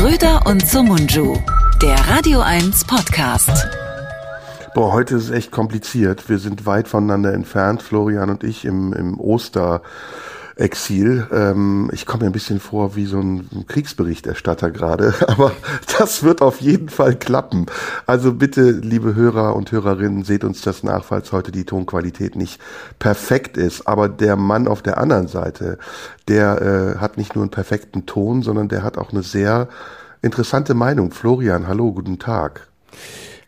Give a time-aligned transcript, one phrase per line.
[0.00, 1.36] Schröder und Sumunju,
[1.82, 3.50] der Radio 1 Podcast.
[4.72, 6.26] Boah, heute ist es echt kompliziert.
[6.30, 9.82] Wir sind weit voneinander entfernt, Florian und ich im, im Oster.
[10.60, 11.26] Exil.
[11.32, 15.52] Ähm, ich komme mir ein bisschen vor wie so ein Kriegsberichterstatter gerade, aber
[15.98, 17.66] das wird auf jeden Fall klappen.
[18.06, 22.60] Also bitte, liebe Hörer und Hörerinnen, seht uns das nach, falls heute die Tonqualität nicht
[22.98, 23.88] perfekt ist.
[23.88, 25.78] Aber der Mann auf der anderen Seite,
[26.28, 29.68] der äh, hat nicht nur einen perfekten Ton, sondern der hat auch eine sehr
[30.22, 31.10] interessante Meinung.
[31.10, 32.68] Florian, hallo, guten Tag.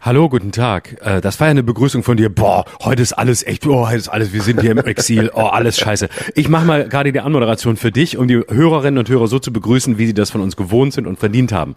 [0.05, 0.97] Hallo, guten Tag.
[1.05, 2.29] Äh, das war ja eine Begrüßung von dir.
[2.29, 5.43] Boah, heute ist alles echt, boah, heute ist alles, wir sind hier im Exil, oh,
[5.43, 6.09] alles scheiße.
[6.35, 9.53] Ich mache mal gerade die Anmoderation für dich, um die Hörerinnen und Hörer so zu
[9.53, 11.75] begrüßen, wie sie das von uns gewohnt sind und verdient haben.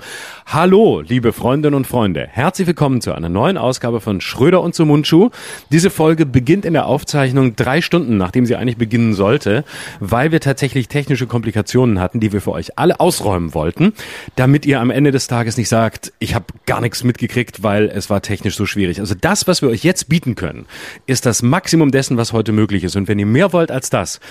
[0.47, 2.27] Hallo, liebe Freundinnen und Freunde.
[2.27, 5.29] Herzlich willkommen zu einer neuen Ausgabe von Schröder und zum Mundschuh.
[5.71, 9.63] Diese Folge beginnt in der Aufzeichnung drei Stunden, nachdem sie eigentlich beginnen sollte,
[9.99, 13.93] weil wir tatsächlich technische Komplikationen hatten, die wir für euch alle ausräumen wollten,
[14.35, 18.09] damit ihr am Ende des Tages nicht sagt, ich habe gar nichts mitgekriegt, weil es
[18.09, 19.01] war war technisch so schwierig.
[19.01, 20.67] Also das, was wir euch jetzt bieten können,
[21.05, 22.95] ist das Maximum dessen, was heute möglich ist.
[22.95, 24.21] Und wenn ihr mehr wollt als das,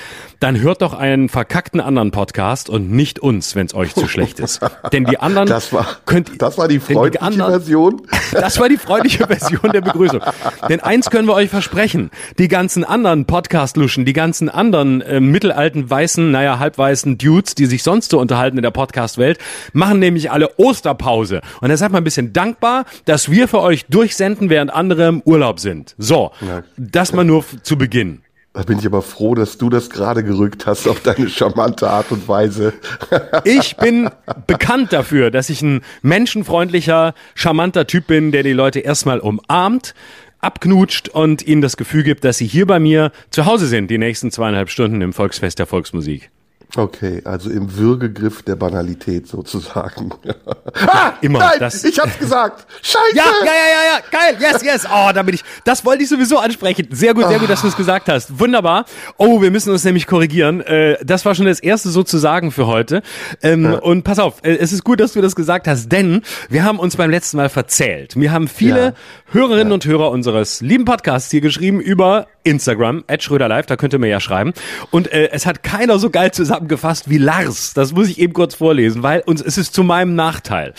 [0.40, 4.40] dann hört doch einen verkackten anderen Podcast und nicht uns, wenn es euch zu schlecht
[4.40, 4.60] ist.
[4.94, 8.00] Denn die anderen das war, könnt das war die freundliche die anderen, Version.
[8.32, 10.20] Das war die freundliche Version der Begrüßung.
[10.68, 15.88] Denn eins können wir euch versprechen: Die ganzen anderen Podcast-Luschen, die ganzen anderen äh, mittelalten
[15.88, 19.38] weißen, naja halbweißen Dudes, die sich sonst so unterhalten in der Podcast-Welt,
[19.72, 21.42] machen nämlich alle Osterpause.
[21.60, 25.22] Und deshalb mal ein bisschen dankbar, dass wir für euch euch durchsenden, während andere im
[25.24, 25.94] Urlaub sind.
[25.98, 26.62] So, ja.
[26.76, 28.20] das mal nur zu Beginn.
[28.52, 32.12] Da bin ich aber froh, dass du das gerade gerückt hast auf deine charmante Art
[32.12, 32.72] und Weise.
[33.44, 34.08] Ich bin
[34.46, 39.94] bekannt dafür, dass ich ein menschenfreundlicher, charmanter Typ bin, der die Leute erstmal umarmt,
[40.40, 43.98] abknutscht und ihnen das Gefühl gibt, dass sie hier bei mir zu Hause sind, die
[43.98, 46.30] nächsten zweieinhalb Stunden im Volksfest der Volksmusik.
[46.76, 50.10] Okay, also im Würgegriff der Banalität sozusagen.
[50.86, 51.38] ah, immer.
[51.38, 51.84] Nein, das.
[51.84, 52.66] ich hab's gesagt.
[52.82, 53.14] Scheiße.
[53.14, 54.36] Ja, ja, ja, ja, ja, geil.
[54.40, 54.86] Yes, yes.
[54.86, 55.44] Oh, da bin ich.
[55.64, 56.88] Das wollte ich sowieso ansprechen.
[56.90, 58.40] Sehr gut, sehr gut, dass du es gesagt hast.
[58.40, 58.86] Wunderbar.
[59.18, 60.62] Oh, wir müssen uns nämlich korrigieren.
[60.62, 63.02] Äh, das war schon das erste sozusagen für heute.
[63.42, 63.74] Ähm.
[63.74, 66.80] Und pass auf, äh, es ist gut, dass du das gesagt hast, denn wir haben
[66.80, 68.16] uns beim letzten Mal verzählt.
[68.16, 68.92] Wir haben viele ja.
[69.30, 69.74] Hörerinnen ja.
[69.74, 73.98] und Hörer unseres lieben Podcasts hier geschrieben über Instagram, at Schröder Live, da könnt ihr
[73.98, 74.52] mir ja schreiben.
[74.90, 76.30] Und äh, es hat keiner so geil
[76.64, 77.74] zusammengefasst wie Lars.
[77.74, 80.74] Das muss ich eben kurz vorlesen, weil uns es ist zu meinem Nachteil.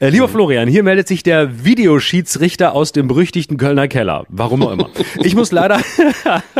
[0.00, 0.32] Äh, lieber mhm.
[0.32, 4.24] Florian, hier meldet sich der Videoschiedsrichter aus dem berüchtigten Kölner Keller.
[4.28, 4.90] Warum auch immer.
[5.22, 5.80] Ich muss leider,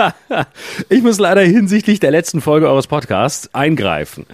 [0.88, 4.26] ich muss leider hinsichtlich der letzten Folge eures Podcasts eingreifen.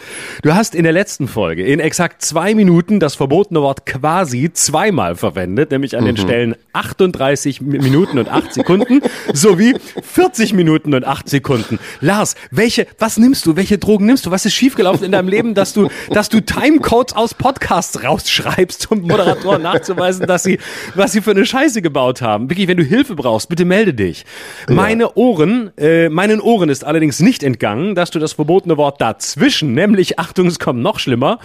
[0.43, 5.17] Du hast in der letzten Folge in exakt zwei Minuten das verbotene Wort quasi zweimal
[5.17, 6.21] verwendet, nämlich an den mhm.
[6.21, 9.01] Stellen 38 Minuten und 8 Sekunden
[9.33, 11.79] sowie 40 Minuten und 8 Sekunden.
[12.01, 13.57] Lars, welche, was nimmst du?
[13.57, 14.30] Welche Drogen nimmst du?
[14.31, 19.03] Was ist schiefgelaufen in deinem Leben, dass du, dass du Timecodes aus Podcasts rausschreibst, um
[19.03, 20.59] Moderatoren nachzuweisen, dass sie,
[20.95, 22.51] was sie für eine Scheiße gebaut haben?
[22.51, 24.25] Wirklich, wenn du Hilfe brauchst, bitte melde dich.
[24.69, 24.75] Ja.
[24.75, 29.75] Meine Ohren, äh, meinen Ohren ist allerdings nicht entgangen, dass du das verbotene Wort dazwischen,
[29.75, 31.39] nämlich, Achtung, es kommt noch schlimmer,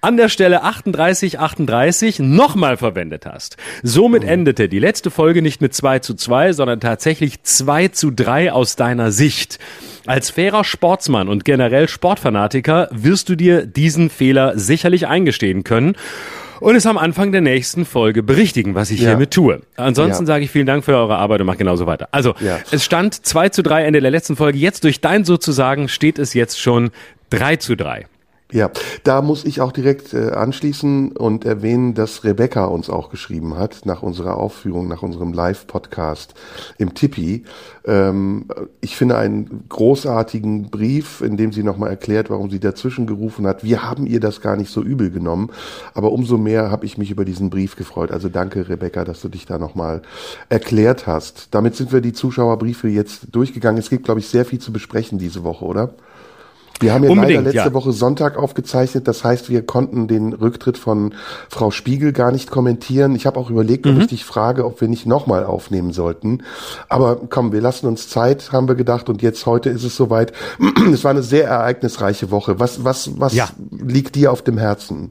[0.00, 3.56] an der Stelle 38, 38 nochmal verwendet hast.
[3.82, 4.28] Somit mhm.
[4.28, 8.76] endete die letzte Folge nicht mit 2 zu 2, sondern tatsächlich 2 zu 3 aus
[8.76, 9.58] deiner Sicht.
[10.06, 15.96] Als fairer Sportsmann und generell Sportfanatiker wirst du dir diesen Fehler sicherlich eingestehen können
[16.60, 19.10] und es am Anfang der nächsten Folge berichtigen, was ich ja.
[19.10, 19.62] hiermit tue.
[19.76, 20.26] Ansonsten ja.
[20.26, 22.08] sage ich vielen Dank für eure Arbeit und mache genauso weiter.
[22.12, 22.58] Also, ja.
[22.70, 24.58] es stand 2 zu 3 Ende der letzten Folge.
[24.58, 26.90] Jetzt durch dein sozusagen steht es jetzt schon
[27.30, 28.06] 3 zu 3.
[28.52, 28.70] Ja,
[29.04, 33.86] da muss ich auch direkt äh, anschließen und erwähnen, dass Rebecca uns auch geschrieben hat
[33.86, 36.34] nach unserer Aufführung, nach unserem Live-Podcast
[36.76, 37.44] im Tippi.
[37.86, 38.46] Ähm,
[38.82, 43.64] ich finde einen großartigen Brief, in dem sie nochmal erklärt, warum sie dazwischen gerufen hat.
[43.64, 45.50] Wir haben ihr das gar nicht so übel genommen,
[45.94, 48.12] aber umso mehr habe ich mich über diesen Brief gefreut.
[48.12, 50.02] Also danke, Rebecca, dass du dich da nochmal
[50.50, 51.48] erklärt hast.
[51.52, 53.78] Damit sind wir die Zuschauerbriefe jetzt durchgegangen.
[53.78, 55.94] Es gibt, glaube ich, sehr viel zu besprechen diese Woche, oder?
[56.80, 57.74] Wir haben ja Unbedingt, leider letzte ja.
[57.74, 59.06] Woche Sonntag aufgezeichnet.
[59.06, 61.14] Das heißt, wir konnten den Rücktritt von
[61.48, 63.14] Frau Spiegel gar nicht kommentieren.
[63.14, 64.00] Ich habe auch überlegt, ob mhm.
[64.02, 66.42] ich dich frage, ob wir nicht nochmal aufnehmen sollten.
[66.88, 69.08] Aber komm, wir lassen uns Zeit, haben wir gedacht.
[69.08, 70.32] Und jetzt heute ist es soweit.
[70.94, 72.60] Es war eine sehr ereignisreiche Woche.
[72.60, 73.48] Was, was, was ja.
[73.70, 75.10] liegt dir auf dem Herzen?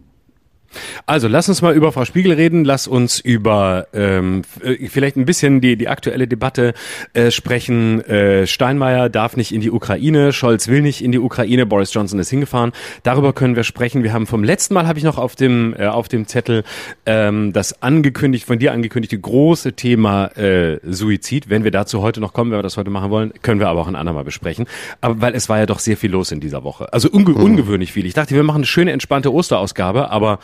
[1.05, 5.25] Also lass uns mal über Frau Spiegel reden, lass uns über ähm, äh, vielleicht ein
[5.25, 6.73] bisschen die, die aktuelle Debatte
[7.13, 8.01] äh, sprechen.
[8.01, 12.19] Äh, Steinmeier darf nicht in die Ukraine, Scholz will nicht in die Ukraine, Boris Johnson
[12.19, 12.71] ist hingefahren.
[13.03, 14.03] Darüber können wir sprechen.
[14.03, 16.63] Wir haben vom letzten Mal, habe ich noch auf dem, äh, auf dem Zettel
[17.05, 21.49] ähm, das angekündigt, von dir angekündigte große Thema äh, Suizid.
[21.49, 23.81] Wenn wir dazu heute noch kommen, wenn wir das heute machen wollen, können wir aber
[23.81, 24.65] auch ein andermal besprechen.
[25.01, 26.91] Aber weil es war ja doch sehr viel los in dieser Woche.
[26.93, 27.43] Also unge mhm.
[27.43, 28.05] ungewöhnlich viel.
[28.05, 30.39] Ich dachte, wir machen eine schöne, entspannte Osterausgabe, aber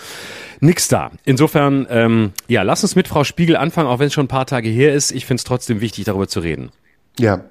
[0.60, 1.12] nix da.
[1.26, 4.46] Insofern, ähm, ja, lass uns mit Frau Spiegel anfangen, auch wenn es schon ein paar
[4.46, 5.12] Tage her ist.
[5.12, 6.72] Ich finde es trotzdem wichtig, darüber zu reden.
[7.18, 7.44] Ja,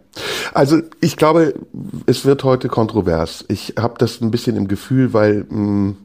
[0.54, 1.54] also ich glaube,
[2.06, 3.44] es wird heute kontrovers.
[3.48, 5.96] Ich habe das ein bisschen im Gefühl, weil mh, mm,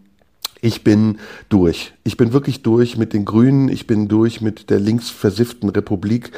[0.61, 1.19] ich bin
[1.49, 1.93] durch.
[2.05, 3.69] Ich bin wirklich durch mit den Grünen.
[3.69, 6.31] Ich bin durch mit der linksversifften Republik.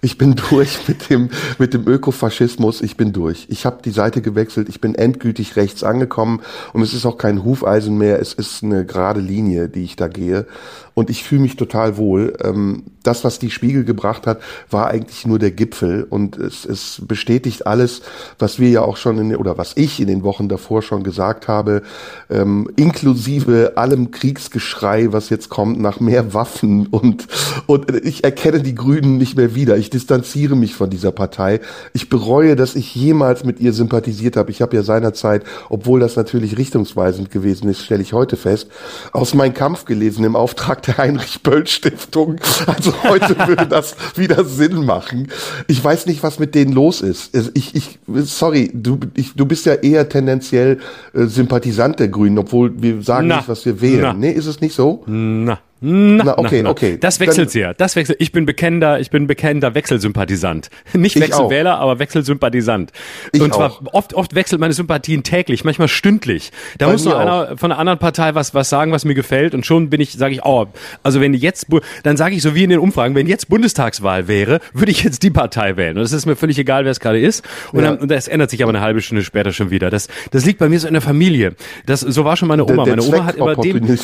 [0.00, 1.28] Ich bin durch mit dem,
[1.58, 2.80] mit dem Ökofaschismus.
[2.80, 3.46] Ich bin durch.
[3.50, 4.70] Ich habe die Seite gewechselt.
[4.70, 6.40] Ich bin endgültig rechts angekommen.
[6.72, 8.18] Und es ist auch kein Hufeisen mehr.
[8.18, 10.46] Es ist eine gerade Linie, die ich da gehe.
[10.94, 12.36] Und ich fühle mich total wohl.
[12.42, 14.40] Ähm, das, was die Spiegel gebracht hat,
[14.70, 16.06] war eigentlich nur der Gipfel.
[16.08, 18.02] Und es, es bestätigt alles,
[18.38, 21.48] was wir ja auch schon in, oder was ich in den Wochen davor schon gesagt
[21.48, 21.82] habe,
[22.28, 26.86] ähm, inklusive allem Kriegsgeschrei, was jetzt kommt nach mehr Waffen.
[26.86, 27.26] Und,
[27.66, 29.76] und ich erkenne die Grünen nicht mehr wieder.
[29.76, 31.60] Ich distanziere mich von dieser Partei.
[31.92, 34.50] Ich bereue, dass ich jemals mit ihr sympathisiert habe.
[34.50, 38.68] Ich habe ja seinerzeit, obwohl das natürlich richtungsweisend gewesen ist, stelle ich heute fest,
[39.12, 42.36] aus meinem Kampf gelesen im Auftrag der Heinrich-Böll-Stiftung.
[42.66, 45.28] Also heute würde das wieder Sinn machen.
[45.66, 47.34] Ich weiß nicht, was mit denen los ist.
[47.54, 50.78] Ich, ich, sorry, du, ich, du bist ja eher tendenziell
[51.14, 53.36] äh, Sympathisant der Grünen, obwohl wir sagen Na.
[53.38, 54.00] nicht, was wir wählen.
[54.02, 54.12] Na.
[54.12, 54.99] Nee, ist es nicht so?
[55.06, 55.62] Na.
[55.82, 56.98] Na, na, okay, na, okay.
[57.00, 57.72] Das wechselt sehr.
[57.72, 58.20] Das wechselt.
[58.20, 60.68] Ich bin bekennender, ich bin bekennender Wechselsympathisant.
[60.92, 62.92] Nicht Wechselwähler, aber Wechselsympathisant.
[63.32, 63.80] Ich und zwar auch.
[63.92, 66.52] oft, oft wechselt meine Sympathien täglich, manchmal stündlich.
[66.76, 69.54] Da Bei muss nur einer von einer anderen Partei was, was sagen, was mir gefällt
[69.54, 70.66] und schon bin ich, sage ich, oh,
[71.02, 71.66] also wenn jetzt,
[72.02, 75.22] dann sage ich so wie in den Umfragen, wenn jetzt Bundestagswahl wäre, würde ich jetzt
[75.22, 75.96] die Partei wählen.
[75.96, 77.42] Und es ist mir völlig egal, wer es gerade ist.
[77.72, 77.90] Und, ja.
[77.90, 79.88] dann, und das ändert sich aber eine halbe Stunde später schon wieder.
[79.88, 81.54] Das, das liegt bei mir so in der Familie.
[81.86, 82.84] Das, so war schon meine Oma.
[82.84, 83.98] Der, der meine Oma hat immer dem,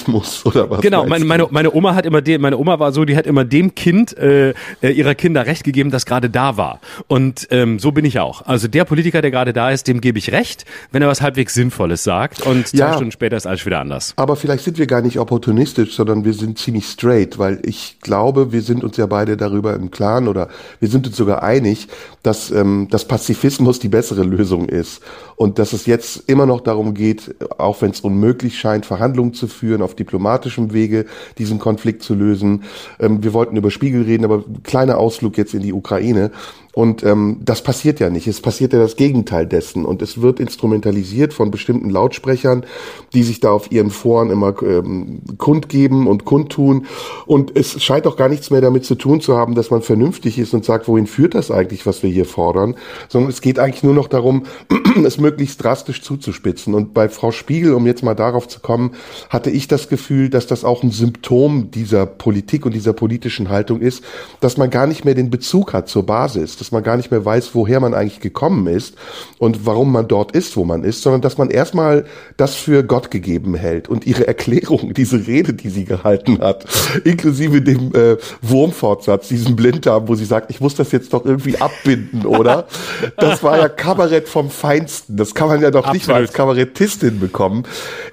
[0.45, 0.81] oder was?
[0.81, 3.27] Genau, meine, meine, meine meine Oma hat immer dem, meine Oma war so, die hat
[3.27, 4.51] immer dem Kind äh,
[4.83, 6.81] äh, ihrer Kinder Recht gegeben, das gerade da war.
[7.09, 8.43] Und ähm, so bin ich auch.
[8.47, 11.55] Also der Politiker, der gerade da ist, dem gebe ich Recht, wenn er was halbwegs
[11.55, 12.47] Sinnvolles sagt.
[12.47, 14.13] Und zwei ja, Stunden später ist alles wieder anders.
[14.17, 18.53] Aber vielleicht sind wir gar nicht opportunistisch, sondern wir sind ziemlich straight, weil ich glaube,
[18.53, 20.49] wir sind uns ja beide darüber im Klaren oder
[20.79, 21.89] wir sind uns sogar einig,
[22.23, 25.03] dass, ähm, dass Pazifismus die bessere Lösung ist
[25.37, 29.49] und dass es jetzt immer noch darum geht, auch wenn es unmöglich scheint, Verhandlungen zu
[29.49, 31.07] führen auf diplomatischem Wege,
[31.39, 32.65] diesen Konflikt zu lösen.
[32.99, 36.31] Ähm, wir wollten über Spiegel reden, aber kleiner Ausflug jetzt in die Ukraine.
[36.77, 38.27] Und ähm, das passiert ja nicht.
[38.27, 39.87] Es passiert ja das Gegenteil dessen.
[39.87, 42.67] Und es wird instrumentalisiert von bestimmten Lautsprechern,
[43.15, 46.85] die sich da auf ihren Foren immer ähm, kundgeben und kundtun.
[47.25, 50.39] Und es scheint auch gar nichts mehr damit zu tun zu haben, dass man vernünftig
[50.39, 52.75] ist und sagt, wohin führt das eigentlich, was wir hier fordern.
[53.09, 54.43] Sondern es geht eigentlich nur noch darum,
[55.03, 56.75] es möglichst drastisch zuzuspitzen.
[56.75, 58.91] Und bei Frau Spiegel, um jetzt mal darauf zu kommen,
[59.31, 63.81] hatte ich das Gefühl, dass das auch ein Symptom dieser Politik und dieser politischen Haltung
[63.81, 64.05] ist,
[64.41, 67.25] dass man gar nicht mehr den Bezug hat zur Basis dass man gar nicht mehr
[67.25, 68.97] weiß, woher man eigentlich gekommen ist
[69.39, 73.13] und warum man dort ist, wo man ist, sondern dass man erstmal das für Gott
[73.13, 76.65] gegeben hält und ihre Erklärung, diese Rede, die sie gehalten hat,
[77.05, 81.57] inklusive dem äh, Wurmfortsatz, diesem Blinddarm, wo sie sagt, ich muss das jetzt doch irgendwie
[81.59, 82.67] abbinden, oder?
[83.17, 85.17] Das war ja Kabarett vom Feinsten.
[85.17, 85.95] Das kann man ja doch Absolut.
[85.95, 87.65] nicht mal als Kabarettistin bekommen.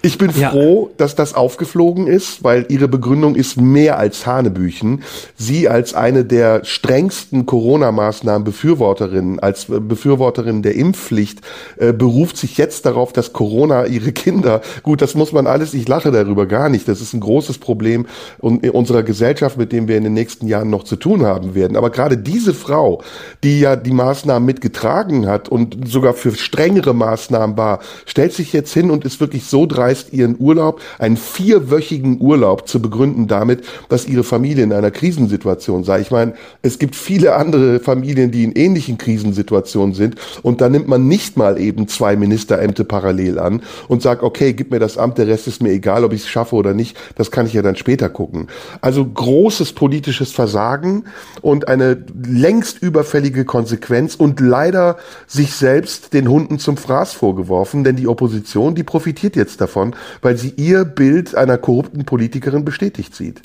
[0.02, 0.52] Ich bin ja.
[0.52, 5.04] froh, dass das aufgeflogen ist, weil ihre Begründung ist mehr als Hanebüchen.
[5.36, 11.42] Sie als eine der strengsten Corona-Maßnahmen Befürworterin, als Befürworterin der Impfpflicht,
[11.78, 15.88] äh, beruft sich jetzt darauf, dass Corona ihre Kinder, gut, das muss man alles, ich
[15.88, 18.06] lache darüber gar nicht, das ist ein großes Problem
[18.42, 21.78] in unserer Gesellschaft, mit dem wir in den nächsten Jahren noch zu tun haben werden.
[21.78, 23.02] Aber gerade diese Frau,
[23.44, 28.74] die ja die Maßnahmen mitgetragen hat und sogar für strengere Maßnahmen war, stellt sich jetzt
[28.74, 34.08] hin und ist wirklich so dreist, ihren Urlaub, einen vierwöchigen Urlaub zu begründen damit, dass
[34.08, 36.02] ihre Familie in einer Krisensituation sei.
[36.02, 40.16] Ich meine, es gibt viele andere Familien, die in ähnlichen Krisensituationen sind.
[40.42, 44.72] Und da nimmt man nicht mal eben zwei Ministerämter parallel an und sagt, okay, gib
[44.72, 46.98] mir das Amt, der Rest ist mir egal, ob ich es schaffe oder nicht.
[47.16, 48.48] Das kann ich ja dann später gucken.
[48.82, 51.06] Also großes politisches Versagen
[51.42, 54.98] und eine längst überfällige Konsequenz und leider
[55.28, 60.38] sich selbst den Hunden zum Fraß vorgeworfen, denn die Opposition, die profitiert jetzt davon, weil
[60.38, 63.42] sie ihr Bild einer korrupten Politikerin bestätigt sieht.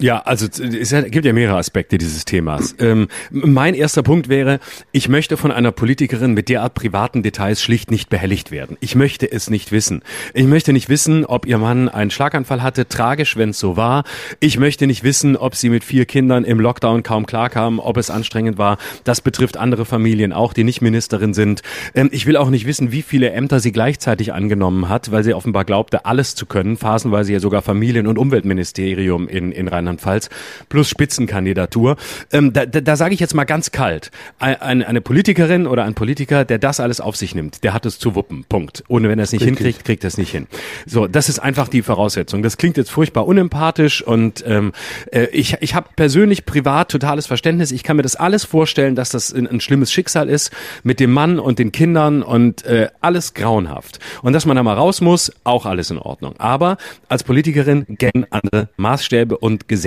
[0.00, 2.76] Ja, also es gibt ja mehrere Aspekte dieses Themas.
[2.78, 4.60] Ähm, mein erster Punkt wäre,
[4.92, 8.76] ich möchte von einer Politikerin mit derart privaten Details schlicht nicht behelligt werden.
[8.78, 10.02] Ich möchte es nicht wissen.
[10.34, 14.04] Ich möchte nicht wissen, ob ihr Mann einen Schlaganfall hatte, tragisch, wenn es so war.
[14.38, 18.08] Ich möchte nicht wissen, ob sie mit vier Kindern im Lockdown kaum klarkam, ob es
[18.08, 18.78] anstrengend war.
[19.02, 21.62] Das betrifft andere Familien auch, die nicht Ministerin sind.
[21.96, 25.34] Ähm, ich will auch nicht wissen, wie viele Ämter sie gleichzeitig angenommen hat, weil sie
[25.34, 30.28] offenbar glaubte, alles zu können, phasenweise ja sogar Familien- und Umweltministerium in, in Rheinland Rheinland-Pfalz,
[30.68, 31.96] plus Spitzenkandidatur.
[32.32, 35.94] Ähm, da da, da sage ich jetzt mal ganz kalt, eine, eine Politikerin oder ein
[35.94, 38.84] Politiker, der das alles auf sich nimmt, der hat es zu wuppen, Punkt.
[38.88, 39.58] Ohne wenn er es nicht Richtig.
[39.58, 40.46] hinkriegt, kriegt er es nicht hin.
[40.86, 42.42] So, das ist einfach die Voraussetzung.
[42.42, 44.72] Das klingt jetzt furchtbar unempathisch und ähm,
[45.12, 47.72] äh, ich, ich habe persönlich privat totales Verständnis.
[47.72, 50.52] Ich kann mir das alles vorstellen, dass das ein, ein schlimmes Schicksal ist
[50.82, 53.98] mit dem Mann und den Kindern und äh, alles grauenhaft.
[54.22, 56.34] Und dass man da mal raus muss, auch alles in Ordnung.
[56.38, 56.76] Aber
[57.08, 59.77] als Politikerin gelten andere Maßstäbe und Gesetze.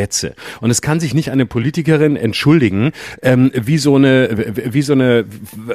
[0.60, 5.26] Und es kann sich nicht eine Politikerin entschuldigen, ähm, wie so eine, wie so eine,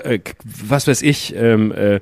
[0.02, 2.00] äh, was weiß ich, ähm, äh,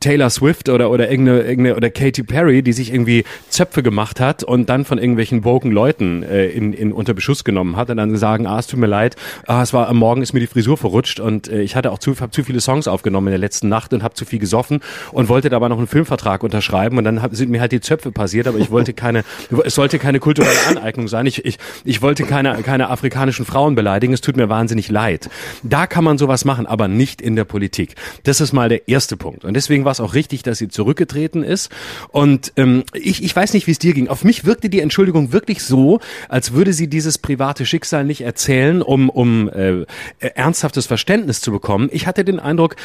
[0.00, 4.44] Taylor Swift oder oder irgendeine, irgendeine oder Katy Perry, die sich irgendwie Zöpfe gemacht hat
[4.44, 8.16] und dann von irgendwelchen woken Leuten äh, in, in unter Beschuss genommen hat und dann
[8.16, 9.16] sagen, ah, es tut mir leid,
[9.46, 11.98] ah, es war am Morgen ist mir die Frisur verrutscht und äh, ich hatte auch
[11.98, 14.80] zu, hab zu viele Songs aufgenommen in der letzten Nacht und habe zu viel gesoffen
[15.12, 18.12] und wollte dabei noch einen Filmvertrag unterschreiben und dann hab, sind mir halt die Zöpfe
[18.12, 19.24] passiert, aber ich wollte keine,
[19.64, 21.26] es sollte keine kulturelle Aneignung sein.
[21.26, 24.12] Ich, ich, ich wollte keine, keine afrikanischen Frauen beleidigen.
[24.12, 25.30] Es tut mir wahnsinnig leid.
[25.62, 27.94] Da kann man sowas machen, aber nicht in der Politik.
[28.24, 29.44] Das ist mal der erste Punkt.
[29.44, 31.70] Und deswegen war es auch richtig, dass sie zurückgetreten ist.
[32.08, 34.08] Und ähm, ich, ich weiß nicht, wie es dir ging.
[34.08, 38.82] Auf mich wirkte die Entschuldigung wirklich so, als würde sie dieses private Schicksal nicht erzählen,
[38.82, 39.84] um, um äh,
[40.18, 41.88] ernsthaftes Verständnis zu bekommen.
[41.92, 42.76] Ich hatte den Eindruck,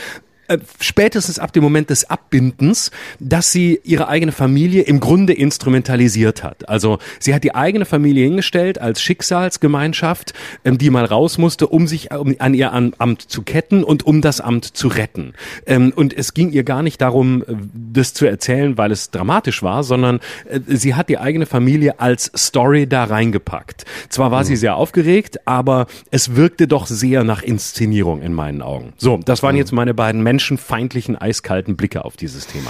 [0.48, 6.44] äh, spätestens ab dem Moment des Abbindens, dass sie ihre eigene Familie im Grunde instrumentalisiert
[6.44, 6.70] hat.
[6.70, 11.88] Also sie hat die eigene Familie hingestellt als Schicksalsgemeinschaft, ähm, die mal raus musste, um
[11.88, 15.34] sich um, an ihr Amt zu ketten und um das Amt zu retten.
[15.66, 17.56] Ähm, und es ging ihr gar nicht darum, äh,
[17.94, 22.32] das zu erzählen, weil es dramatisch war, sondern äh, sie hat die eigene Familie als
[22.38, 23.86] Story da reingepackt.
[24.10, 24.48] Zwar war mhm.
[24.48, 28.94] sie sehr aufgeregt, aber es wirkte doch sehr nach Inszenierung in meinen Augen.
[28.98, 29.60] So, das waren mhm.
[29.60, 32.70] jetzt meine beiden Menschen menschenfeindlichen, eiskalten Blicke auf dieses Thema.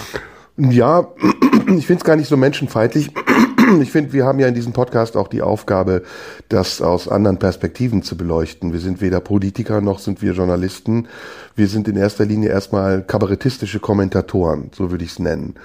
[0.56, 1.06] Ja,
[1.78, 3.12] ich finde es gar nicht so menschenfeindlich.
[3.82, 6.04] Ich finde, wir haben ja in diesem Podcast auch die Aufgabe,
[6.48, 8.72] das aus anderen Perspektiven zu beleuchten.
[8.72, 11.10] Wir sind weder Politiker noch sind wir Journalisten.
[11.58, 15.56] Wir sind in erster Linie erstmal kabarettistische Kommentatoren, so würde ich es nennen.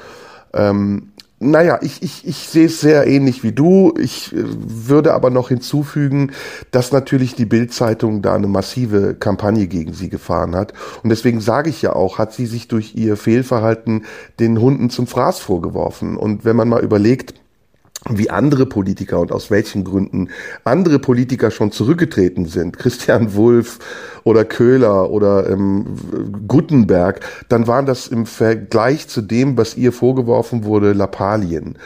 [0.52, 1.12] Ähm,
[1.50, 3.94] naja, ich, ich, ich sehe es sehr ähnlich wie du.
[3.99, 6.32] Ich äh, würde aber noch hinzufügen,
[6.70, 10.72] dass natürlich die Bild-Zeitung da eine massive Kampagne gegen sie gefahren hat.
[11.02, 14.04] Und deswegen sage ich ja auch, hat sie sich durch ihr Fehlverhalten
[14.40, 16.16] den Hunden zum Fraß vorgeworfen.
[16.16, 17.34] Und wenn man mal überlegt,
[18.11, 20.28] wie andere Politiker und aus welchen Gründen
[20.64, 23.78] andere Politiker schon zurückgetreten sind, Christian Wulff
[24.25, 25.87] oder Köhler oder ähm,
[26.47, 31.76] Gutenberg, dann waren das im Vergleich zu dem, was ihr vorgeworfen wurde, Lappalien.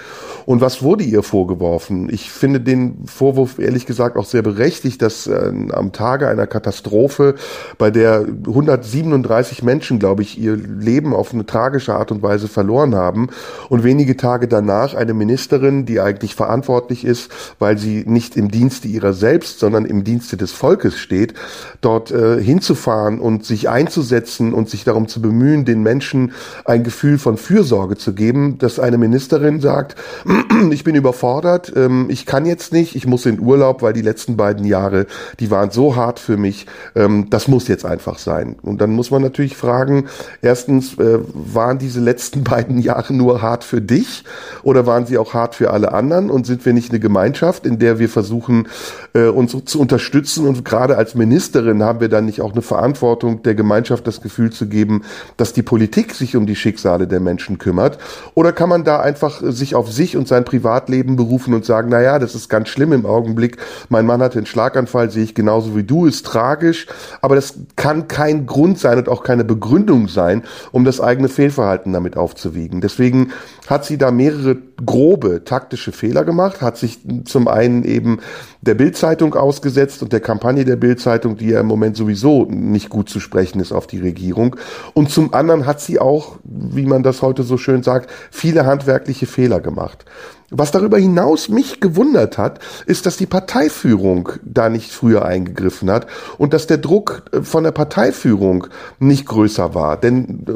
[0.45, 2.09] Und was wurde ihr vorgeworfen?
[2.11, 7.35] Ich finde den Vorwurf ehrlich gesagt auch sehr berechtigt, dass äh, am Tage einer Katastrophe,
[7.79, 12.95] bei der 137 Menschen, glaube ich, ihr Leben auf eine tragische Art und Weise verloren
[12.95, 13.29] haben
[13.69, 18.89] und wenige Tage danach eine Ministerin, die eigentlich verantwortlich ist, weil sie nicht im Dienste
[18.89, 21.35] ihrer selbst, sondern im Dienste des Volkes steht,
[21.81, 26.33] dort äh, hinzufahren und sich einzusetzen und sich darum zu bemühen, den Menschen
[26.65, 29.97] ein Gefühl von Fürsorge zu geben, dass eine Ministerin sagt,
[30.71, 34.37] ich bin überfordert, ähm, ich kann jetzt nicht, ich muss in Urlaub, weil die letzten
[34.37, 35.07] beiden Jahre,
[35.41, 38.57] die waren so hart für mich, ähm, das muss jetzt einfach sein.
[38.63, 40.07] Und dann muss man natürlich fragen,
[40.43, 44.25] erstens, äh, waren diese letzten beiden Jahre nur hart für dich
[44.63, 47.79] oder waren sie auch hart für alle anderen und sind wir nicht eine Gemeinschaft, in
[47.79, 48.69] der wir versuchen,
[49.15, 53.43] äh, uns zu unterstützen und gerade als Ministerin haben wir dann nicht auch eine Verantwortung,
[53.43, 55.03] der Gemeinschaft das Gefühl zu geben,
[55.37, 57.99] dass die Politik sich um die Schicksale der Menschen kümmert?
[58.35, 62.01] Oder kann man da einfach sich auf sich und sein Privatleben berufen und sagen, na
[62.01, 63.57] ja, das ist ganz schlimm im Augenblick.
[63.89, 66.87] Mein Mann hatte einen Schlaganfall, sehe ich genauso wie du, ist tragisch.
[67.21, 71.93] Aber das kann kein Grund sein und auch keine Begründung sein, um das eigene Fehlverhalten
[71.93, 72.81] damit aufzuwiegen.
[72.81, 73.33] Deswegen
[73.67, 78.21] hat sie da mehrere grobe taktische Fehler gemacht, hat sich zum einen eben
[78.61, 83.09] der Bildzeitung ausgesetzt und der Kampagne der Bildzeitung, die ja im Moment sowieso nicht gut
[83.09, 84.57] zu sprechen ist auf die Regierung.
[84.95, 89.27] Und zum anderen hat sie auch, wie man das heute so schön sagt, viele handwerkliche
[89.27, 90.05] Fehler gemacht.
[90.51, 96.07] Was darüber hinaus mich gewundert hat, ist, dass die Parteiführung da nicht früher eingegriffen hat
[96.39, 98.69] und dass der Druck äh, von der Parteiführung
[99.01, 99.97] nicht größer war.
[99.97, 100.47] Denn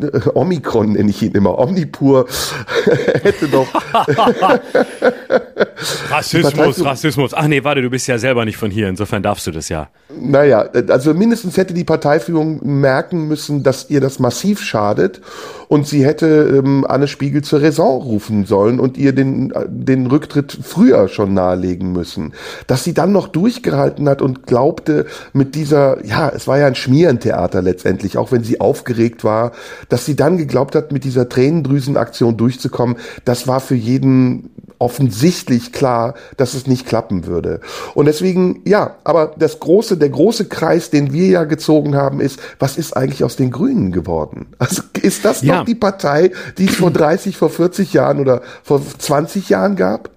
[0.00, 2.26] äh, Omikron nenne ich ihn immer, Omnipur
[2.84, 3.68] hätte doch.
[6.10, 7.32] Rassismus, Rassismus.
[7.34, 9.88] Ach nee, warte, du bist ja selber nicht von hier, insofern darfst du das ja.
[10.14, 15.22] Naja, also mindestens hätte die Parteiführung merken müssen, dass ihr das massiv schadet
[15.68, 20.58] und sie hätte ähm, Anne Spiegel zur Raison rufen sollen und ihr den den, Rücktritt
[20.62, 22.32] früher schon nahelegen müssen.
[22.66, 26.74] Dass sie dann noch durchgehalten hat und glaubte mit dieser, ja, es war ja ein
[26.74, 29.52] Schmierentheater letztendlich, auch wenn sie aufgeregt war,
[29.88, 35.72] dass sie dann geglaubt hat, mit dieser Tränendrüsenaktion durchzukommen, das war für jeden offensichtlich offensichtlich
[35.72, 37.60] klar, dass es nicht klappen würde.
[37.94, 42.40] Und deswegen, ja, aber das große, der große Kreis, den wir ja gezogen haben, ist,
[42.58, 44.46] was ist eigentlich aus den Grünen geworden?
[44.58, 45.57] Also ist das ja.
[45.58, 50.10] Noch die Partei, die es vor 30, vor 40 Jahren oder vor 20 Jahren gab?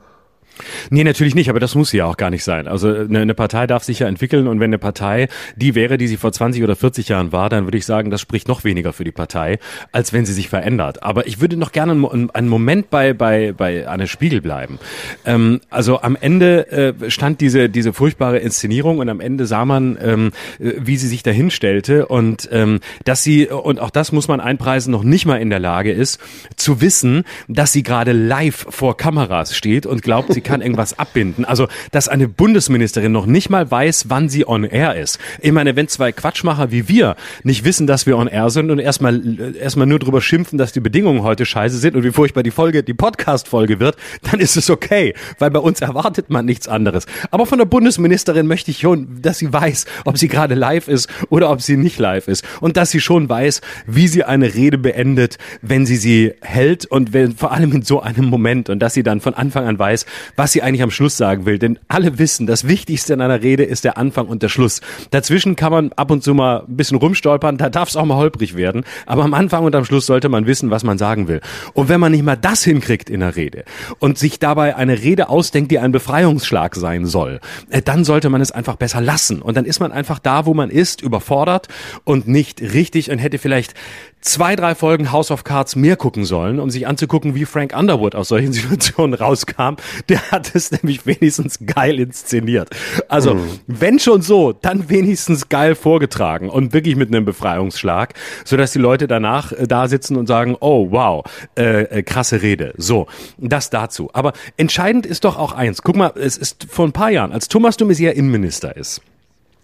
[0.89, 2.67] Nee, natürlich nicht, aber das muss ja auch gar nicht sein.
[2.67, 6.07] Also eine, eine, Partei darf sich ja entwickeln und wenn eine Partei die wäre, die
[6.07, 8.93] sie vor 20 oder 40 Jahren war, dann würde ich sagen, das spricht noch weniger
[8.93, 9.59] für die Partei,
[9.91, 11.03] als wenn sie sich verändert.
[11.03, 14.79] Aber ich würde noch gerne einen, einen Moment bei, bei, bei Anne Spiegel bleiben.
[15.25, 19.97] Ähm, also am Ende äh, stand diese, diese furchtbare Inszenierung und am Ende sah man,
[20.01, 24.39] ähm, wie sie sich dahin stellte und ähm, dass sie, und auch das muss man
[24.39, 26.19] einpreisen, noch nicht mal in der Lage ist,
[26.55, 31.45] zu wissen, dass sie gerade live vor Kameras steht und glaubt, sie kann irgendwas abbinden.
[31.45, 35.19] Also, dass eine Bundesministerin noch nicht mal weiß, wann sie on air ist.
[35.39, 38.79] Ich meine, wenn zwei Quatschmacher wie wir nicht wissen, dass wir on air sind und
[38.79, 42.51] erstmal erstmal nur drüber schimpfen, dass die Bedingungen heute scheiße sind und wie furchtbar die
[42.51, 43.97] Folge, die Podcast-Folge wird,
[44.31, 47.05] dann ist es okay, weil bei uns erwartet man nichts anderes.
[47.29, 51.07] Aber von der Bundesministerin möchte ich schon, dass sie weiß, ob sie gerade live ist
[51.29, 54.77] oder ob sie nicht live ist und dass sie schon weiß, wie sie eine Rede
[54.77, 58.93] beendet, wenn sie sie hält und wenn, vor allem in so einem Moment und dass
[58.93, 61.59] sie dann von Anfang an weiß, was sie eigentlich am Schluss sagen will.
[61.59, 64.81] Denn alle wissen, das Wichtigste in einer Rede ist der Anfang und der Schluss.
[65.11, 68.15] Dazwischen kann man ab und zu mal ein bisschen rumstolpern, da darf es auch mal
[68.15, 68.83] holprig werden.
[69.05, 71.41] Aber am Anfang und am Schluss sollte man wissen, was man sagen will.
[71.73, 73.65] Und wenn man nicht mal das hinkriegt in der Rede
[73.99, 78.41] und sich dabei eine Rede ausdenkt, die ein Befreiungsschlag sein soll, äh, dann sollte man
[78.41, 79.41] es einfach besser lassen.
[79.41, 81.67] Und dann ist man einfach da, wo man ist, überfordert
[82.03, 83.73] und nicht richtig und hätte vielleicht
[84.21, 88.15] zwei, drei Folgen House of Cards mehr gucken sollen, um sich anzugucken, wie Frank Underwood
[88.15, 89.75] aus solchen Situationen rauskam.
[90.09, 92.69] Der hat es nämlich wenigstens geil inszeniert.
[93.09, 93.59] Also, mhm.
[93.67, 98.13] wenn schon so, dann wenigstens geil vorgetragen und wirklich mit einem Befreiungsschlag,
[98.45, 101.25] sodass die Leute danach äh, da sitzen und sagen, oh wow,
[101.57, 102.73] äh, äh, krasse Rede.
[102.77, 104.09] So, das dazu.
[104.13, 105.81] Aber entscheidend ist doch auch eins.
[105.81, 109.01] Guck mal, es ist vor ein paar Jahren, als Thomas de Maizière Innenminister ist,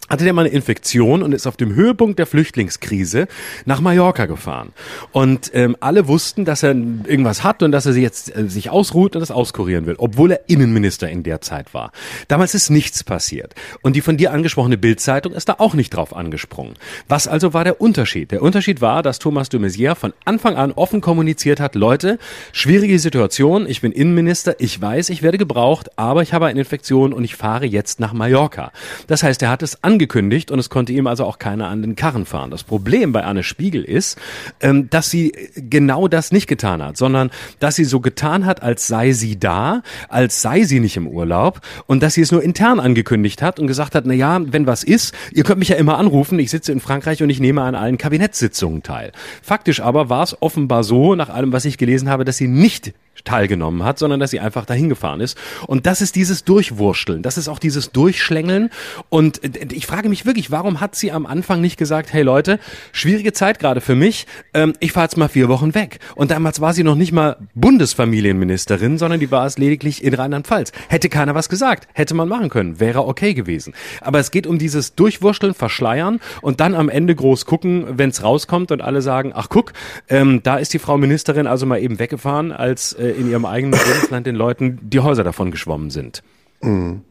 [0.09, 3.27] hatte der mal eine Infektion und ist auf dem Höhepunkt der Flüchtlingskrise
[3.65, 4.73] nach Mallorca gefahren.
[5.11, 8.69] Und ähm, alle wussten, dass er irgendwas hat und dass er sich jetzt äh, sich
[8.69, 11.91] ausruht und das auskurieren will, obwohl er Innenminister in der Zeit war.
[12.27, 13.55] Damals ist nichts passiert.
[13.81, 16.73] Und die von dir angesprochene Bildzeitung ist da auch nicht drauf angesprungen.
[17.07, 18.31] Was also war der Unterschied?
[18.31, 22.19] Der Unterschied war, dass Thomas de Maizière von Anfang an offen kommuniziert hat, Leute,
[22.51, 27.13] schwierige Situation, ich bin Innenminister, ich weiß, ich werde gebraucht, aber ich habe eine Infektion
[27.13, 28.71] und ich fahre jetzt nach Mallorca.
[29.07, 31.95] Das heißt, er hat es angekündigt und es konnte ihm also auch keiner an den
[31.95, 32.51] Karren fahren.
[32.51, 34.19] Das Problem bei Anne Spiegel ist,
[34.61, 38.85] ähm, dass sie genau das nicht getan hat, sondern dass sie so getan hat, als
[38.85, 42.79] sei sie da, als sei sie nicht im Urlaub und dass sie es nur intern
[42.79, 45.97] angekündigt hat und gesagt hat, na ja, wenn was ist, ihr könnt mich ja immer
[45.97, 49.11] anrufen, ich sitze in Frankreich und ich nehme an allen Kabinettssitzungen teil.
[49.41, 52.93] Faktisch aber war es offenbar so, nach allem, was ich gelesen habe, dass sie nicht
[53.23, 55.37] teilgenommen hat, sondern dass sie einfach dahin gefahren ist.
[55.67, 58.69] Und das ist dieses Durchwursteln, das ist auch dieses Durchschlängeln.
[59.09, 59.41] Und
[59.73, 62.59] ich frage mich wirklich, warum hat sie am Anfang nicht gesagt, hey Leute,
[62.91, 65.99] schwierige Zeit gerade für mich, ähm, ich fahre jetzt mal vier Wochen weg.
[66.15, 70.71] Und damals war sie noch nicht mal Bundesfamilienministerin, sondern die war es lediglich in Rheinland-Pfalz.
[70.89, 73.73] Hätte keiner was gesagt, hätte man machen können, wäre okay gewesen.
[74.01, 78.23] Aber es geht um dieses Durchwurschteln, Verschleiern und dann am Ende groß gucken, wenn es
[78.23, 79.73] rauskommt und alle sagen, ach guck,
[80.09, 83.79] ähm, da ist die Frau Ministerin also mal eben weggefahren, als äh, in ihrem eigenen
[83.79, 86.23] Bundesland den Leuten die Häuser davon geschwommen sind.
[86.61, 87.01] Mhm.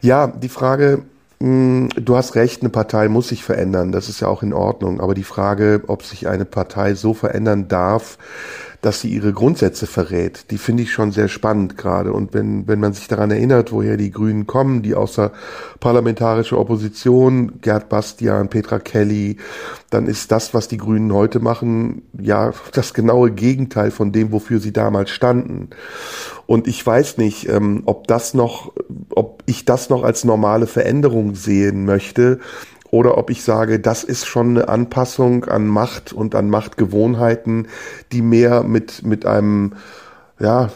[0.00, 1.02] Ja, die Frage,
[1.38, 3.92] mm, Du hast recht, eine Partei muss sich verändern.
[3.92, 5.00] Das ist ja auch in Ordnung.
[5.00, 8.18] Aber die Frage, ob sich eine Partei so verändern darf,
[8.82, 12.12] dass sie ihre Grundsätze verrät, die finde ich schon sehr spannend gerade.
[12.12, 15.30] Und wenn, wenn man sich daran erinnert, woher die Grünen kommen, die außer
[15.78, 19.36] parlamentarische Opposition, Gerd Bastian, Petra Kelly,
[19.90, 24.58] dann ist das, was die Grünen heute machen, ja das genaue Gegenteil von dem, wofür
[24.58, 25.70] sie damals standen.
[26.46, 28.72] Und ich weiß nicht, ähm, ob das noch,
[29.10, 32.40] ob ich das noch als normale Veränderung sehen möchte
[32.92, 37.68] oder ob ich sage, das ist schon eine Anpassung an Macht und an Machtgewohnheiten,
[38.12, 39.72] die mehr mit, mit einem,
[40.38, 40.68] ja,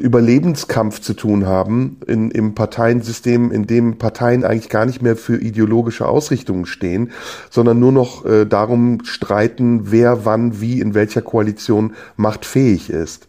[0.00, 5.36] Überlebenskampf zu tun haben in, im Parteiensystem, in dem Parteien eigentlich gar nicht mehr für
[5.36, 7.12] ideologische Ausrichtungen stehen,
[7.50, 13.26] sondern nur noch äh, darum streiten, wer wann wie in welcher Koalition machtfähig ist.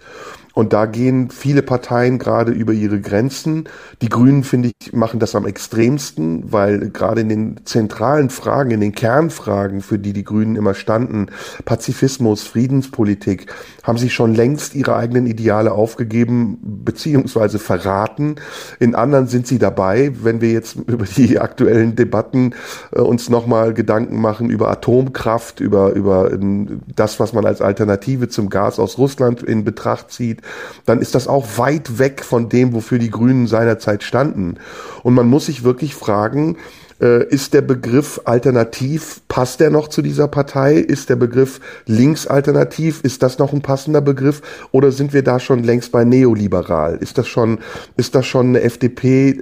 [0.54, 3.70] Und da gehen viele Parteien gerade über ihre Grenzen.
[4.02, 8.82] Die Grünen, finde ich, machen das am extremsten, weil gerade in den zentralen Fragen, in
[8.82, 11.28] den Kernfragen, für die die Grünen immer standen,
[11.66, 13.48] Pazifismus, Friedenspolitik,
[13.84, 18.36] haben sie schon längst ihre eigenen Ideale aufgegeben beziehungsweise verraten.
[18.80, 20.12] In anderen sind sie dabei.
[20.22, 22.54] Wenn wir jetzt über die aktuellen Debatten
[22.92, 28.30] äh, uns nochmal Gedanken machen über Atomkraft, über, über ähm, das, was man als Alternative
[28.30, 32.50] zum Gas aus Russland in Betracht zieht, sieht, dann ist das auch weit weg von
[32.50, 34.58] dem, wofür die Grünen seinerzeit standen.
[35.04, 36.58] Und man muss sich wirklich fragen,
[37.02, 40.76] äh, ist der Begriff alternativ, passt der noch zu dieser Partei?
[40.76, 44.42] Ist der Begriff linksalternativ, ist das noch ein passender Begriff?
[44.72, 46.98] Oder sind wir da schon längst bei neoliberal?
[46.98, 47.60] Ist das schon,
[47.96, 49.42] ist das schon eine FDP,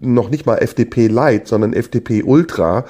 [0.00, 2.84] noch nicht mal FDP Light, sondern FDP Ultra?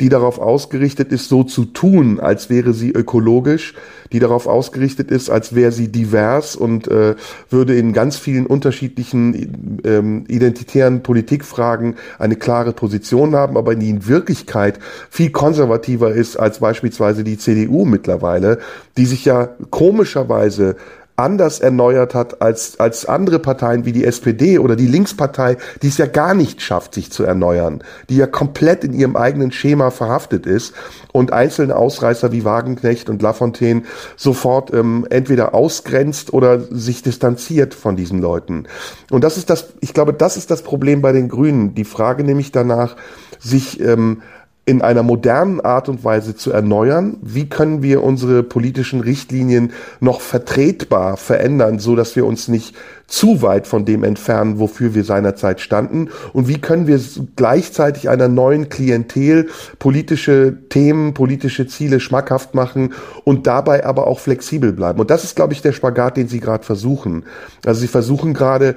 [0.00, 3.74] Die darauf ausgerichtet ist, so zu tun, als wäre sie ökologisch,
[4.12, 7.16] die darauf ausgerichtet ist, als wäre sie divers und äh,
[7.50, 14.06] würde in ganz vielen unterschiedlichen ähm, identitären Politikfragen eine klare Position haben, aber die in
[14.06, 14.78] Wirklichkeit
[15.10, 18.58] viel konservativer ist als beispielsweise die CDU mittlerweile,
[18.96, 20.76] die sich ja komischerweise
[21.18, 25.98] anders erneuert hat als, als andere Parteien wie die SPD oder die Linkspartei, die es
[25.98, 30.46] ja gar nicht schafft, sich zu erneuern, die ja komplett in ihrem eigenen Schema verhaftet
[30.46, 30.74] ist
[31.12, 33.82] und einzelne Ausreißer wie Wagenknecht und Lafontaine
[34.16, 38.66] sofort ähm, entweder ausgrenzt oder sich distanziert von diesen Leuten.
[39.10, 41.74] Und das ist das, ich glaube, das ist das Problem bei den Grünen.
[41.74, 42.96] Die Frage nämlich danach,
[43.40, 44.22] sich ähm,
[44.68, 47.16] in einer modernen Art und Weise zu erneuern?
[47.22, 52.76] Wie können wir unsere politischen Richtlinien noch vertretbar verändern, so dass wir uns nicht
[53.06, 56.10] zu weit von dem entfernen, wofür wir seinerzeit standen?
[56.34, 57.00] Und wie können wir
[57.34, 62.92] gleichzeitig einer neuen Klientel politische Themen, politische Ziele schmackhaft machen
[63.24, 65.00] und dabei aber auch flexibel bleiben?
[65.00, 67.24] Und das ist, glaube ich, der Spagat, den Sie gerade versuchen.
[67.64, 68.76] Also Sie versuchen gerade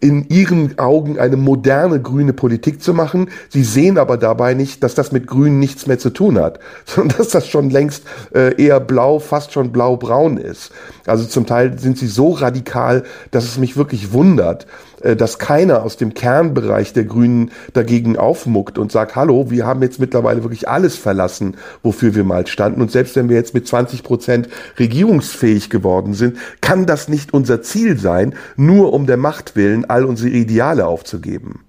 [0.00, 3.30] in ihren Augen eine moderne grüne Politik zu machen.
[3.48, 7.18] Sie sehen aber dabei nicht, dass das mit Grün nichts mehr zu tun hat, sondern
[7.18, 10.72] dass das schon längst äh, eher blau, fast schon blau-braun ist.
[11.06, 14.66] Also zum Teil sind sie so radikal, dass es mich wirklich wundert,
[15.00, 19.98] dass keiner aus dem Kernbereich der Grünen dagegen aufmuckt und sagt, hallo, wir haben jetzt
[19.98, 22.80] mittlerweile wirklich alles verlassen, wofür wir mal standen.
[22.80, 27.62] Und selbst wenn wir jetzt mit 20 Prozent regierungsfähig geworden sind, kann das nicht unser
[27.62, 31.64] Ziel sein, nur um der Macht willen all unsere Ideale aufzugeben.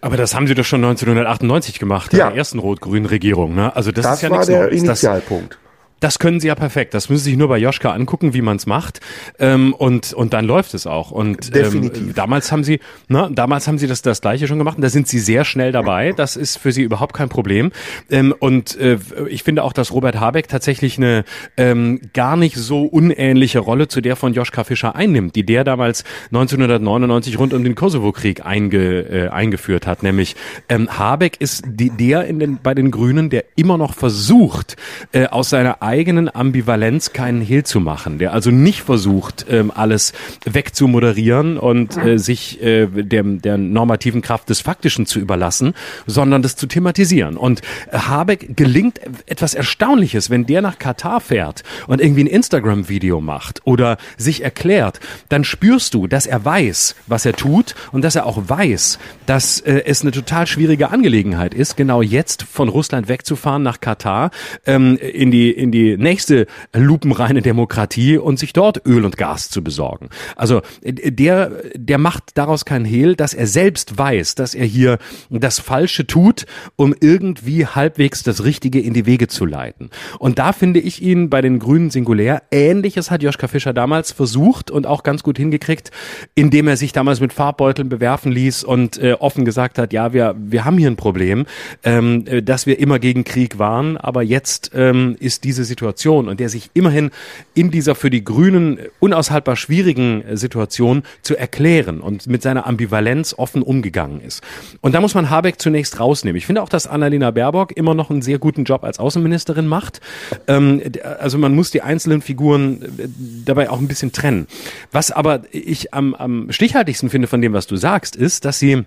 [0.00, 2.28] Aber das haben Sie doch schon 1998 gemacht, ja.
[2.28, 3.54] der ersten rot-grünen Regierung.
[3.54, 3.74] Ne?
[3.74, 4.82] Also das, das ist ja war der Neues.
[4.82, 5.52] Initialpunkt.
[5.52, 5.58] Das,
[6.02, 6.94] das können sie ja perfekt.
[6.94, 9.00] Das müssen sie sich nur bei Joschka angucken, wie man es macht.
[9.38, 11.12] Ähm, und, und dann läuft es auch.
[11.12, 14.76] Und ähm, damals haben sie, ne, damals haben sie das, das gleiche schon gemacht.
[14.76, 16.12] Und da sind sie sehr schnell dabei.
[16.12, 17.70] Das ist für sie überhaupt kein Problem.
[18.10, 21.24] Ähm, und äh, ich finde auch, dass Robert Habeck tatsächlich eine
[21.56, 26.02] ähm, gar nicht so unähnliche Rolle zu der von Joschka Fischer einnimmt, die der damals
[26.32, 30.02] 1999 rund um den Kosovo-Krieg einge, äh, eingeführt hat.
[30.02, 30.34] Nämlich
[30.68, 34.76] ähm, Habeck ist die, der in den, bei den Grünen, der immer noch versucht,
[35.12, 40.14] äh, aus seiner eigenen Ambivalenz keinen Hehl zu machen, der also nicht versucht, ähm, alles
[40.46, 45.74] wegzumoderieren und äh, sich äh, dem, der normativen Kraft des Faktischen zu überlassen,
[46.06, 47.36] sondern das zu thematisieren.
[47.36, 47.60] Und
[47.92, 53.98] Habeck gelingt etwas Erstaunliches, wenn der nach Katar fährt und irgendwie ein Instagram-Video macht oder
[54.16, 58.48] sich erklärt, dann spürst du, dass er weiß, was er tut und dass er auch
[58.48, 63.80] weiß, dass äh, es eine total schwierige Angelegenheit ist, genau jetzt von Russland wegzufahren nach
[63.80, 64.30] Katar
[64.64, 69.62] ähm, in die in die nächste lupenreine Demokratie und sich dort Öl und Gas zu
[69.62, 70.08] besorgen.
[70.36, 74.98] Also der, der macht daraus kein Hehl, dass er selbst weiß, dass er hier
[75.30, 79.90] das Falsche tut, um irgendwie halbwegs das Richtige in die Wege zu leiten.
[80.18, 82.42] Und da finde ich ihn bei den Grünen singulär.
[82.50, 85.90] Ähnliches hat Joschka Fischer damals versucht und auch ganz gut hingekriegt,
[86.34, 90.34] indem er sich damals mit Farbbeuteln bewerfen ließ und äh, offen gesagt hat, ja, wir,
[90.38, 91.46] wir haben hier ein Problem,
[91.84, 96.38] ähm, äh, dass wir immer gegen Krieg waren, aber jetzt ähm, ist diese Situation und
[96.38, 97.10] der sich immerhin
[97.54, 103.62] in dieser für die Grünen unaushaltbar schwierigen Situation zu erklären und mit seiner Ambivalenz offen
[103.62, 104.42] umgegangen ist.
[104.82, 106.36] Und da muss man Habeck zunächst rausnehmen.
[106.36, 110.00] Ich finde auch, dass Annalena Baerbock immer noch einen sehr guten Job als Außenministerin macht.
[110.46, 110.82] Ähm,
[111.18, 113.08] also man muss die einzelnen Figuren äh,
[113.46, 114.46] dabei auch ein bisschen trennen.
[114.92, 118.84] Was aber ich am, am stichhaltigsten finde von dem, was du sagst, ist, dass sie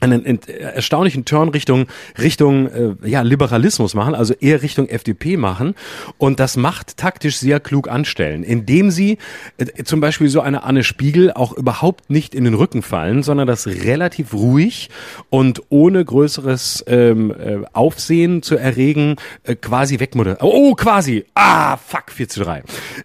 [0.00, 1.86] einen erstaunlichen Turn Richtung
[2.20, 5.74] Richtung äh, ja Liberalismus machen, also eher Richtung FDP machen
[6.18, 9.18] und das macht taktisch sehr klug anstellen, indem sie
[9.56, 13.46] äh, zum Beispiel so eine Anne Spiegel auch überhaupt nicht in den Rücken fallen, sondern
[13.46, 14.90] das relativ ruhig
[15.30, 20.42] und ohne größeres ähm, äh, Aufsehen zu erregen äh, quasi wegmoderieren.
[20.42, 21.24] Oh, quasi.
[21.34, 22.62] Ah, fuck 4 zu 3.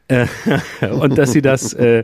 [0.08, 0.28] Äh,
[0.92, 2.04] und dass sie das äh,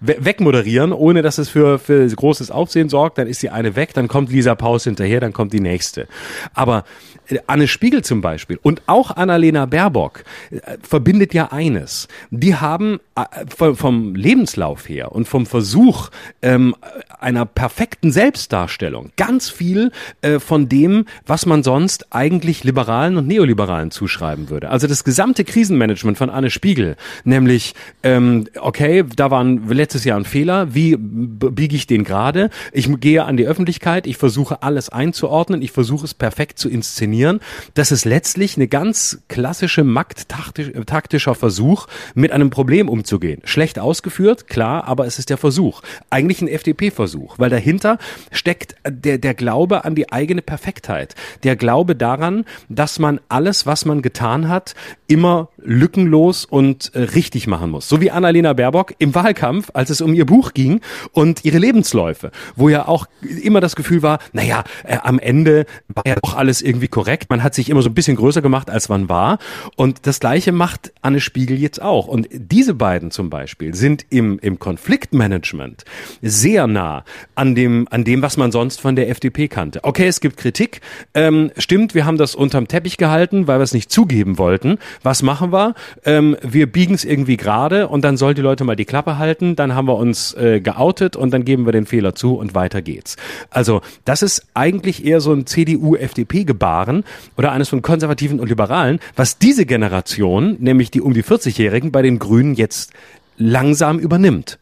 [0.00, 4.08] wegmoderieren, ohne dass es für für großes Aufsehen sorgt, dann ist sie eine weg, dann
[4.08, 6.08] kommt kommt Lisa Paus hinterher, dann kommt die nächste.
[6.54, 6.84] Aber
[7.28, 12.08] äh, Anne Spiegel zum Beispiel und auch Annalena Baerbock äh, verbindet ja eines.
[12.30, 16.10] Die haben äh, vom Lebenslauf her und vom Versuch
[16.42, 16.74] ähm,
[17.20, 23.90] einer perfekten Selbstdarstellung ganz viel äh, von dem, was man sonst eigentlich Liberalen und Neoliberalen
[23.90, 24.70] zuschreiben würde.
[24.70, 30.24] Also das gesamte Krisenmanagement von Anne Spiegel, nämlich ähm, okay, da war letztes Jahr ein
[30.24, 32.50] Fehler, wie biege ich den gerade?
[32.72, 37.40] Ich gehe an die Öffentlichkeit, ich versuche alles einzuordnen, ich versuche es perfekt zu inszenieren.
[37.74, 43.40] Das ist letztlich eine ganz klassische markttaktischer Versuch, mit einem Problem umzugehen.
[43.44, 45.82] Schlecht ausgeführt, klar, aber es ist der Versuch.
[46.10, 47.98] Eigentlich ein FDP-Versuch, weil dahinter
[48.30, 51.14] steckt der, der Glaube an die eigene Perfektheit.
[51.42, 54.74] Der Glaube daran, dass man alles, was man getan hat,
[55.08, 57.88] immer lückenlos und äh, richtig machen muss.
[57.88, 60.80] So wie Annalena Baerbock im Wahlkampf, als es um ihr Buch ging
[61.12, 63.06] und ihre Lebensläufe, wo ja auch
[63.42, 67.30] immer das Gefühl war, naja, äh, am Ende war ja doch alles irgendwie korrekt.
[67.30, 69.38] Man hat sich immer so ein bisschen größer gemacht, als man war.
[69.76, 72.06] Und das Gleiche macht Anne Spiegel jetzt auch.
[72.06, 75.84] Und diese beiden zum Beispiel sind im, im Konfliktmanagement
[76.22, 79.80] sehr nah an dem, an dem, was man sonst von der FDP kannte.
[79.82, 80.80] Okay, es gibt Kritik.
[81.14, 84.78] Ähm, stimmt, wir haben das unterm Teppich gehalten, weil wir es nicht zugeben wollten.
[85.02, 85.74] Was machen wir?
[86.04, 89.56] Ähm, wir biegen es irgendwie gerade und dann soll die Leute mal die Klappe halten.
[89.56, 92.82] Dann haben wir uns äh, geoutet und dann geben wir den Fehler zu und weiter
[92.82, 93.16] geht's.
[93.50, 97.04] Also das ist eigentlich eher so ein CDU-FDP-Gebaren
[97.36, 102.02] oder eines von Konservativen und Liberalen, was diese Generation, nämlich die um die 40-Jährigen, bei
[102.02, 102.92] den Grünen jetzt
[103.36, 104.58] langsam übernimmt.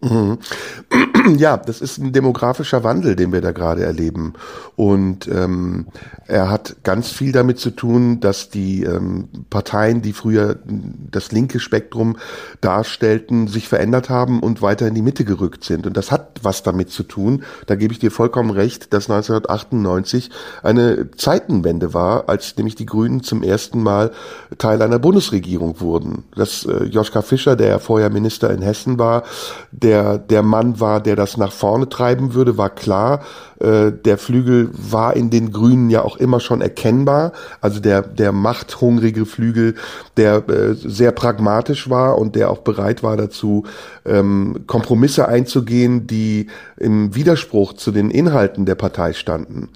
[0.00, 0.38] Mhm.
[1.36, 4.34] Ja, das ist ein demografischer Wandel, den wir da gerade erleben.
[4.76, 5.86] Und ähm,
[6.26, 11.60] er hat ganz viel damit zu tun, dass die ähm, Parteien, die früher das linke
[11.60, 12.16] Spektrum
[12.60, 15.86] darstellten, sich verändert haben und weiter in die Mitte gerückt sind.
[15.86, 20.30] Und das hat was damit zu tun, da gebe ich dir vollkommen recht, dass 1998
[20.62, 24.12] eine Zeitenwende war, als nämlich die Grünen zum ersten Mal
[24.58, 26.24] Teil einer Bundesregierung wurden.
[26.34, 29.24] Dass äh, Joschka Fischer, der ja vorher Minister in Hessen war,
[29.70, 33.20] der der, Mann war, der das nach vorne treiben würde, war klar.
[33.60, 37.32] Äh, der Flügel war in den Grünen ja auch immer schon erkennbar.
[37.60, 39.74] Also der, der machthungrige Flügel,
[40.16, 43.64] der äh, sehr pragmatisch war und der auch bereit war dazu,
[44.04, 49.70] ähm, Kompromisse einzugehen, die im Widerspruch zu den Inhalten der Partei standen.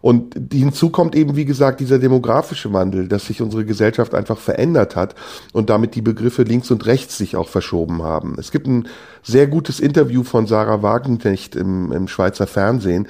[0.00, 4.96] Und hinzu kommt eben, wie gesagt, dieser demografische Wandel, dass sich unsere Gesellschaft einfach verändert
[4.96, 5.14] hat
[5.52, 8.36] und damit die Begriffe links und rechts sich auch verschoben haben.
[8.38, 8.88] Es gibt ein
[9.22, 13.08] sehr gutes Interview von Sarah Wagenknecht im, im Schweizer Fernsehen,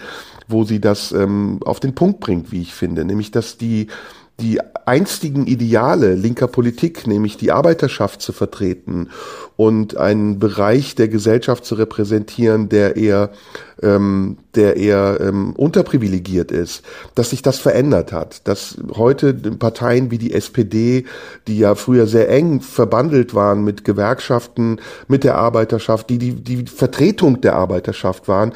[0.49, 3.87] wo sie das ähm, auf den Punkt bringt, wie ich finde, nämlich dass die
[4.41, 9.11] die einstigen Ideale linker Politik, nämlich die Arbeiterschaft zu vertreten
[9.57, 13.31] und einen Bereich der Gesellschaft zu repräsentieren, der eher
[13.83, 16.83] ähm, der eher ähm, unterprivilegiert ist,
[17.15, 21.05] dass sich das verändert hat, dass heute Parteien wie die SPD,
[21.47, 26.67] die ja früher sehr eng verbandelt waren mit Gewerkschaften, mit der Arbeiterschaft, die die, die
[26.67, 28.53] Vertretung der Arbeiterschaft waren,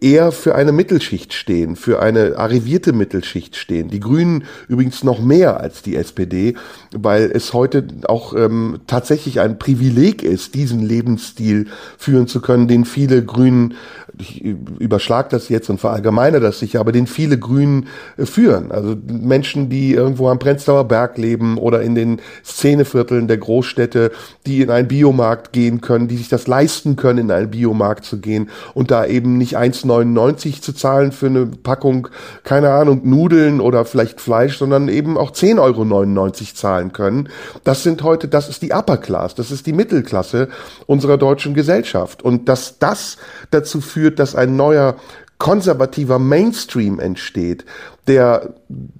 [0.00, 3.88] eher für eine Mittelschicht stehen, für eine arrivierte Mittelschicht stehen.
[3.88, 6.54] Die Grünen übrigens noch mehr als die SPD,
[6.94, 12.84] weil es heute auch ähm, tatsächlich ein Privileg ist, diesen Lebensstil führen zu können, den
[12.84, 13.74] viele Grünen
[14.20, 18.72] ich überschlag das jetzt und verallgemeine das sicher, aber den viele Grünen äh, führen.
[18.72, 24.12] Also Menschen, die irgendwo am Prenzlauer Berg leben oder in den Szenevierteln der Großstädte,
[24.46, 28.18] die in einen Biomarkt gehen können, die sich das leisten können, in einen Biomarkt zu
[28.18, 32.08] gehen und da eben nicht 1,99 zu zahlen für eine Packung,
[32.44, 37.28] keine Ahnung, Nudeln oder vielleicht Fleisch, sondern eben auch 10,99 Euro zahlen können.
[37.64, 40.48] Das sind heute, das ist die Upper Class, das ist die Mittelklasse
[40.86, 42.22] unserer deutschen Gesellschaft.
[42.22, 43.18] Und dass das
[43.50, 44.96] dazu führt, führt, dass ein neuer
[45.38, 47.64] konservativer Mainstream entsteht,
[48.08, 48.54] der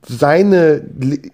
[0.07, 0.83] seine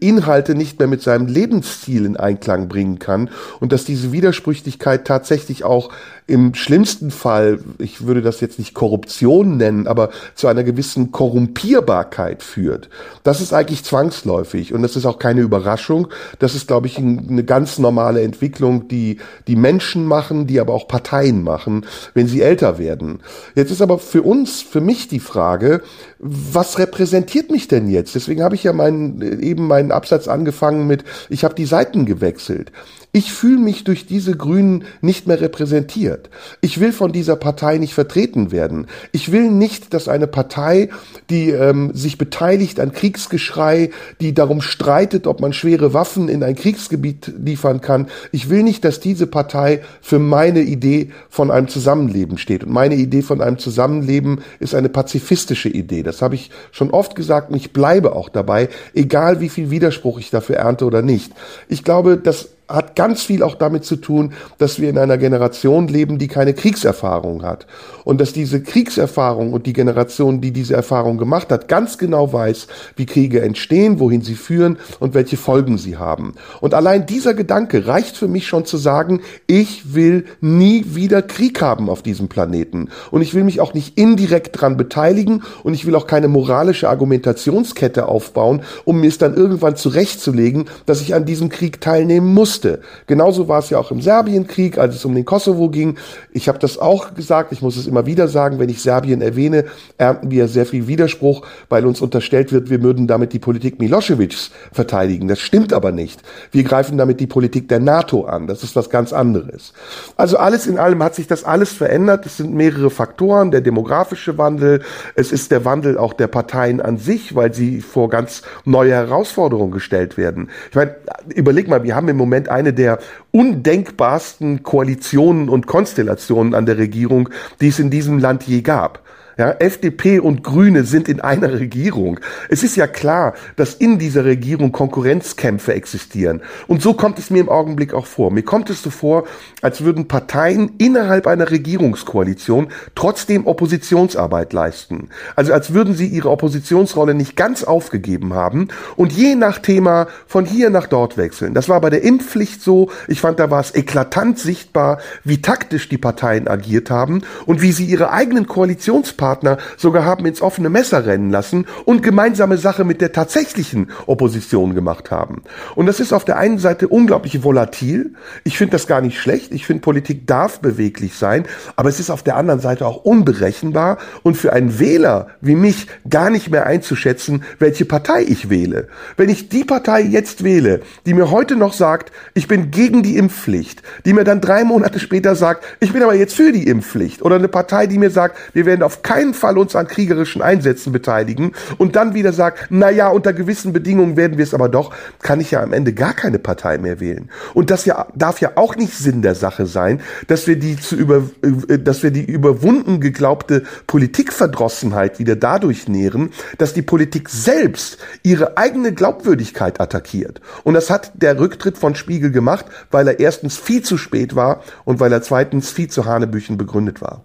[0.00, 5.64] Inhalte nicht mehr mit seinem Lebensstil in Einklang bringen kann und dass diese Widersprüchlichkeit tatsächlich
[5.64, 5.90] auch
[6.26, 12.42] im schlimmsten Fall, ich würde das jetzt nicht Korruption nennen, aber zu einer gewissen Korrumpierbarkeit
[12.42, 12.88] führt.
[13.24, 16.08] Das ist eigentlich zwangsläufig und das ist auch keine Überraschung.
[16.38, 20.88] Das ist, glaube ich, eine ganz normale Entwicklung, die die Menschen machen, die aber auch
[20.88, 21.84] Parteien machen,
[22.14, 23.20] wenn sie älter werden.
[23.54, 25.82] Jetzt ist aber für uns, für mich die Frage,
[26.26, 28.14] was repräsentiert mich denn jetzt?
[28.14, 32.72] Deswegen habe ich ja meinen, eben meinen Absatz angefangen mit, ich habe die Seiten gewechselt
[33.16, 36.30] Ich fühle mich durch diese Grünen nicht mehr repräsentiert.
[36.60, 38.88] Ich will von dieser Partei nicht vertreten werden.
[39.12, 40.88] Ich will nicht, dass eine Partei,
[41.30, 46.56] die ähm, sich beteiligt an Kriegsgeschrei, die darum streitet, ob man schwere Waffen in ein
[46.56, 52.36] Kriegsgebiet liefern kann, ich will nicht, dass diese Partei für meine Idee von einem Zusammenleben
[52.36, 52.64] steht.
[52.64, 56.02] Und meine Idee von einem Zusammenleben ist eine pazifistische Idee.
[56.02, 60.18] Das habe ich schon oft gesagt und ich bleibe auch dabei, egal wie viel Widerspruch
[60.18, 61.30] ich dafür ernte oder nicht.
[61.68, 65.86] Ich glaube, dass hat ganz viel auch damit zu tun, dass wir in einer Generation
[65.86, 67.66] leben, die keine Kriegserfahrung hat.
[68.04, 72.66] Und dass diese Kriegserfahrung und die Generation, die diese Erfahrung gemacht hat, ganz genau weiß,
[72.96, 76.34] wie Kriege entstehen, wohin sie führen und welche Folgen sie haben.
[76.60, 81.60] Und allein dieser Gedanke reicht für mich schon zu sagen, ich will nie wieder Krieg
[81.60, 82.88] haben auf diesem Planeten.
[83.10, 86.88] Und ich will mich auch nicht indirekt dran beteiligen und ich will auch keine moralische
[86.88, 92.53] Argumentationskette aufbauen, um mir es dann irgendwann zurechtzulegen, dass ich an diesem Krieg teilnehmen muss
[92.54, 92.80] musste.
[93.06, 95.96] Genauso war es ja auch im Serbienkrieg, als es um den Kosovo ging.
[96.32, 99.64] Ich habe das auch gesagt, ich muss es immer wieder sagen, wenn ich Serbien erwähne,
[99.98, 104.50] ernten wir sehr viel Widerspruch, weil uns unterstellt wird, wir würden damit die Politik Milosevics
[104.72, 105.26] verteidigen.
[105.26, 106.20] Das stimmt aber nicht.
[106.52, 108.46] Wir greifen damit die Politik der NATO an.
[108.46, 109.72] Das ist was ganz anderes.
[110.16, 112.24] Also alles in allem hat sich das alles verändert.
[112.26, 114.82] Es sind mehrere Faktoren, der demografische Wandel,
[115.16, 119.72] es ist der Wandel auch der Parteien an sich, weil sie vor ganz neue Herausforderungen
[119.72, 120.50] gestellt werden.
[120.70, 120.94] Ich meine,
[121.34, 122.98] überleg mal, wir haben im Moment Moment eine der
[123.32, 127.28] undenkbarsten Koalitionen und Konstellationen an der Regierung,
[127.60, 129.00] die es in diesem Land je gab.
[129.36, 132.20] Ja, FDP und Grüne sind in einer Regierung.
[132.48, 136.40] Es ist ja klar, dass in dieser Regierung Konkurrenzkämpfe existieren.
[136.68, 138.30] Und so kommt es mir im Augenblick auch vor.
[138.30, 139.24] Mir kommt es so vor,
[139.60, 145.08] als würden Parteien innerhalb einer Regierungskoalition trotzdem Oppositionsarbeit leisten.
[145.34, 150.44] Also als würden sie ihre Oppositionsrolle nicht ganz aufgegeben haben und je nach Thema von
[150.44, 151.54] hier nach dort wechseln.
[151.54, 152.90] Das war bei der Impfpflicht so.
[153.08, 157.72] Ich fand, da war es eklatant sichtbar, wie taktisch die Parteien agiert haben und wie
[157.72, 162.84] sie ihre eigenen Koalitionspartner Partner sogar haben ins offene Messer rennen lassen und gemeinsame Sache
[162.84, 165.44] mit der tatsächlichen Opposition gemacht haben.
[165.76, 168.12] Und das ist auf der einen Seite unglaublich volatil.
[168.44, 169.54] Ich finde das gar nicht schlecht.
[169.54, 171.46] Ich finde, Politik darf beweglich sein.
[171.74, 175.86] Aber es ist auf der anderen Seite auch unberechenbar und für einen Wähler wie mich
[176.06, 178.88] gar nicht mehr einzuschätzen, welche Partei ich wähle.
[179.16, 183.16] Wenn ich die Partei jetzt wähle, die mir heute noch sagt, ich bin gegen die
[183.16, 187.22] Impfpflicht, die mir dann drei Monate später sagt, ich bin aber jetzt für die Impfpflicht,
[187.22, 190.42] oder eine Partei, die mir sagt, wir werden auf keinen keinen Fall uns an kriegerischen
[190.42, 194.68] Einsätzen beteiligen und dann wieder sagt, na ja, unter gewissen Bedingungen werden wir es aber
[194.68, 197.30] doch, kann ich ja am Ende gar keine Partei mehr wählen.
[197.54, 200.96] Und das ja, darf ja auch nicht Sinn der Sache sein, dass wir die zu
[200.96, 207.98] über, äh, dass wir die überwunden geglaubte Politikverdrossenheit wieder dadurch nähren, dass die Politik selbst
[208.24, 210.40] ihre eigene Glaubwürdigkeit attackiert.
[210.64, 214.64] Und das hat der Rücktritt von Spiegel gemacht, weil er erstens viel zu spät war
[214.84, 217.22] und weil er zweitens viel zu Hanebüchen begründet war.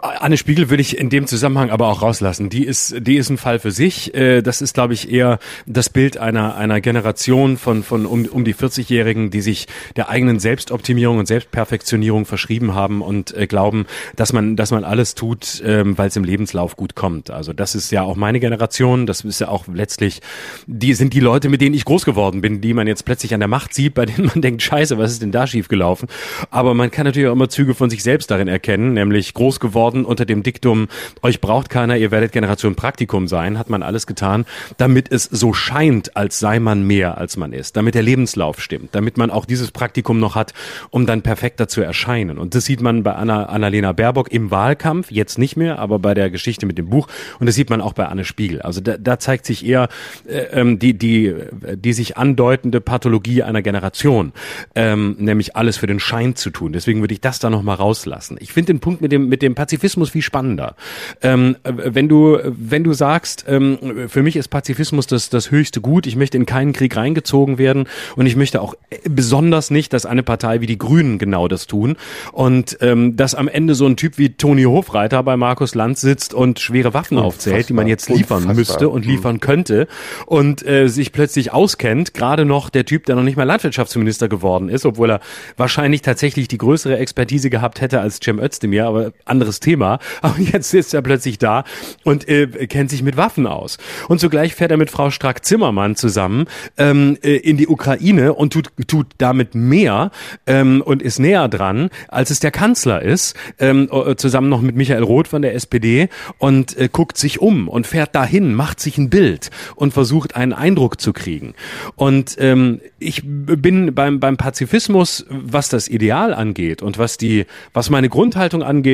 [0.00, 2.48] Anne Spiegel würde ich in dem Zusammenhang aber auch rauslassen.
[2.48, 4.14] Die ist, die ist ein Fall für sich.
[4.14, 8.44] Äh, das ist, glaube ich, eher das Bild einer, einer Generation von, von um, um
[8.44, 9.66] die 40-Jährigen, die sich
[9.96, 15.14] der eigenen Selbstoptimierung und Selbstperfektionierung verschrieben haben und äh, glauben, dass man, dass man alles
[15.14, 17.30] tut, ähm, weil es im Lebenslauf gut kommt.
[17.30, 19.06] Also das ist ja auch meine Generation.
[19.06, 20.20] Das ist ja auch letztlich,
[20.66, 23.40] die sind die Leute, mit denen ich groß geworden bin, die man jetzt plötzlich an
[23.40, 26.08] der Macht sieht, bei denen man denkt, scheiße, was ist denn da schiefgelaufen?
[26.50, 30.04] Aber man kann natürlich auch immer Züge von sich selbst darin erkennen, nämlich groß geworden
[30.04, 30.88] unter dem Diktum,
[31.22, 34.44] euch braucht keiner, ihr werdet Generation Praktikum sein, hat man alles getan,
[34.76, 38.94] damit es so scheint, als sei man mehr, als man ist, damit der Lebenslauf stimmt,
[38.94, 40.52] damit man auch dieses Praktikum noch hat,
[40.90, 42.38] um dann perfekter zu erscheinen.
[42.38, 46.14] Und das sieht man bei Anna, Annalena Baerbock im Wahlkampf, jetzt nicht mehr, aber bei
[46.14, 47.08] der Geschichte mit dem Buch.
[47.38, 48.62] Und das sieht man auch bei Anne Spiegel.
[48.62, 49.88] Also da, da zeigt sich eher
[50.26, 51.34] äh, ähm, die, die,
[51.76, 54.32] die sich andeutende Pathologie einer Generation,
[54.74, 56.72] ähm, nämlich alles für den Schein zu tun.
[56.72, 58.36] Deswegen würde ich das da nochmal rauslassen.
[58.40, 60.74] Ich finde den Punkt mit dem, mit dem Pazifismus viel spannender.
[61.22, 66.06] Ähm, wenn du, wenn du sagst, ähm, für mich ist Pazifismus das, das höchste Gut,
[66.06, 68.74] ich möchte in keinen Krieg reingezogen werden und ich möchte auch
[69.08, 71.96] besonders nicht, dass eine Partei wie die Grünen genau das tun
[72.32, 76.34] und ähm, dass am Ende so ein Typ wie Toni Hofreiter bei Markus Lanz sitzt
[76.34, 77.26] und schwere Waffen Unfassbar.
[77.26, 78.54] aufzählt, die man jetzt liefern Unfassbar.
[78.54, 79.86] müsste und liefern könnte
[80.26, 84.68] und äh, sich plötzlich auskennt, gerade noch der Typ, der noch nicht mal Landwirtschaftsminister geworden
[84.68, 85.20] ist, obwohl er
[85.56, 89.98] wahrscheinlich tatsächlich die größere Expertise gehabt hätte als Cem Özdemir, aber anderes Thema.
[90.22, 91.64] Aber jetzt sitzt er plötzlich da
[92.04, 93.78] und äh, kennt sich mit Waffen aus.
[94.08, 98.70] Und zugleich fährt er mit Frau Strack-Zimmermann zusammen ähm, äh, in die Ukraine und tut,
[98.86, 100.10] tut damit mehr
[100.46, 104.76] ähm, und ist näher dran, als es der Kanzler ist, ähm, äh, zusammen noch mit
[104.76, 108.98] Michael Roth von der SPD und äh, guckt sich um und fährt dahin, macht sich
[108.98, 111.54] ein Bild und versucht einen Eindruck zu kriegen.
[111.96, 117.90] Und ähm, ich bin beim, beim Pazifismus, was das Ideal angeht und was die, was
[117.90, 118.91] meine Grundhaltung angeht,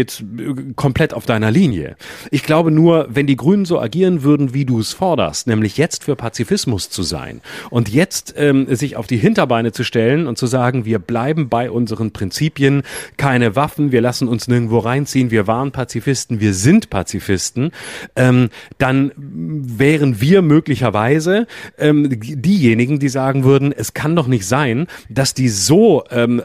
[0.76, 1.96] komplett auf deiner Linie.
[2.30, 6.04] Ich glaube nur, wenn die Grünen so agieren würden, wie du es forderst, nämlich jetzt
[6.04, 10.46] für Pazifismus zu sein und jetzt ähm, sich auf die Hinterbeine zu stellen und zu
[10.46, 12.82] sagen, wir bleiben bei unseren Prinzipien,
[13.16, 17.72] keine Waffen, wir lassen uns nirgendwo reinziehen, wir waren Pazifisten, wir sind Pazifisten,
[18.16, 21.46] ähm, dann wären wir möglicherweise
[21.78, 26.42] ähm, diejenigen, die sagen würden, es kann doch nicht sein, dass die so ähm,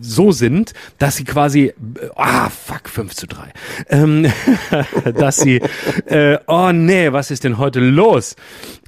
[0.00, 1.72] so sind, dass sie quasi
[2.16, 3.52] ah fuck 5 zu 3,
[3.90, 4.26] ähm,
[5.18, 5.60] dass sie
[6.06, 8.36] äh, oh nee, was ist denn heute los?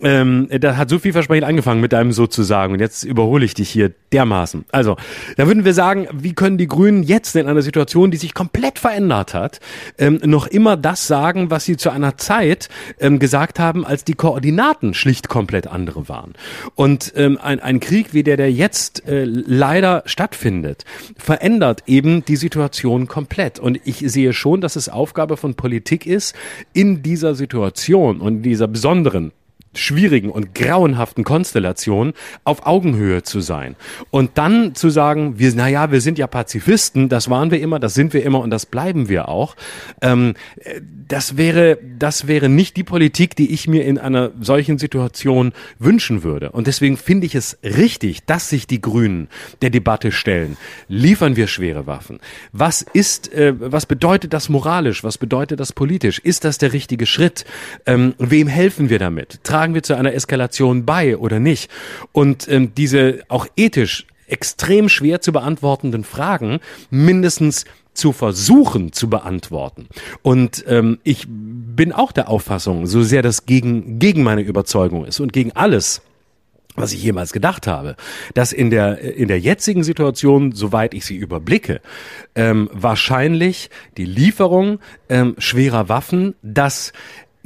[0.01, 3.71] Ähm, da hat so viel Versprechen angefangen mit deinem sozusagen und jetzt überhole ich dich
[3.71, 4.65] hier dermaßen.
[4.71, 4.97] Also,
[5.37, 8.79] da würden wir sagen, wie können die Grünen jetzt in einer Situation, die sich komplett
[8.79, 9.61] verändert hat,
[9.99, 12.69] ähm, noch immer das sagen, was sie zu einer Zeit
[13.01, 16.35] ähm, gesagt haben, als die Koordinaten schlicht komplett andere waren.
[16.75, 20.85] Und ähm, ein, ein Krieg wie der, der jetzt äh, leider stattfindet,
[21.17, 23.59] verändert eben die Situation komplett.
[23.59, 26.35] Und ich sehe schon, dass es Aufgabe von Politik ist,
[26.73, 29.33] in dieser Situation und in dieser besonderen
[29.77, 32.13] schwierigen und grauenhaften Konstellation
[32.45, 33.77] auf Augenhöhe zu sein.
[34.11, 37.95] Und dann zu sagen, wir, naja, wir sind ja Pazifisten, das waren wir immer, das
[37.95, 39.57] sind wir immer und das bleiben wir auch.
[40.03, 40.35] Ähm,
[41.09, 46.23] das wäre, das wäre nicht die Politik, die ich mir in einer solchen Situation wünschen
[46.23, 46.51] würde.
[46.51, 49.29] Und deswegen finde ich es richtig, dass sich die Grünen
[49.63, 50.57] der Debatte stellen.
[50.89, 52.19] Liefern wir schwere Waffen?
[52.53, 55.05] Was ist, äh, was bedeutet das moralisch?
[55.05, 56.19] Was bedeutet das politisch?
[56.19, 57.45] Ist das der richtige Schritt?
[57.87, 59.45] Ähm, wem helfen wir damit?
[59.45, 61.71] Tragen tragen wir zu einer Eskalation bei oder nicht?
[62.13, 66.61] Und ähm, diese auch ethisch extrem schwer zu beantwortenden Fragen
[66.91, 69.89] mindestens zu versuchen zu beantworten.
[70.23, 75.19] Und ähm, ich bin auch der Auffassung, so sehr das gegen, gegen meine Überzeugung ist
[75.19, 76.01] und gegen alles,
[76.77, 77.97] was ich jemals gedacht habe,
[78.35, 81.81] dass in der in der jetzigen Situation, soweit ich sie überblicke,
[82.35, 86.93] ähm, wahrscheinlich die Lieferung ähm, schwerer Waffen das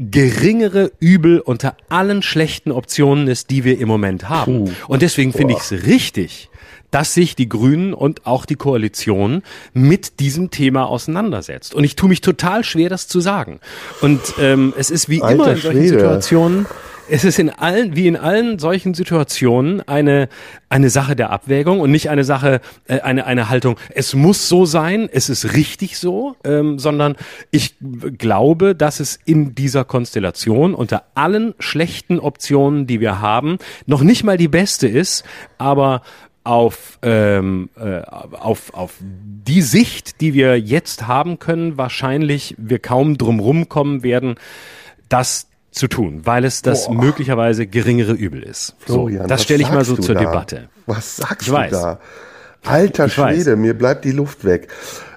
[0.00, 4.64] geringere Übel unter allen schlechten Optionen ist, die wir im Moment haben.
[4.64, 4.72] Puh.
[4.88, 6.48] Und deswegen finde ich es richtig,
[6.90, 9.42] dass sich die Grünen und auch die Koalition
[9.74, 11.74] mit diesem Thema auseinandersetzt.
[11.74, 13.60] Und ich tue mich total schwer, das zu sagen.
[14.00, 15.88] Und ähm, es ist wie Alter immer in solchen Schwede.
[15.88, 16.66] Situationen
[17.10, 20.28] es ist in allen, wie in allen solchen Situationen eine,
[20.68, 24.64] eine Sache der Abwägung und nicht eine Sache, äh, eine, eine Haltung, es muss so
[24.64, 27.16] sein, es ist richtig so, ähm, sondern
[27.50, 27.74] ich
[28.18, 34.24] glaube, dass es in dieser Konstellation unter allen schlechten Optionen, die wir haben, noch nicht
[34.24, 35.24] mal die beste ist,
[35.58, 36.02] aber
[36.44, 43.18] auf, ähm, äh, auf, auf die Sicht, die wir jetzt haben können, wahrscheinlich wir kaum
[43.18, 44.36] drum kommen werden,
[45.08, 46.94] dass zu tun, weil es das Boah.
[46.94, 48.74] möglicherweise geringere Übel ist.
[48.80, 50.20] Florian, so, das stelle ich mal so zur da?
[50.20, 50.68] Debatte.
[50.86, 51.70] Was sagst ich du weiß.
[51.70, 51.98] da?
[52.64, 53.58] Alter ich Schwede, weiß.
[53.58, 54.68] mir bleibt die Luft weg.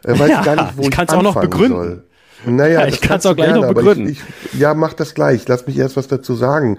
[0.04, 1.78] Äh, weiß ja, gar nicht, wo ich, ich kann es auch noch begründen.
[1.78, 2.04] Soll.
[2.46, 4.10] Naja, ja, ich kann es auch gleich gerne, noch begründen.
[4.10, 4.22] Ich,
[4.54, 5.48] ich, ja, mach das gleich.
[5.48, 6.78] Lass mich erst was dazu sagen.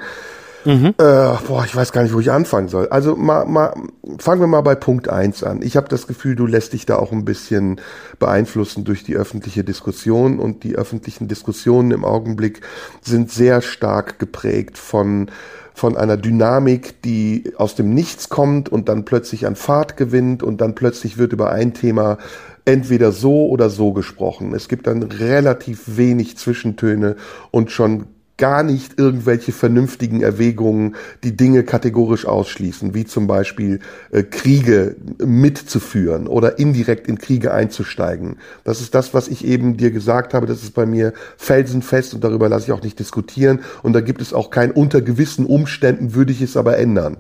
[0.65, 0.95] Mhm.
[0.99, 2.89] Äh, boah, ich weiß gar nicht, wo ich anfangen soll.
[2.89, 3.75] Also mal, mal,
[4.19, 5.63] fangen wir mal bei Punkt eins an.
[5.63, 7.81] Ich habe das Gefühl, du lässt dich da auch ein bisschen
[8.19, 12.61] beeinflussen durch die öffentliche Diskussion und die öffentlichen Diskussionen im Augenblick
[13.03, 15.31] sind sehr stark geprägt von
[15.77, 20.61] von einer Dynamik, die aus dem Nichts kommt und dann plötzlich an Fahrt gewinnt und
[20.61, 22.19] dann plötzlich wird über ein Thema
[22.65, 24.55] entweder so oder so gesprochen.
[24.55, 27.17] Es gibt dann relativ wenig Zwischentöne
[27.51, 28.07] und schon
[28.37, 33.79] gar nicht irgendwelche vernünftigen Erwägungen, die Dinge kategorisch ausschließen, wie zum Beispiel
[34.11, 38.39] äh, Kriege mitzuführen oder indirekt in Kriege einzusteigen.
[38.65, 40.47] Das ist das, was ich eben dir gesagt habe.
[40.47, 43.61] Das ist bei mir felsenfest und darüber lasse ich auch nicht diskutieren.
[43.83, 47.19] Und da gibt es auch kein unter gewissen Umständen würde ich es aber ändern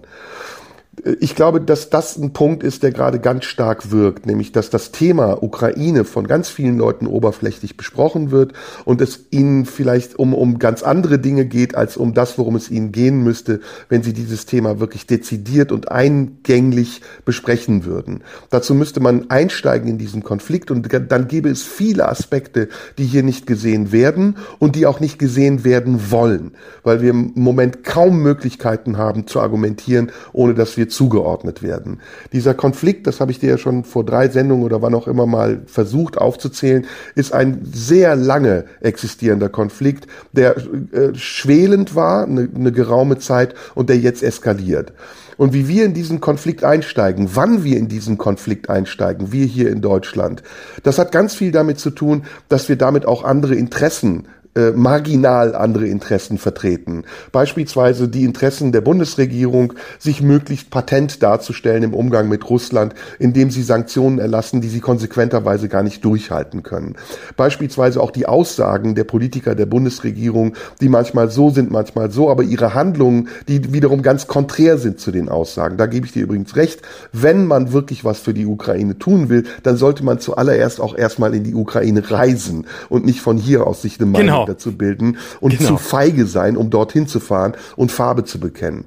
[1.20, 4.92] ich glaube, dass das ein Punkt ist, der gerade ganz stark wirkt, nämlich dass das
[4.92, 8.52] Thema Ukraine von ganz vielen Leuten oberflächlich besprochen wird
[8.84, 12.70] und es ihnen vielleicht um, um ganz andere Dinge geht, als um das, worum es
[12.70, 18.22] ihnen gehen müsste, wenn sie dieses Thema wirklich dezidiert und eingänglich besprechen würden.
[18.50, 22.68] Dazu müsste man einsteigen in diesen Konflikt und dann gäbe es viele Aspekte,
[22.98, 27.32] die hier nicht gesehen werden und die auch nicht gesehen werden wollen, weil wir im
[27.34, 32.00] Moment kaum Möglichkeiten haben zu argumentieren, ohne dass wir zugeordnet werden.
[32.32, 35.26] Dieser Konflikt, das habe ich dir ja schon vor drei Sendungen oder wann auch immer
[35.26, 42.72] mal versucht aufzuzählen, ist ein sehr lange existierender Konflikt, der äh, schwelend war, eine, eine
[42.72, 44.92] geraume Zeit und der jetzt eskaliert.
[45.36, 49.70] Und wie wir in diesen Konflikt einsteigen, wann wir in diesen Konflikt einsteigen, wir hier
[49.70, 50.42] in Deutschland,
[50.82, 55.54] das hat ganz viel damit zu tun, dass wir damit auch andere Interessen äh, marginal
[55.54, 57.04] andere Interessen vertreten.
[57.32, 63.62] Beispielsweise die Interessen der Bundesregierung, sich möglichst patent darzustellen im Umgang mit Russland, indem sie
[63.62, 66.94] Sanktionen erlassen, die sie konsequenterweise gar nicht durchhalten können.
[67.36, 72.44] Beispielsweise auch die Aussagen der Politiker der Bundesregierung, die manchmal so sind, manchmal so, aber
[72.44, 75.76] ihre Handlungen, die wiederum ganz konträr sind zu den Aussagen.
[75.76, 76.80] Da gebe ich dir übrigens recht.
[77.12, 81.34] Wenn man wirklich was für die Ukraine tun will, dann sollte man zuallererst auch erstmal
[81.34, 84.54] in die Ukraine reisen und nicht von hier aus sich eine Meinung genau genau.
[84.54, 85.70] dazu bilden und genau.
[85.70, 88.84] zu feige sein, um dorthin zu fahren und Farbe zu bekennen.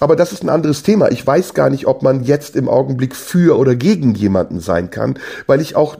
[0.00, 1.10] Aber das ist ein anderes Thema.
[1.10, 5.18] Ich weiß gar nicht, ob man jetzt im Augenblick für oder gegen jemanden sein kann,
[5.46, 5.96] weil ich auch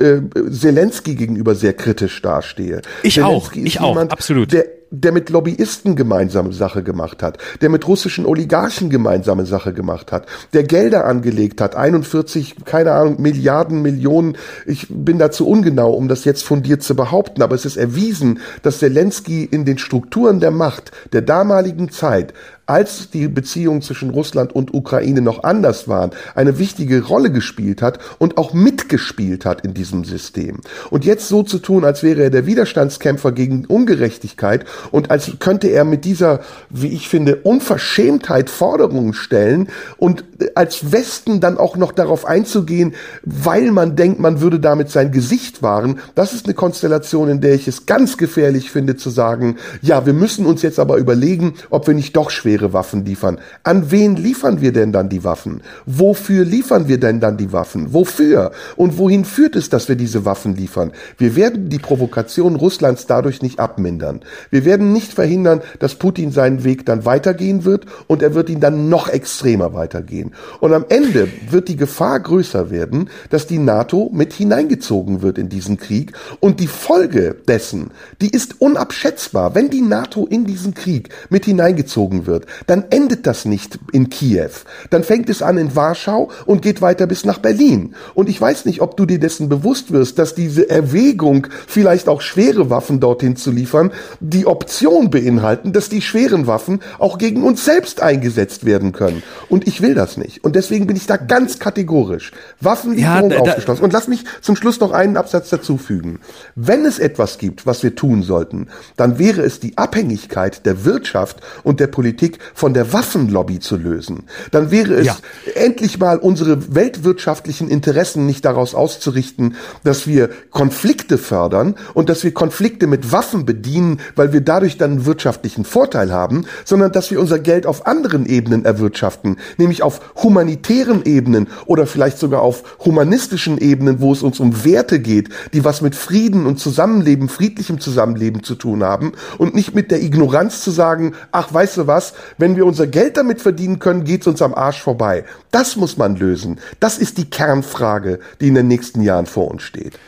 [0.00, 2.82] äh, äh Zelensky gegenüber sehr kritisch dastehe.
[3.02, 4.52] Ich Zelensky auch, ich jemand, auch, absolut.
[4.52, 10.12] Der der mit Lobbyisten gemeinsame Sache gemacht hat, der mit russischen Oligarchen gemeinsame Sache gemacht
[10.12, 14.36] hat, der Gelder angelegt hat, 41, keine Ahnung, Milliarden, Millionen.
[14.66, 18.80] Ich bin dazu ungenau, um das jetzt fundiert zu behaupten, aber es ist erwiesen, dass
[18.80, 22.34] Zelensky in den Strukturen der Macht der damaligen Zeit
[22.72, 27.98] als die Beziehungen zwischen Russland und Ukraine noch anders waren, eine wichtige Rolle gespielt hat
[28.16, 30.60] und auch mitgespielt hat in diesem System.
[30.88, 35.68] Und jetzt so zu tun, als wäre er der Widerstandskämpfer gegen Ungerechtigkeit und als könnte
[35.68, 39.68] er mit dieser, wie ich finde, Unverschämtheit Forderungen stellen
[39.98, 45.12] und als Westen dann auch noch darauf einzugehen, weil man denkt, man würde damit sein
[45.12, 49.56] Gesicht wahren, das ist eine Konstellation, in der ich es ganz gefährlich finde zu sagen,
[49.82, 53.38] ja, wir müssen uns jetzt aber überlegen, ob wir nicht doch schwere Waffen liefern.
[53.62, 55.62] An wen liefern wir denn dann die Waffen?
[55.86, 57.92] Wofür liefern wir denn dann die Waffen?
[57.92, 58.52] Wofür?
[58.76, 60.92] Und wohin führt es, dass wir diese Waffen liefern?
[61.18, 64.20] Wir werden die Provokation Russlands dadurch nicht abmindern.
[64.50, 68.60] Wir werden nicht verhindern, dass Putin seinen Weg dann weitergehen wird und er wird ihn
[68.60, 70.32] dann noch extremer weitergehen.
[70.60, 75.48] Und am Ende wird die Gefahr größer werden, dass die NATO mit hineingezogen wird in
[75.48, 76.12] diesen Krieg.
[76.40, 77.90] Und die Folge dessen,
[78.20, 79.54] die ist unabschätzbar.
[79.54, 84.50] Wenn die NATO in diesen Krieg mit hineingezogen wird, dann endet das nicht in Kiew.
[84.90, 87.94] Dann fängt es an in Warschau und geht weiter bis nach Berlin.
[88.14, 92.20] Und ich weiß nicht, ob du dir dessen bewusst wirst, dass diese Erwägung, vielleicht auch
[92.20, 97.64] schwere Waffen dorthin zu liefern, die Option beinhalten, dass die schweren Waffen auch gegen uns
[97.64, 99.22] selbst eingesetzt werden können.
[99.48, 100.44] Und ich will das nicht.
[100.44, 102.32] Und deswegen bin ich da ganz kategorisch.
[102.60, 103.84] Waffenlieferung ja, ausgeschlossen.
[103.84, 106.20] Und lass mich zum Schluss noch einen Absatz dazufügen.
[106.54, 111.40] Wenn es etwas gibt, was wir tun sollten, dann wäre es die Abhängigkeit der Wirtschaft
[111.62, 114.24] und der Politik von der Waffenlobby zu lösen.
[114.50, 115.16] Dann wäre es ja.
[115.54, 122.34] endlich mal unsere weltwirtschaftlichen Interessen nicht daraus auszurichten, dass wir Konflikte fördern und dass wir
[122.34, 127.20] Konflikte mit Waffen bedienen, weil wir dadurch dann einen wirtschaftlichen Vorteil haben, sondern dass wir
[127.20, 133.58] unser Geld auf anderen Ebenen erwirtschaften, nämlich auf humanitären Ebenen oder vielleicht sogar auf humanistischen
[133.58, 138.42] Ebenen, wo es uns um Werte geht, die was mit Frieden und Zusammenleben, friedlichem Zusammenleben
[138.42, 142.56] zu tun haben und nicht mit der Ignoranz zu sagen, ach, weißt du was, wenn
[142.56, 145.24] wir unser Geld damit verdienen können, geht's uns am Arsch vorbei.
[145.50, 146.60] Das muss man lösen.
[146.80, 149.98] Das ist die Kernfrage, die in den nächsten Jahren vor uns steht.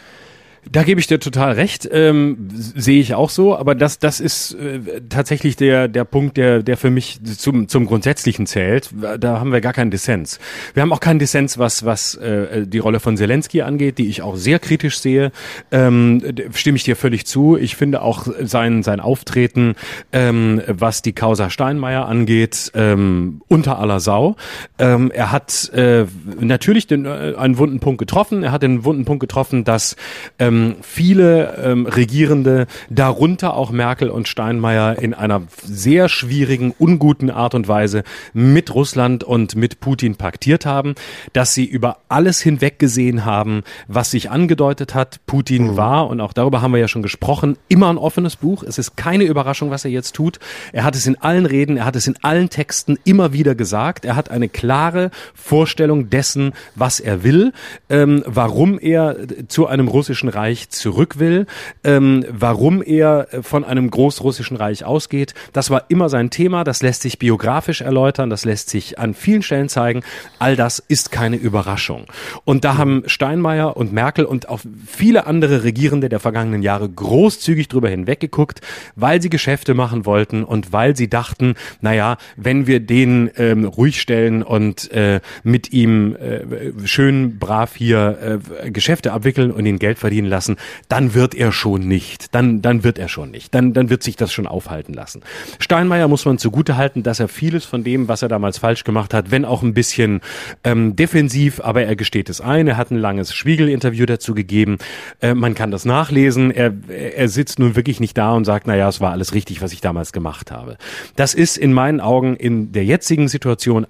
[0.70, 4.54] Da gebe ich dir total recht, ähm, sehe ich auch so, aber das, das ist
[4.54, 8.90] äh, tatsächlich der, der Punkt, der, der für mich zum, zum Grundsätzlichen zählt.
[9.18, 10.38] Da haben wir gar keinen Dissens.
[10.72, 14.22] Wir haben auch keinen Dissens, was, was äh, die Rolle von Zelensky angeht, die ich
[14.22, 15.32] auch sehr kritisch sehe.
[15.70, 17.56] Ähm, stimme ich dir völlig zu.
[17.56, 19.74] Ich finde auch sein, sein Auftreten,
[20.12, 24.36] ähm, was die Causa Steinmeier angeht, ähm, unter aller Sau.
[24.78, 26.06] Ähm, er hat äh,
[26.40, 28.42] natürlich den, äh, einen wunden Punkt getroffen.
[28.42, 29.96] Er hat den wunden Punkt getroffen, dass
[30.38, 37.30] ähm, ähm, viele ähm, Regierende, darunter auch Merkel und Steinmeier, in einer sehr schwierigen, unguten
[37.30, 40.94] Art und Weise mit Russland und mit Putin paktiert haben,
[41.32, 45.20] dass sie über alles hinweg gesehen haben, was sich angedeutet hat.
[45.26, 45.76] Putin mhm.
[45.76, 48.62] war, und auch darüber haben wir ja schon gesprochen, immer ein offenes Buch.
[48.62, 50.38] Es ist keine Überraschung, was er jetzt tut.
[50.72, 54.04] Er hat es in allen Reden, er hat es in allen Texten immer wieder gesagt.
[54.04, 57.52] Er hat eine klare Vorstellung dessen, was er will,
[57.88, 59.16] ähm, warum er
[59.48, 61.46] zu einem russischen Reich Reich zurück will,
[61.84, 65.32] ähm, warum er von einem großrussischen Reich ausgeht.
[65.54, 69.40] Das war immer sein Thema, das lässt sich biografisch erläutern, das lässt sich an vielen
[69.40, 70.02] Stellen zeigen.
[70.38, 72.04] All das ist keine Überraschung.
[72.44, 77.68] Und da haben Steinmeier und Merkel und auch viele andere Regierende der vergangenen Jahre großzügig
[77.68, 78.60] drüber hinweggeguckt,
[78.96, 83.98] weil sie Geschäfte machen wollten und weil sie dachten, naja, wenn wir den ähm, ruhig
[83.98, 89.98] stellen und äh, mit ihm äh, schön brav hier äh, Geschäfte abwickeln und ihn Geld
[89.98, 90.56] verdienen lassen,
[90.88, 92.34] dann wird er schon nicht.
[92.34, 93.54] Dann, dann wird er schon nicht.
[93.54, 95.22] Dann, dann wird sich das schon aufhalten lassen.
[95.60, 99.14] Steinmeier muss man zugute halten, dass er vieles von dem, was er damals falsch gemacht
[99.14, 100.20] hat, wenn auch ein bisschen
[100.64, 102.66] ähm, defensiv, aber er gesteht es ein.
[102.66, 104.78] Er hat ein langes Spiegel-Interview dazu gegeben.
[105.20, 106.50] Äh, man kann das nachlesen.
[106.50, 109.62] Er, er sitzt nun wirklich nicht da und sagt, na ja, es war alles richtig,
[109.62, 110.76] was ich damals gemacht habe.
[111.14, 113.86] Das ist in meinen Augen in der jetzigen Situation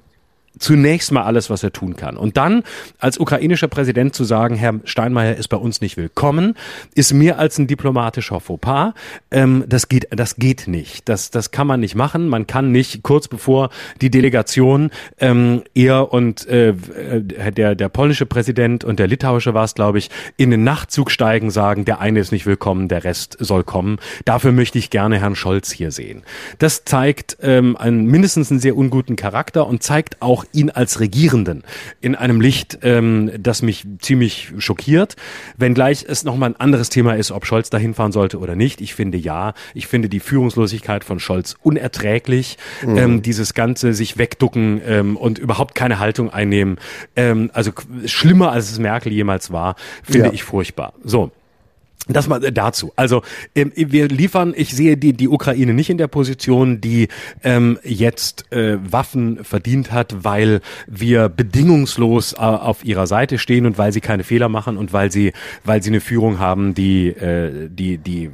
[0.59, 2.17] zunächst mal alles, was er tun kann.
[2.17, 2.63] Und dann
[2.99, 6.55] als ukrainischer Präsident zu sagen, Herr Steinmeier ist bei uns nicht willkommen,
[6.95, 8.95] ist mehr als ein diplomatischer Fauxpas.
[9.31, 11.09] Ähm, das geht, das geht nicht.
[11.09, 12.29] Das, das kann man nicht machen.
[12.29, 18.85] Man kann nicht kurz bevor die Delegation ähm, er und äh, der der polnische Präsident
[18.85, 22.33] und der litauische war es, glaube ich, in den Nachtzug steigen, sagen, der eine ist
[22.33, 23.99] nicht willkommen, der Rest soll kommen.
[24.25, 26.23] Dafür möchte ich gerne Herrn Scholz hier sehen.
[26.59, 31.63] Das zeigt ähm, einen mindestens einen sehr unguten Charakter und zeigt auch ihn als Regierenden
[32.01, 35.17] in einem Licht, ähm, das mich ziemlich schockiert.
[35.57, 38.81] Wenngleich es nochmal ein anderes Thema ist, ob Scholz dahin fahren sollte oder nicht.
[38.81, 39.55] Ich finde ja.
[39.75, 42.59] Ich finde die Führungslosigkeit von Scholz unerträglich.
[42.85, 42.97] Mhm.
[42.97, 46.79] Ähm, dieses ganze sich wegducken ähm, und überhaupt keine Haltung einnehmen.
[47.17, 47.73] Ähm, also
[48.07, 50.33] schlimmer als es Merkel jemals war, finde ja.
[50.33, 50.95] ich furchtbar.
[51.03, 51.31] So.
[52.07, 52.93] Das mal dazu.
[52.97, 53.23] Also
[53.55, 57.09] ähm, wir liefern, ich sehe die, die Ukraine nicht in der Position, die
[57.43, 63.79] ähm, jetzt äh, Waffen verdient hat, weil wir bedingungslos äh, auf ihrer Seite stehen und
[63.79, 65.33] weil sie keine Fehler machen und weil sie,
[65.65, 68.31] weil sie eine Führung haben, die, äh, die, die,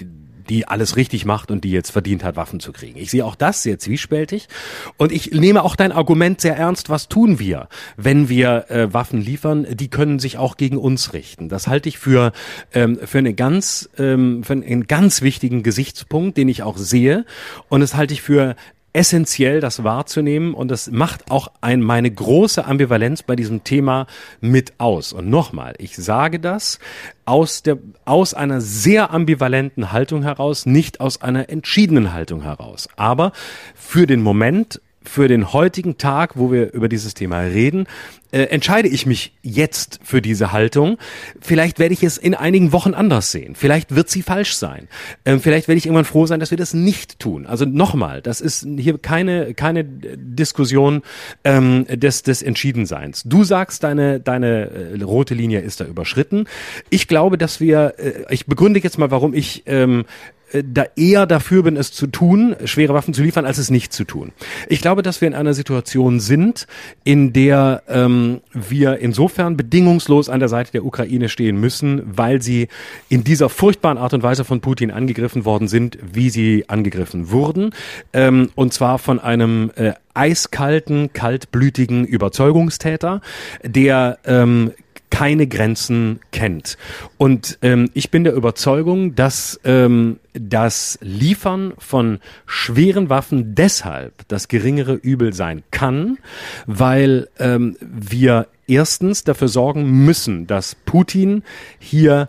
[0.00, 0.06] die
[0.48, 2.98] die alles richtig macht und die jetzt verdient hat, Waffen zu kriegen.
[2.98, 4.48] Ich sehe auch das sehr zwiespältig
[4.96, 6.90] und ich nehme auch dein Argument sehr ernst.
[6.90, 9.66] Was tun wir, wenn wir äh, Waffen liefern?
[9.70, 11.48] Die können sich auch gegen uns richten.
[11.48, 12.32] Das halte ich für
[12.72, 17.24] ähm, für eine ganz ähm, für einen ganz wichtigen Gesichtspunkt, den ich auch sehe
[17.68, 18.56] und das halte ich für
[18.94, 24.06] essentiell, das wahrzunehmen und das macht auch ein, meine große Ambivalenz bei diesem Thema
[24.40, 25.12] mit aus.
[25.12, 26.78] Und nochmal, ich sage das
[27.26, 32.88] aus der, aus einer sehr ambivalenten Haltung heraus, nicht aus einer entschiedenen Haltung heraus.
[32.96, 33.32] Aber
[33.74, 37.86] für den Moment für den heutigen Tag, wo wir über dieses Thema reden,
[38.34, 40.98] äh, entscheide ich mich jetzt für diese Haltung.
[41.40, 43.54] Vielleicht werde ich es in einigen Wochen anders sehen.
[43.54, 44.88] Vielleicht wird sie falsch sein.
[45.24, 47.46] Ähm, vielleicht werde ich irgendwann froh sein, dass wir das nicht tun.
[47.46, 51.02] Also nochmal, das ist hier keine keine Diskussion
[51.44, 53.22] ähm, des des Entschiedenseins.
[53.24, 56.48] Du sagst, deine deine äh, rote Linie ist da überschritten.
[56.90, 60.06] Ich glaube, dass wir, äh, ich begründe jetzt mal, warum ich ähm,
[60.54, 63.92] äh, da eher dafür bin, es zu tun, schwere Waffen zu liefern, als es nicht
[63.92, 64.32] zu tun.
[64.68, 66.66] Ich glaube, dass wir in einer Situation sind,
[67.02, 72.68] in der ähm, wir insofern bedingungslos an der Seite der Ukraine stehen müssen, weil sie
[73.08, 77.72] in dieser furchtbaren Art und Weise von Putin angegriffen worden sind, wie sie angegriffen wurden.
[78.12, 83.20] Ähm, und zwar von einem äh, eiskalten, kaltblütigen Überzeugungstäter,
[83.62, 84.72] der ähm,
[85.14, 86.76] keine Grenzen kennt.
[87.18, 94.48] Und ähm, ich bin der Überzeugung, dass ähm, das Liefern von schweren Waffen deshalb das
[94.48, 96.18] geringere Übel sein kann,
[96.66, 101.44] weil ähm, wir erstens dafür sorgen müssen, dass Putin
[101.78, 102.28] hier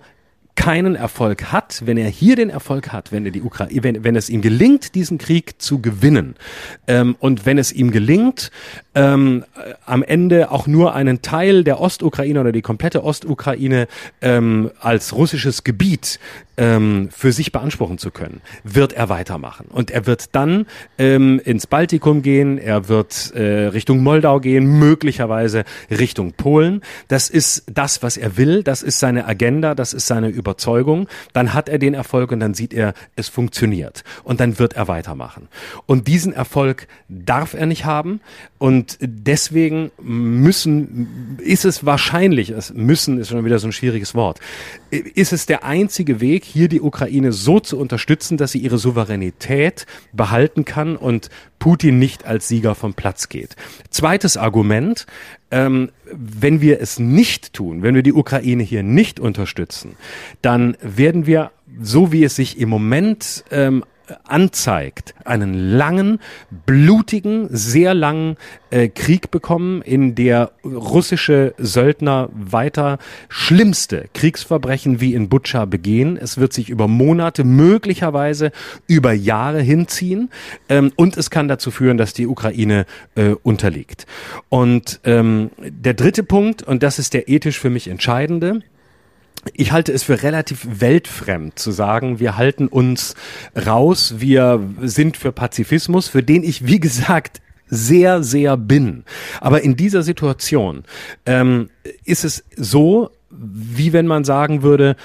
[0.55, 4.15] keinen Erfolg hat, wenn er hier den Erfolg hat, wenn er die Ukraine, wenn, wenn
[4.15, 6.35] es ihm gelingt, diesen Krieg zu gewinnen.
[6.87, 8.51] Ähm, und wenn es ihm gelingt,
[8.95, 9.43] ähm,
[9.85, 13.87] am Ende auch nur einen Teil der Ostukraine oder die komplette Ostukraine
[14.21, 16.19] ähm, als russisches Gebiet
[16.57, 19.67] ähm, für sich beanspruchen zu können, wird er weitermachen.
[19.69, 25.63] Und er wird dann ähm, ins Baltikum gehen, er wird äh, Richtung Moldau gehen, möglicherweise
[25.89, 26.81] Richtung Polen.
[27.07, 31.07] Das ist das, was er will, das ist seine Agenda, das ist seine Überzeugung.
[31.33, 34.03] Dann hat er den Erfolg und dann sieht er, es funktioniert.
[34.23, 35.47] Und dann wird er weitermachen.
[35.85, 38.21] Und diesen Erfolg darf er nicht haben.
[38.57, 44.39] Und deswegen müssen, ist es wahrscheinlich, es müssen ist schon wieder so ein schwieriges Wort,
[44.89, 49.85] ist es der einzige Weg, hier die Ukraine so zu unterstützen, dass sie ihre Souveränität
[50.13, 51.29] behalten kann und
[51.59, 53.55] Putin nicht als Sieger vom Platz geht.
[53.89, 55.05] Zweites Argument,
[55.51, 59.95] ähm, wenn wir es nicht tun, wenn wir die Ukraine hier nicht unterstützen,
[60.41, 63.83] dann werden wir, so wie es sich im Moment ähm,
[64.23, 66.19] anzeigt, einen langen,
[66.65, 68.37] blutigen, sehr langen
[68.69, 72.97] äh, Krieg bekommen, in der russische Söldner weiter
[73.29, 76.17] schlimmste Kriegsverbrechen wie in Butscha begehen.
[76.17, 78.51] Es wird sich über Monate, möglicherweise
[78.87, 80.29] über Jahre hinziehen
[80.69, 82.85] ähm, und es kann dazu führen, dass die Ukraine
[83.15, 84.05] äh, unterliegt.
[84.49, 88.61] Und ähm, der dritte Punkt, und das ist der ethisch für mich entscheidende,
[89.53, 93.15] ich halte es für relativ weltfremd zu sagen, wir halten uns
[93.65, 99.03] raus, wir sind für Pazifismus, für den ich, wie gesagt, sehr, sehr bin.
[99.41, 100.83] Aber in dieser Situation
[101.25, 101.69] ähm,
[102.03, 104.95] ist es so, wie wenn man sagen würde,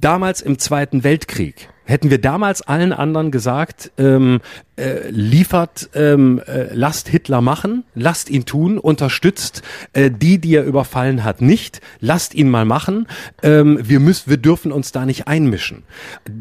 [0.00, 4.40] damals im Zweiten Weltkrieg hätten wir damals allen anderen gesagt, ähm,
[4.78, 9.62] äh, liefert, ähm, äh, lasst Hitler machen, lasst ihn tun, unterstützt
[9.92, 13.06] äh, die, die er überfallen hat, nicht, lasst ihn mal machen.
[13.42, 15.82] Ähm, wir müssen, wir dürfen uns da nicht einmischen.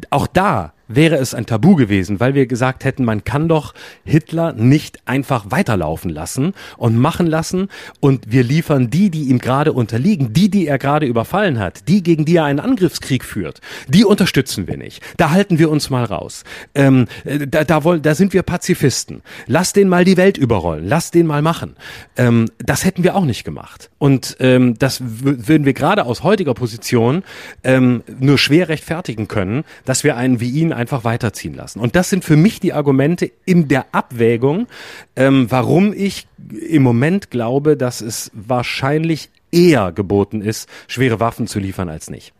[0.10, 3.74] Auch da wäre es ein Tabu gewesen, weil wir gesagt hätten, man kann doch
[4.06, 7.70] Hitler nicht einfach weiterlaufen lassen und machen lassen
[8.00, 12.04] und wir liefern die, die ihm gerade unterliegen, die, die er gerade überfallen hat, die,
[12.04, 15.04] gegen die er einen Angriffskrieg führt, die unterstützen wir nicht.
[15.18, 16.44] Da halten wir uns mal raus.
[16.74, 19.22] Ähm, da, da, wollen, da sind wir Pazifisten.
[19.46, 21.76] Lass den mal die Welt überrollen, lass den mal machen.
[22.16, 23.90] Ähm, das hätten wir auch nicht gemacht.
[23.98, 27.24] Und ähm, das würden wir gerade aus heutiger Position
[27.64, 31.80] ähm, nur schwer rechtfertigen können, dass wir einen wie ihn einfach weiterziehen lassen.
[31.80, 34.68] Und das sind für mich die Argumente in der Abwägung,
[35.16, 36.28] ähm, warum ich
[36.70, 42.34] im Moment glaube, dass es wahrscheinlich eher geboten ist, schwere Waffen zu liefern als nicht.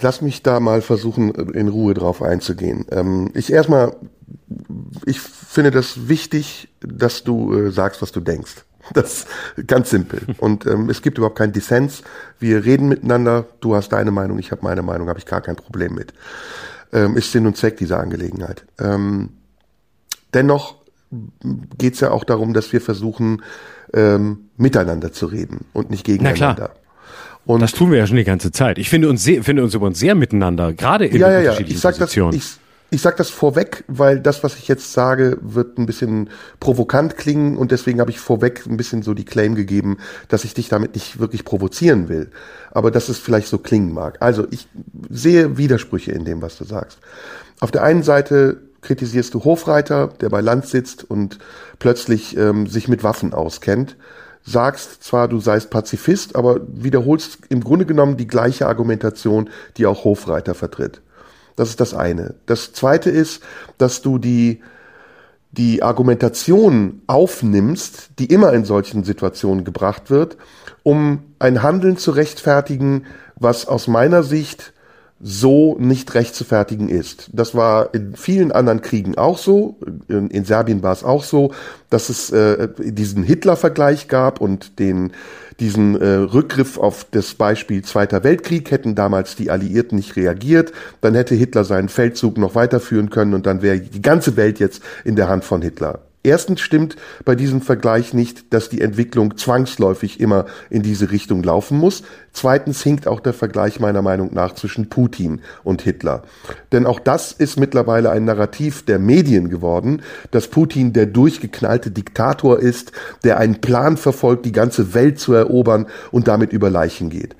[0.00, 2.86] Lass mich da mal versuchen, in Ruhe drauf einzugehen.
[2.90, 3.96] Ähm, ich erstmal,
[5.04, 8.64] ich finde das wichtig, dass du äh, sagst, was du denkst.
[8.94, 9.26] Das
[9.66, 10.22] ganz simpel.
[10.38, 12.02] Und ähm, es gibt überhaupt keinen Dissens.
[12.38, 13.44] Wir reden miteinander.
[13.60, 16.14] Du hast deine Meinung, ich habe meine Meinung, habe ich gar kein Problem mit.
[16.92, 18.64] Ähm, ist Sinn und Zweck dieser Angelegenheit.
[18.78, 19.30] Ähm,
[20.32, 20.76] dennoch
[21.76, 23.42] geht es ja auch darum, dass wir versuchen,
[23.92, 26.70] ähm, miteinander zu reden und nicht gegeneinander.
[27.48, 28.76] Und das tun wir ja schon die ganze Zeit.
[28.76, 31.58] Ich finde uns sehr, finde uns übrigens sehr miteinander, gerade in ja, ja, ja.
[31.58, 32.32] Ich sag Positionen.
[32.32, 32.58] Das, ich,
[32.90, 36.28] ich sage das vorweg, weil das, was ich jetzt sage, wird ein bisschen
[36.60, 39.96] provokant klingen und deswegen habe ich vorweg ein bisschen so die Claim gegeben,
[40.28, 42.28] dass ich dich damit nicht wirklich provozieren will.
[42.70, 44.18] Aber dass es vielleicht so klingen mag.
[44.20, 44.68] Also ich
[45.08, 46.98] sehe Widersprüche in dem, was du sagst.
[47.60, 51.38] Auf der einen Seite kritisierst du Hofreiter, der bei Land sitzt und
[51.78, 53.96] plötzlich ähm, sich mit Waffen auskennt.
[54.48, 60.04] Sagst zwar, du seist Pazifist, aber wiederholst im Grunde genommen die gleiche Argumentation, die auch
[60.04, 61.02] Hofreiter vertritt.
[61.54, 62.34] Das ist das eine.
[62.46, 63.42] Das zweite ist,
[63.76, 64.62] dass du die,
[65.50, 70.38] die Argumentation aufnimmst, die immer in solchen Situationen gebracht wird,
[70.82, 73.04] um ein Handeln zu rechtfertigen,
[73.36, 74.72] was aus meiner Sicht
[75.20, 77.28] so nicht rechtfertigen ist.
[77.32, 79.76] Das war in vielen anderen Kriegen auch so.
[80.08, 81.52] In, in Serbien war es auch so,
[81.90, 85.12] dass es äh, diesen Hitler-Vergleich gab und den
[85.60, 91.14] diesen äh, Rückgriff auf das Beispiel Zweiter Weltkrieg hätten damals die Alliierten nicht reagiert, dann
[91.14, 95.16] hätte Hitler seinen Feldzug noch weiterführen können und dann wäre die ganze Welt jetzt in
[95.16, 96.07] der Hand von Hitler.
[96.28, 101.78] Erstens stimmt bei diesem Vergleich nicht, dass die Entwicklung zwangsläufig immer in diese Richtung laufen
[101.78, 102.02] muss.
[102.34, 106.22] Zweitens hinkt auch der Vergleich meiner Meinung nach zwischen Putin und Hitler.
[106.70, 112.58] Denn auch das ist mittlerweile ein Narrativ der Medien geworden, dass Putin der durchgeknallte Diktator
[112.58, 112.92] ist,
[113.24, 117.36] der einen Plan verfolgt, die ganze Welt zu erobern und damit über Leichen geht.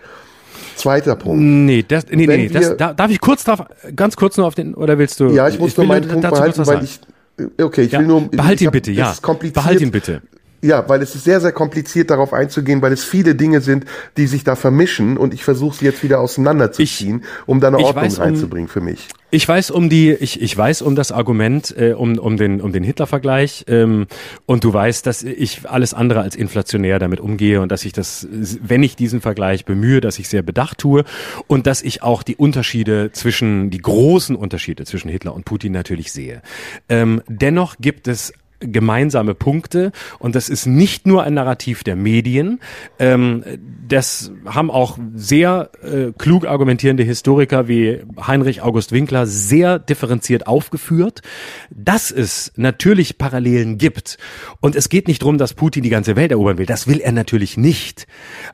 [0.76, 1.42] Zweiter Punkt.
[1.42, 3.64] Nee, das, nee, nee, nee das, da, darf ich kurz drauf,
[3.94, 5.28] ganz kurz nur auf den, oder willst du?
[5.28, 7.00] Ja, ich muss ich nur meinen Punkt behalten, weil ich,
[7.60, 8.30] Okay, ich ja, will nur.
[8.30, 9.14] Behalt ihn bitte, ja.
[9.52, 10.22] Behalt ihn bitte.
[10.60, 13.84] Ja, weil es ist sehr, sehr kompliziert darauf einzugehen, weil es viele Dinge sind,
[14.16, 17.78] die sich da vermischen und ich versuche sie jetzt wieder auseinanderzuziehen, ich, um da eine
[17.78, 19.08] Ordnung weiß, reinzubringen für mich.
[19.30, 22.72] Ich weiß um die, ich, ich weiß um das Argument, äh, um, um den, um
[22.72, 24.06] den Hitler-Vergleich ähm,
[24.46, 28.26] und du weißt, dass ich alles andere als inflationär damit umgehe und dass ich das,
[28.30, 31.04] wenn ich diesen Vergleich bemühe, dass ich sehr bedacht tue
[31.46, 36.10] und dass ich auch die Unterschiede zwischen, die großen Unterschiede zwischen Hitler und Putin natürlich
[36.10, 36.40] sehe.
[36.88, 42.60] Ähm, dennoch gibt es gemeinsame Punkte und das ist nicht nur ein Narrativ der Medien.
[42.98, 43.44] Ähm,
[43.86, 51.22] das haben auch sehr äh, klug argumentierende Historiker wie Heinrich August Winkler sehr differenziert aufgeführt,
[51.70, 54.18] dass es natürlich Parallelen gibt.
[54.60, 56.66] Und es geht nicht darum, dass Putin die ganze Welt erobern will.
[56.66, 58.06] Das will er natürlich nicht.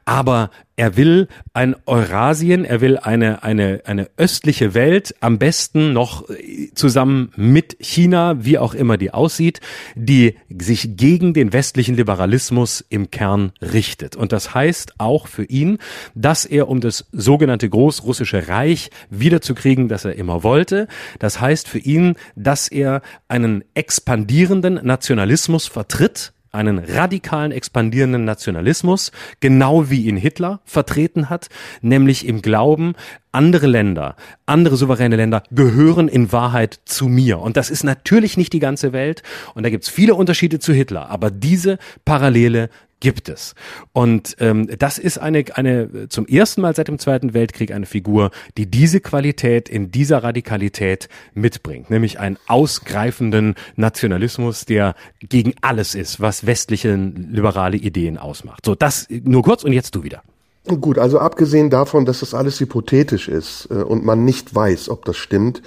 [0.05, 6.29] Aber er will ein Eurasien, er will eine, eine, eine östliche Welt, am besten noch
[6.29, 9.61] äh, zusammen mit China, wie auch immer die aussieht,
[9.95, 14.17] die sich gegen den westlichen Liberalismus im Kern richtet.
[14.17, 15.79] Und das heißt auch für ihn,
[16.15, 21.79] dass er um das sogenannte Großrussische Reich wiederzukriegen, das er immer wollte, das heißt für
[21.79, 30.61] ihn, dass er einen expandierenden Nationalismus vertritt, einen radikalen expandierenden Nationalismus, genau wie ihn Hitler
[30.65, 31.49] vertreten hat,
[31.83, 32.95] nämlich im Glauben,
[33.35, 34.17] andere Länder,
[34.47, 37.41] andere souveräne Länder gehören in Wahrheit zu mir.
[37.41, 39.23] Und das ist natürlich nicht die ganze Welt.
[39.55, 41.11] Und da gibt's viele Unterschiede zu Hitler.
[41.11, 42.71] Aber diese Parallele
[43.05, 43.55] gibt es.
[43.93, 48.31] Und ähm, das ist eine, eine zum ersten Mal seit dem Zweiten Weltkrieg eine Figur,
[48.57, 56.21] die diese Qualität in dieser Radikalität mitbringt, nämlich einen ausgreifenden Nationalismus, der gegen alles ist,
[56.21, 58.65] was westliche liberale Ideen ausmacht.
[58.65, 60.23] So, das nur kurz und jetzt du wieder.
[60.67, 65.05] Gut, also abgesehen davon, dass das alles hypothetisch ist äh, und man nicht weiß, ob
[65.05, 65.61] das stimmt,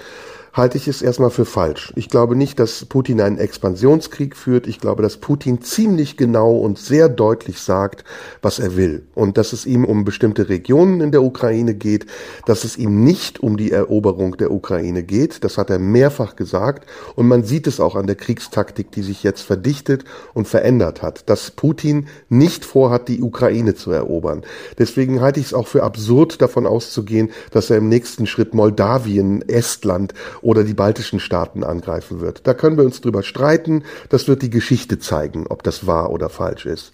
[0.52, 1.92] halte ich es erstmal für falsch.
[1.96, 4.66] Ich glaube nicht, dass Putin einen Expansionskrieg führt.
[4.66, 8.04] Ich glaube, dass Putin ziemlich genau und sehr deutlich sagt,
[8.42, 9.06] was er will.
[9.14, 12.06] Und dass es ihm um bestimmte Regionen in der Ukraine geht,
[12.46, 15.44] dass es ihm nicht um die Eroberung der Ukraine geht.
[15.44, 16.88] Das hat er mehrfach gesagt.
[17.14, 21.28] Und man sieht es auch an der Kriegstaktik, die sich jetzt verdichtet und verändert hat,
[21.28, 24.42] dass Putin nicht vorhat, die Ukraine zu erobern.
[24.78, 29.46] Deswegen halte ich es auch für absurd, davon auszugehen, dass er im nächsten Schritt Moldawien,
[29.48, 32.46] Estland oder die baltischen Staaten angreifen wird.
[32.46, 33.84] Da können wir uns drüber streiten.
[34.08, 36.92] Das wird die Geschichte zeigen, ob das wahr oder falsch ist.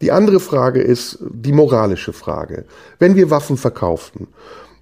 [0.00, 2.64] Die andere Frage ist die moralische Frage.
[2.98, 4.28] Wenn wir Waffen verkaufen,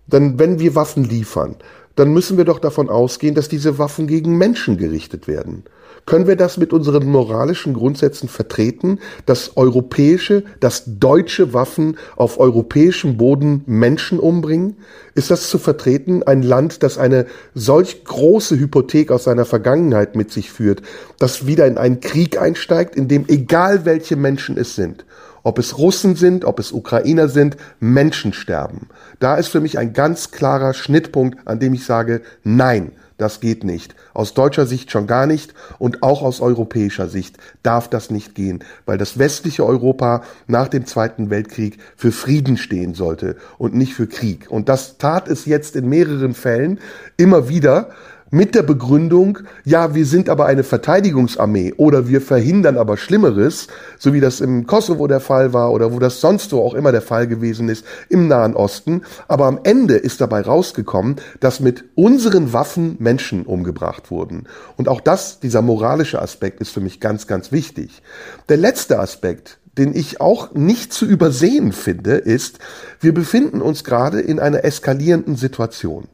[0.07, 1.57] dann, wenn wir Waffen liefern,
[1.95, 5.65] dann müssen wir doch davon ausgehen, dass diese Waffen gegen Menschen gerichtet werden.
[6.07, 13.17] Können wir das mit unseren moralischen Grundsätzen vertreten, dass europäische, dass deutsche Waffen auf europäischem
[13.17, 14.77] Boden Menschen umbringen?
[15.15, 20.31] Ist das zu vertreten, ein Land, das eine solch große Hypothek aus seiner Vergangenheit mit
[20.33, 20.83] sich führt,
[21.19, 25.05] das wieder in einen Krieg einsteigt, in dem egal welche Menschen es sind,
[25.43, 28.89] ob es Russen sind, ob es Ukrainer sind, Menschen sterben.
[29.19, 33.65] Da ist für mich ein ganz klarer Schnittpunkt, an dem ich sage, nein, das geht
[33.65, 33.95] nicht.
[34.15, 38.65] Aus deutscher Sicht schon gar nicht und auch aus europäischer Sicht darf das nicht gehen,
[38.87, 44.07] weil das westliche Europa nach dem Zweiten Weltkrieg für Frieden stehen sollte und nicht für
[44.07, 44.51] Krieg.
[44.51, 46.81] Und das tat es jetzt in mehreren Fällen
[47.17, 47.91] immer wieder
[48.31, 53.67] mit der Begründung, ja, wir sind aber eine Verteidigungsarmee oder wir verhindern aber Schlimmeres,
[53.99, 56.93] so wie das im Kosovo der Fall war oder wo das sonst wo auch immer
[56.93, 59.03] der Fall gewesen ist im Nahen Osten.
[59.27, 64.47] Aber am Ende ist dabei rausgekommen, dass mit unseren Waffen Menschen umgebracht wurden.
[64.77, 68.03] Und auch das, dieser moralische Aspekt ist für mich ganz, ganz wichtig.
[68.49, 72.59] Der letzte Aspekt, den ich auch nicht zu übersehen finde, ist,
[73.01, 76.07] wir befinden uns gerade in einer eskalierenden Situation.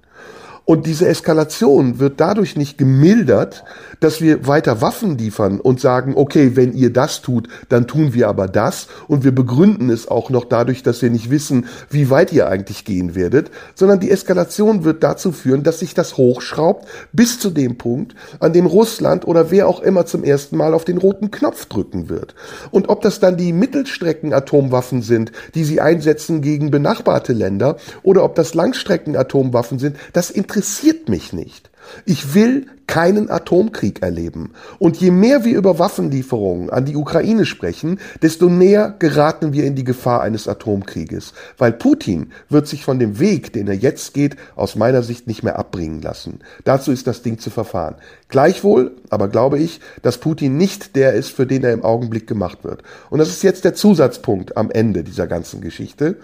[0.67, 3.62] Und diese Eskalation wird dadurch nicht gemildert,
[4.01, 8.29] dass wir weiter Waffen liefern und sagen, okay, wenn ihr das tut, dann tun wir
[8.29, 8.89] aber das.
[9.07, 12.85] Und wir begründen es auch noch dadurch, dass wir nicht wissen, wie weit ihr eigentlich
[12.85, 17.79] gehen werdet, sondern die Eskalation wird dazu führen, dass sich das hochschraubt bis zu dem
[17.79, 21.67] Punkt, an dem Russland oder wer auch immer zum ersten Mal auf den roten Knopf
[21.67, 22.35] drücken wird.
[22.73, 28.35] Und ob das dann die Mittelstrecken-Atomwaffen sind, die sie einsetzen gegen benachbarte Länder, oder ob
[28.35, 31.71] das Langstrecken-Atomwaffen sind, das interessiert interessiert mich nicht.
[32.07, 34.53] Ich will keinen Atomkrieg erleben.
[34.79, 39.75] Und je mehr wir über Waffenlieferungen an die Ukraine sprechen, desto näher geraten wir in
[39.75, 41.35] die Gefahr eines Atomkrieges.
[41.59, 45.43] Weil Putin wird sich von dem Weg, den er jetzt geht, aus meiner Sicht nicht
[45.43, 46.41] mehr abbringen lassen.
[46.65, 47.97] Dazu ist das Ding zu verfahren.
[48.29, 52.65] Gleichwohl, aber glaube ich, dass Putin nicht der ist, für den er im Augenblick gemacht
[52.65, 52.83] wird.
[53.11, 56.17] Und das ist jetzt der Zusatzpunkt am Ende dieser ganzen Geschichte.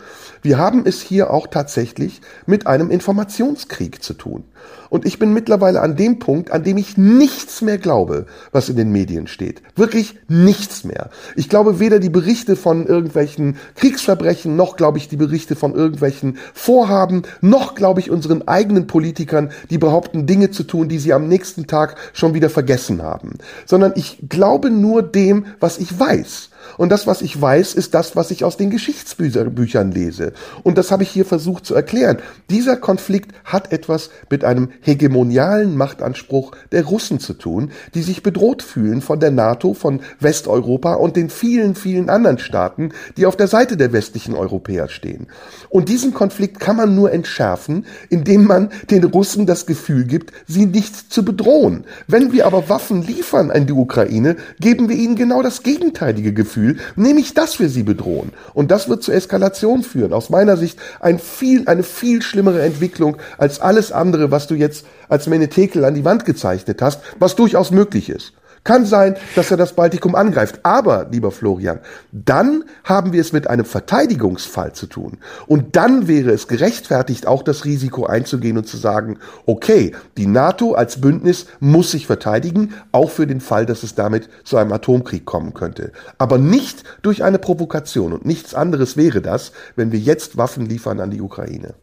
[0.43, 4.45] Wir haben es hier auch tatsächlich mit einem Informationskrieg zu tun.
[4.91, 8.77] Und ich bin mittlerweile an dem Punkt, an dem ich nichts mehr glaube, was in
[8.77, 9.63] den Medien steht.
[9.75, 11.09] Wirklich nichts mehr.
[11.35, 16.37] Ich glaube weder die Berichte von irgendwelchen Kriegsverbrechen, noch glaube ich die Berichte von irgendwelchen
[16.53, 21.27] Vorhaben, noch glaube ich unseren eigenen Politikern, die behaupten, Dinge zu tun, die sie am
[21.27, 22.73] nächsten Tag schon wieder vergessen
[23.03, 23.39] haben.
[23.67, 26.51] Sondern ich glaube nur dem, was ich weiß.
[26.77, 30.33] Und das, was ich weiß, ist das, was ich aus den Geschichtsbüchern lese.
[30.63, 32.19] Und das habe ich hier versucht zu erklären.
[32.51, 38.63] Dieser Konflikt hat etwas mit einem hegemonialen Machtanspruch der Russen zu tun, die sich bedroht
[38.63, 43.49] fühlen von der NATO, von Westeuropa und den vielen, vielen anderen Staaten, die auf der
[43.49, 45.27] Seite der westlichen Europäer stehen.
[45.69, 50.67] Und diesen Konflikt kann man nur entschärfen, indem man den Russen das Gefühl gibt, sie
[50.67, 51.85] nicht zu bedrohen.
[52.07, 56.62] Wenn wir aber Waffen liefern an die Ukraine, geben wir ihnen genau das gegenteilige Gefühl
[56.63, 58.33] Gefühl, nämlich dass wir sie bedrohen.
[58.55, 60.13] Und das wird zur Eskalation führen.
[60.13, 64.87] Aus meiner Sicht ein viel, eine viel schlimmere Entwicklung als alles andere, was du jetzt
[65.09, 68.33] als Menetekel an die Wand gezeichnet hast, was durchaus möglich ist.
[68.65, 70.61] Kann sein, dass er das Baltikum angreift.
[70.63, 71.81] Aber, lieber Florian,
[72.13, 75.19] dann haben wir es mit einem Verteidigungsfall zu tun.
[75.49, 80.75] Und dann wäre es gerechtfertigt, auch das Risiko einzugehen und zu sagen, okay, die NATO
[80.75, 85.25] als Bündnis muss sich verteidigen, auch für den Fall, dass es damit zu einem Atomkrieg
[85.25, 85.91] kommen könnte.
[86.19, 88.13] Aber nicht durch eine Provokation.
[88.13, 91.75] Und nichts anderes wäre das, wenn wir jetzt Waffen liefern an die Ukraine.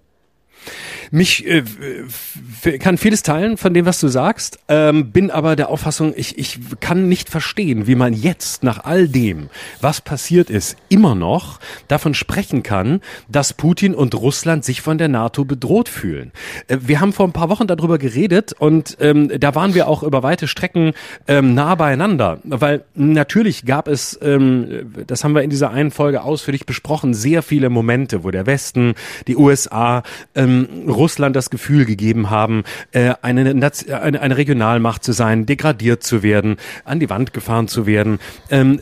[1.12, 1.64] Mich äh,
[2.80, 6.60] kann vieles teilen von dem, was du sagst, ähm, bin aber der Auffassung, ich, ich
[6.80, 9.50] kann nicht verstehen, wie man jetzt nach all dem,
[9.82, 15.08] was passiert ist, immer noch davon sprechen kann, dass Putin und Russland sich von der
[15.08, 16.32] NATO bedroht fühlen.
[16.68, 20.04] Äh, wir haben vor ein paar Wochen darüber geredet und ähm, da waren wir auch
[20.04, 20.94] über weite Strecken
[21.28, 26.22] ähm, nah beieinander, weil natürlich gab es, ähm, das haben wir in dieser einen Folge
[26.22, 28.94] ausführlich besprochen, sehr viele Momente, wo der Westen,
[29.28, 30.04] die USA,
[30.36, 30.68] ähm,
[31.00, 36.58] Russland das Gefühl gegeben haben, äh, eine, eine, eine Regionalmacht zu sein, degradiert zu werden,
[36.84, 38.20] an die Wand gefahren zu werden,
[38.52, 38.80] ähm,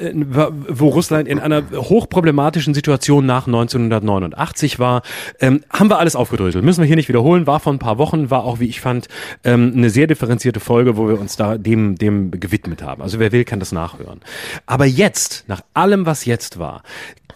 [0.68, 5.04] wo Russland in einer hochproblematischen Situation nach 1989 war,
[5.40, 6.66] ähm, haben wir alles aufgedröselt.
[6.66, 9.08] Müssen wir hier nicht wiederholen, war vor ein paar Wochen, war auch, wie ich fand,
[9.44, 13.02] ähm, eine sehr differenzierte Folge, wo wir uns da dem, dem gewidmet haben.
[13.02, 14.22] Also wer will, kann das nachhören.
[14.66, 16.82] Aber jetzt, nach allem, was jetzt war,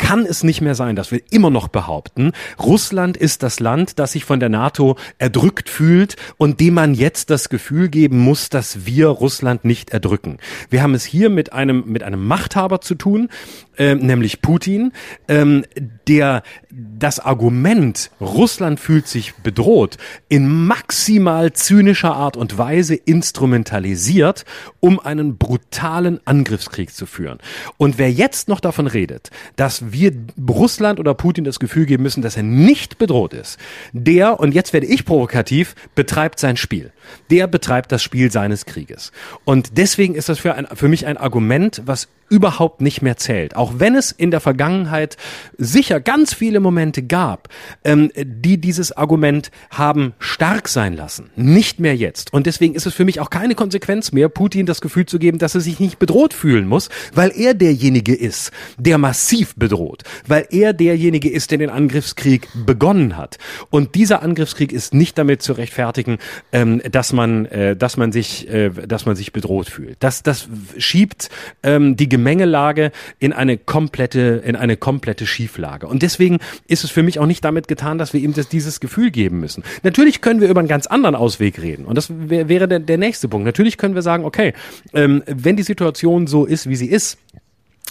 [0.02, 4.14] kann es nicht mehr sein, dass wir immer noch behaupten, Russland ist das Land, das
[4.14, 8.86] sich von der NATO erdrückt fühlt und dem man jetzt das Gefühl geben muss, dass
[8.86, 10.40] wir Russland nicht erdrücken.
[10.70, 13.30] Wir haben es hier mit einem, mit einem Machthaber zu tun,
[13.78, 14.92] äh, nämlich Putin,
[15.28, 15.66] ähm,
[16.08, 19.98] der das Argument, Russland fühlt sich bedroht,
[20.30, 24.46] in maximal zynischer Art und Weise instrumentalisiert,
[24.80, 27.40] um einen brutalen Angriffskrieg zu führen.
[27.78, 30.14] Und wer jetzt noch davon redet, dass wir
[30.50, 33.58] Russland oder Putin das Gefühl geben müssen, dass er nicht bedroht ist,
[33.94, 36.92] der, und jetzt werde ich provokativ, betreibt sein Spiel.
[37.30, 39.12] Der betreibt das Spiel seines Krieges.
[39.46, 43.58] Und deswegen ist das für, ein, für mich ein Argument, was überhaupt nicht mehr zählt.
[43.58, 45.18] Auch wenn es in der Vergangenheit
[45.58, 47.50] sicher ganz viele Momente gab,
[47.84, 51.30] ähm, die dieses Argument haben stark sein lassen.
[51.36, 52.34] Nicht mehr jetzt.
[52.34, 55.40] Und deswegen ist es für mich auch keine Konsequenz mehr, Putin das Gefühl zu geben,
[55.40, 60.48] dass er sich nicht bedroht fühlen muss, weil er derjenige ist, der massiv bedroht, weil
[60.52, 63.40] er derjenige ist, der den Angriffskrieg begonnen hat.
[63.70, 66.18] Und dieser Angriffskrieg ist nicht damit zu rechtfertigen,
[66.54, 69.98] ähm, dass man, äh, dass man sich, äh, dass man sich bedroht fühlt.
[70.00, 71.30] Das, das schiebt
[71.64, 75.88] ähm, die Gemengelage in eine komplette, in eine komplette Schieflage.
[75.88, 78.80] Und deswegen ist es für mich auch nicht damit getan, dass wir ihm das, dieses
[78.80, 79.64] Gefühl geben müssen.
[79.84, 81.86] Natürlich können wir über einen ganz anderen Ausweg reden.
[81.86, 83.46] Und das wär, wäre der, der nächste Punkt.
[83.46, 84.54] Natürlich können wir sagen, okay,
[84.94, 87.18] ähm, wenn die Situation so ist, wie sie ist,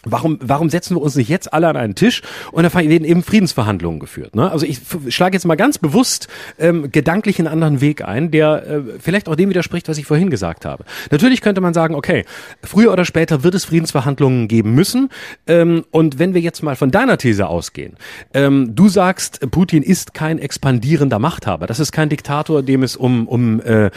[0.05, 2.23] Warum, warum setzen wir uns nicht jetzt alle an einen Tisch
[2.53, 4.35] und dann werden eben Friedensverhandlungen geführt?
[4.35, 4.51] Ne?
[4.51, 6.29] Also ich schlage jetzt mal ganz bewusst
[6.59, 10.31] ähm, gedanklich einen anderen Weg ein, der äh, vielleicht auch dem widerspricht, was ich vorhin
[10.31, 10.85] gesagt habe.
[11.11, 12.25] Natürlich könnte man sagen, okay,
[12.63, 15.11] früher oder später wird es Friedensverhandlungen geben müssen.
[15.47, 17.97] Ähm, und wenn wir jetzt mal von deiner These ausgehen,
[18.33, 23.29] ähm, du sagst, Putin ist kein expandierender Machthaber, das ist kein Diktator, dem es um
[23.29, 23.91] um äh,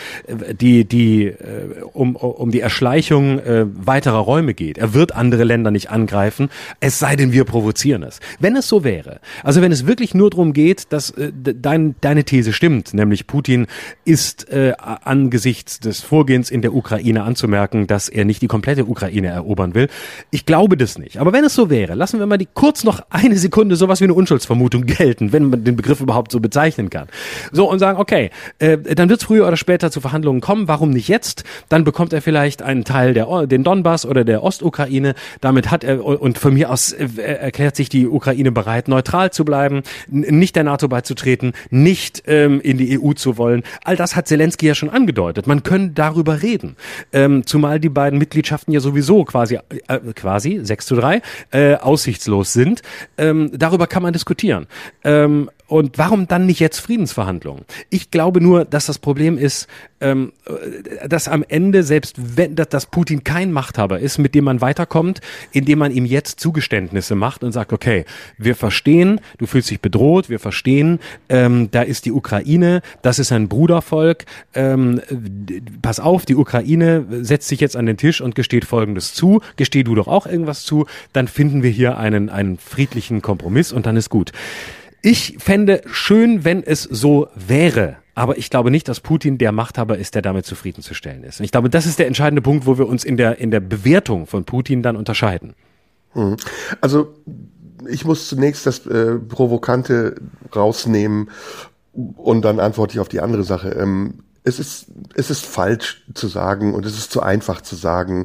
[0.60, 4.78] die die äh, um um die Erschleichung äh, weiterer Räume geht.
[4.78, 8.20] Er wird andere Länder nicht angreifen, es sei denn, wir provozieren es.
[8.39, 12.24] Wenn es so wäre, also wenn es wirklich nur darum geht, dass äh, dein, deine
[12.24, 13.68] These stimmt, nämlich Putin
[14.04, 19.28] ist äh, angesichts des Vorgehens in der Ukraine anzumerken, dass er nicht die komplette Ukraine
[19.28, 19.88] erobern will.
[20.32, 21.18] Ich glaube das nicht.
[21.18, 24.06] Aber wenn es so wäre, lassen wir mal die kurz noch eine Sekunde sowas wie
[24.06, 27.08] eine Unschuldsvermutung gelten, wenn man den Begriff überhaupt so bezeichnen kann.
[27.52, 30.68] So und sagen, okay, äh, dann wird es früher oder später zu Verhandlungen kommen.
[30.68, 31.44] Warum nicht jetzt?
[31.70, 35.16] Dann bekommt er vielleicht einen Teil der den Donbass oder der Ostukraine.
[35.41, 39.46] Damit hat er und von mir aus äh, erklärt sich die Ukraine bereit, neutral zu
[39.46, 43.64] bleiben, nicht der NATO beizutreten, nicht ähm, in die EU zu wollen.
[43.84, 45.48] All das hat Zelensky ja schon angedeutet.
[45.48, 46.76] Man könnte darüber reden.
[47.12, 51.22] Ähm, zumal die beiden Mitgliedschaften ja sowieso quasi, äh, quasi 6 zu 3,
[51.52, 52.82] äh, aussichtslos sind.
[53.18, 54.68] Ähm, darüber kann man diskutieren.
[55.68, 57.66] Und warum dann nicht jetzt Friedensverhandlungen?
[57.89, 59.68] Ich glaube nur, dass das Problem ist,
[60.01, 60.34] ähm,
[61.07, 65.22] dass am Ende, selbst wenn dass, dass Putin kein Machthaber ist, mit dem man weiterkommt,
[65.51, 68.05] indem man ihm jetzt Zugeständnisse macht und sagt, okay,
[68.38, 70.99] wir verstehen, du fühlst dich bedroht, wir verstehen,
[71.30, 75.01] ähm, da ist die Ukraine, das ist ein Brudervolk, ähm,
[75.82, 79.84] pass auf, die Ukraine setzt sich jetzt an den Tisch und gesteht Folgendes zu, gesteh
[79.84, 83.95] du doch auch irgendwas zu, dann finden wir hier einen, einen friedlichen Kompromiss und dann
[83.95, 84.34] ist gut.
[85.06, 87.97] Ich fände schön, wenn es so wäre.
[88.16, 91.41] Aber ich glaube nicht, dass Putin der Machthaber ist, der damit zufriedenzustellen ist.
[91.41, 93.60] Und ich glaube, das ist der entscheidende Punkt, wo wir uns in der, in der
[93.60, 95.56] Bewertung von Putin dann unterscheiden.
[96.14, 96.38] Mhm.
[96.80, 97.14] Also
[97.89, 100.16] ich muss zunächst das äh, Provokante
[100.56, 101.30] rausnehmen
[101.91, 103.72] und dann antworte ich auf die andere Sache.
[103.72, 104.86] Ähm, es ist,
[105.16, 108.24] es ist falsch zu sagen und es ist zu einfach zu sagen,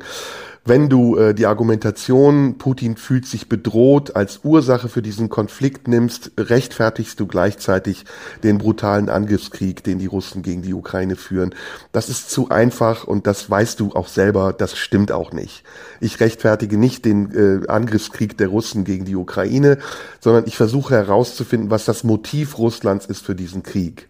[0.68, 6.32] wenn du äh, die Argumentation, Putin fühlt sich bedroht, als Ursache für diesen Konflikt nimmst,
[6.38, 8.04] rechtfertigst du gleichzeitig
[8.42, 11.54] den brutalen Angriffskrieg, den die Russen gegen die Ukraine führen.
[11.92, 15.64] Das ist zu einfach und das weißt du auch selber, das stimmt auch nicht.
[16.00, 17.32] Ich rechtfertige nicht den
[17.64, 19.78] äh, Angriffskrieg der Russen gegen die Ukraine,
[20.20, 24.08] sondern ich versuche herauszufinden, was das Motiv Russlands ist für diesen Krieg.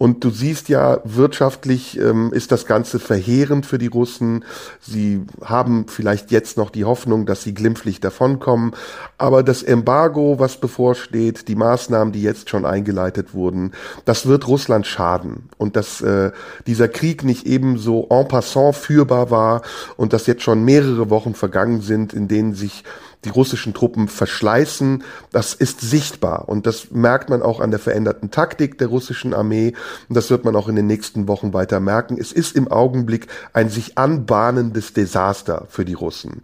[0.00, 4.46] Und du siehst ja, wirtschaftlich ähm, ist das Ganze verheerend für die Russen.
[4.80, 8.72] Sie haben vielleicht jetzt noch die Hoffnung, dass sie glimpflich davonkommen.
[9.18, 13.72] Aber das Embargo, was bevorsteht, die Maßnahmen, die jetzt schon eingeleitet wurden,
[14.06, 15.50] das wird Russland schaden.
[15.58, 16.30] Und dass äh,
[16.66, 19.60] dieser Krieg nicht ebenso en passant führbar war
[19.98, 22.84] und dass jetzt schon mehrere Wochen vergangen sind, in denen sich
[23.24, 25.04] die russischen Truppen verschleißen.
[25.30, 29.74] Das ist sichtbar und das merkt man auch an der veränderten Taktik der russischen Armee
[30.08, 32.16] und das wird man auch in den nächsten Wochen weiter merken.
[32.18, 36.42] Es ist im Augenblick ein sich anbahnendes Desaster für die Russen.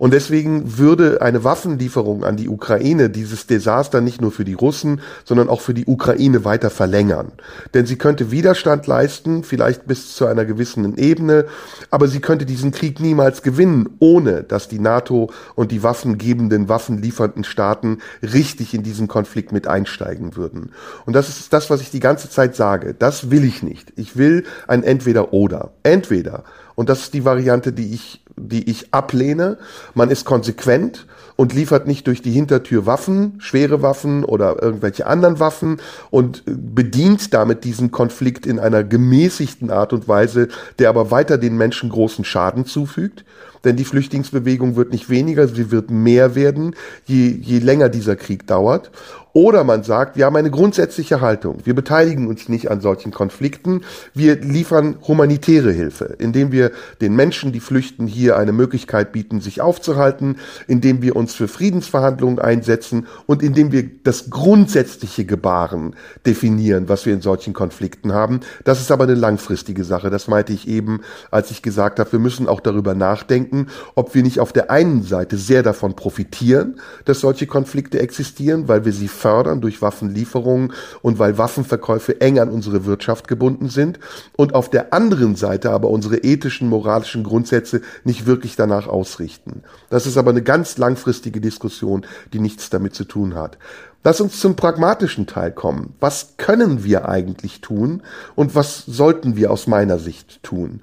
[0.00, 5.02] Und deswegen würde eine Waffenlieferung an die Ukraine dieses Desaster nicht nur für die Russen,
[5.26, 7.32] sondern auch für die Ukraine weiter verlängern.
[7.74, 11.44] Denn sie könnte Widerstand leisten, vielleicht bis zu einer gewissen Ebene,
[11.90, 17.44] aber sie könnte diesen Krieg niemals gewinnen, ohne dass die NATO und die waffengebenden, waffenliefernden
[17.44, 20.72] Staaten richtig in diesen Konflikt mit einsteigen würden.
[21.04, 22.94] Und das ist das, was ich die ganze Zeit sage.
[22.98, 23.92] Das will ich nicht.
[23.96, 25.72] Ich will ein Entweder-Oder.
[25.82, 26.44] Entweder
[26.80, 29.58] und das ist die Variante, die ich, die ich ablehne.
[29.94, 35.40] Man ist konsequent und liefert nicht durch die Hintertür Waffen, schwere Waffen oder irgendwelche anderen
[35.40, 35.80] Waffen
[36.10, 41.56] und bedient damit diesen Konflikt in einer gemäßigten Art und Weise, der aber weiter den
[41.56, 43.24] Menschen großen Schaden zufügt.
[43.64, 46.74] Denn die Flüchtlingsbewegung wird nicht weniger, sie wird mehr werden,
[47.04, 48.90] je, je länger dieser Krieg dauert.
[49.32, 51.58] Oder man sagt, wir haben eine grundsätzliche Haltung.
[51.64, 53.82] Wir beteiligen uns nicht an solchen Konflikten.
[54.12, 59.60] Wir liefern humanitäre Hilfe, indem wir den Menschen, die flüchten, hier eine Möglichkeit bieten, sich
[59.60, 65.94] aufzuhalten, indem wir uns für Friedensverhandlungen einsetzen und indem wir das grundsätzliche Gebaren
[66.26, 68.40] definieren, was wir in solchen Konflikten haben.
[68.64, 70.10] Das ist aber eine langfristige Sache.
[70.10, 74.24] Das meinte ich eben, als ich gesagt habe, wir müssen auch darüber nachdenken, ob wir
[74.24, 79.08] nicht auf der einen Seite sehr davon profitieren, dass solche Konflikte existieren, weil wir sie
[79.20, 84.00] fördern durch Waffenlieferungen und weil Waffenverkäufe eng an unsere Wirtschaft gebunden sind
[84.36, 89.62] und auf der anderen Seite aber unsere ethischen, moralischen Grundsätze nicht wirklich danach ausrichten.
[89.90, 93.58] Das ist aber eine ganz langfristige Diskussion, die nichts damit zu tun hat.
[94.02, 95.94] Lass uns zum pragmatischen Teil kommen.
[96.00, 98.02] Was können wir eigentlich tun
[98.34, 100.80] und was sollten wir aus meiner Sicht tun?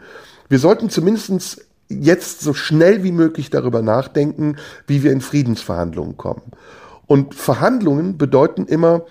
[0.49, 6.43] Wir sollten zumindest jetzt so schnell wie möglich darüber nachdenken, wie wir in Friedensverhandlungen kommen.
[7.07, 9.05] Und Verhandlungen bedeuten immer,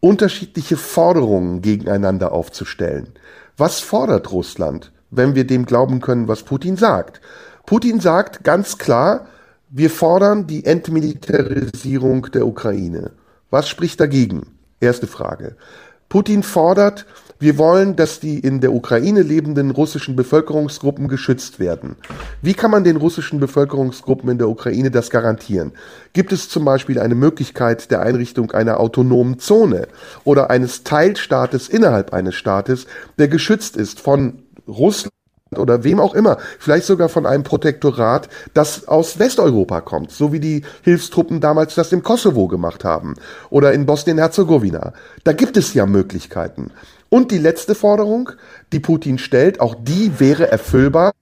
[0.00, 3.14] unterschiedliche Forderungen gegeneinander aufzustellen.
[3.56, 7.20] Was fordert Russland, wenn wir dem glauben können, was Putin sagt?
[7.66, 9.26] Putin sagt ganz klar,
[9.70, 13.10] wir fordern die Entmilitarisierung der Ukraine.
[13.50, 14.58] Was spricht dagegen?
[14.80, 15.56] Erste Frage.
[16.08, 17.04] Putin fordert
[17.40, 21.96] wir wollen, dass die in der Ukraine lebenden russischen Bevölkerungsgruppen geschützt werden.
[22.42, 25.72] Wie kann man den russischen Bevölkerungsgruppen in der Ukraine das garantieren?
[26.12, 29.86] Gibt es zum Beispiel eine Möglichkeit der Einrichtung einer autonomen Zone
[30.24, 32.86] oder eines Teilstaates innerhalb eines Staates,
[33.18, 35.12] der geschützt ist von Russland?
[35.56, 40.40] oder wem auch immer, vielleicht sogar von einem Protektorat, das aus Westeuropa kommt, so wie
[40.40, 43.14] die Hilfstruppen damals das im Kosovo gemacht haben
[43.48, 44.92] oder in Bosnien-Herzegowina.
[45.24, 46.70] Da gibt es ja Möglichkeiten.
[47.08, 48.30] Und die letzte Forderung,
[48.72, 51.12] die Putin stellt, auch die wäre erfüllbar,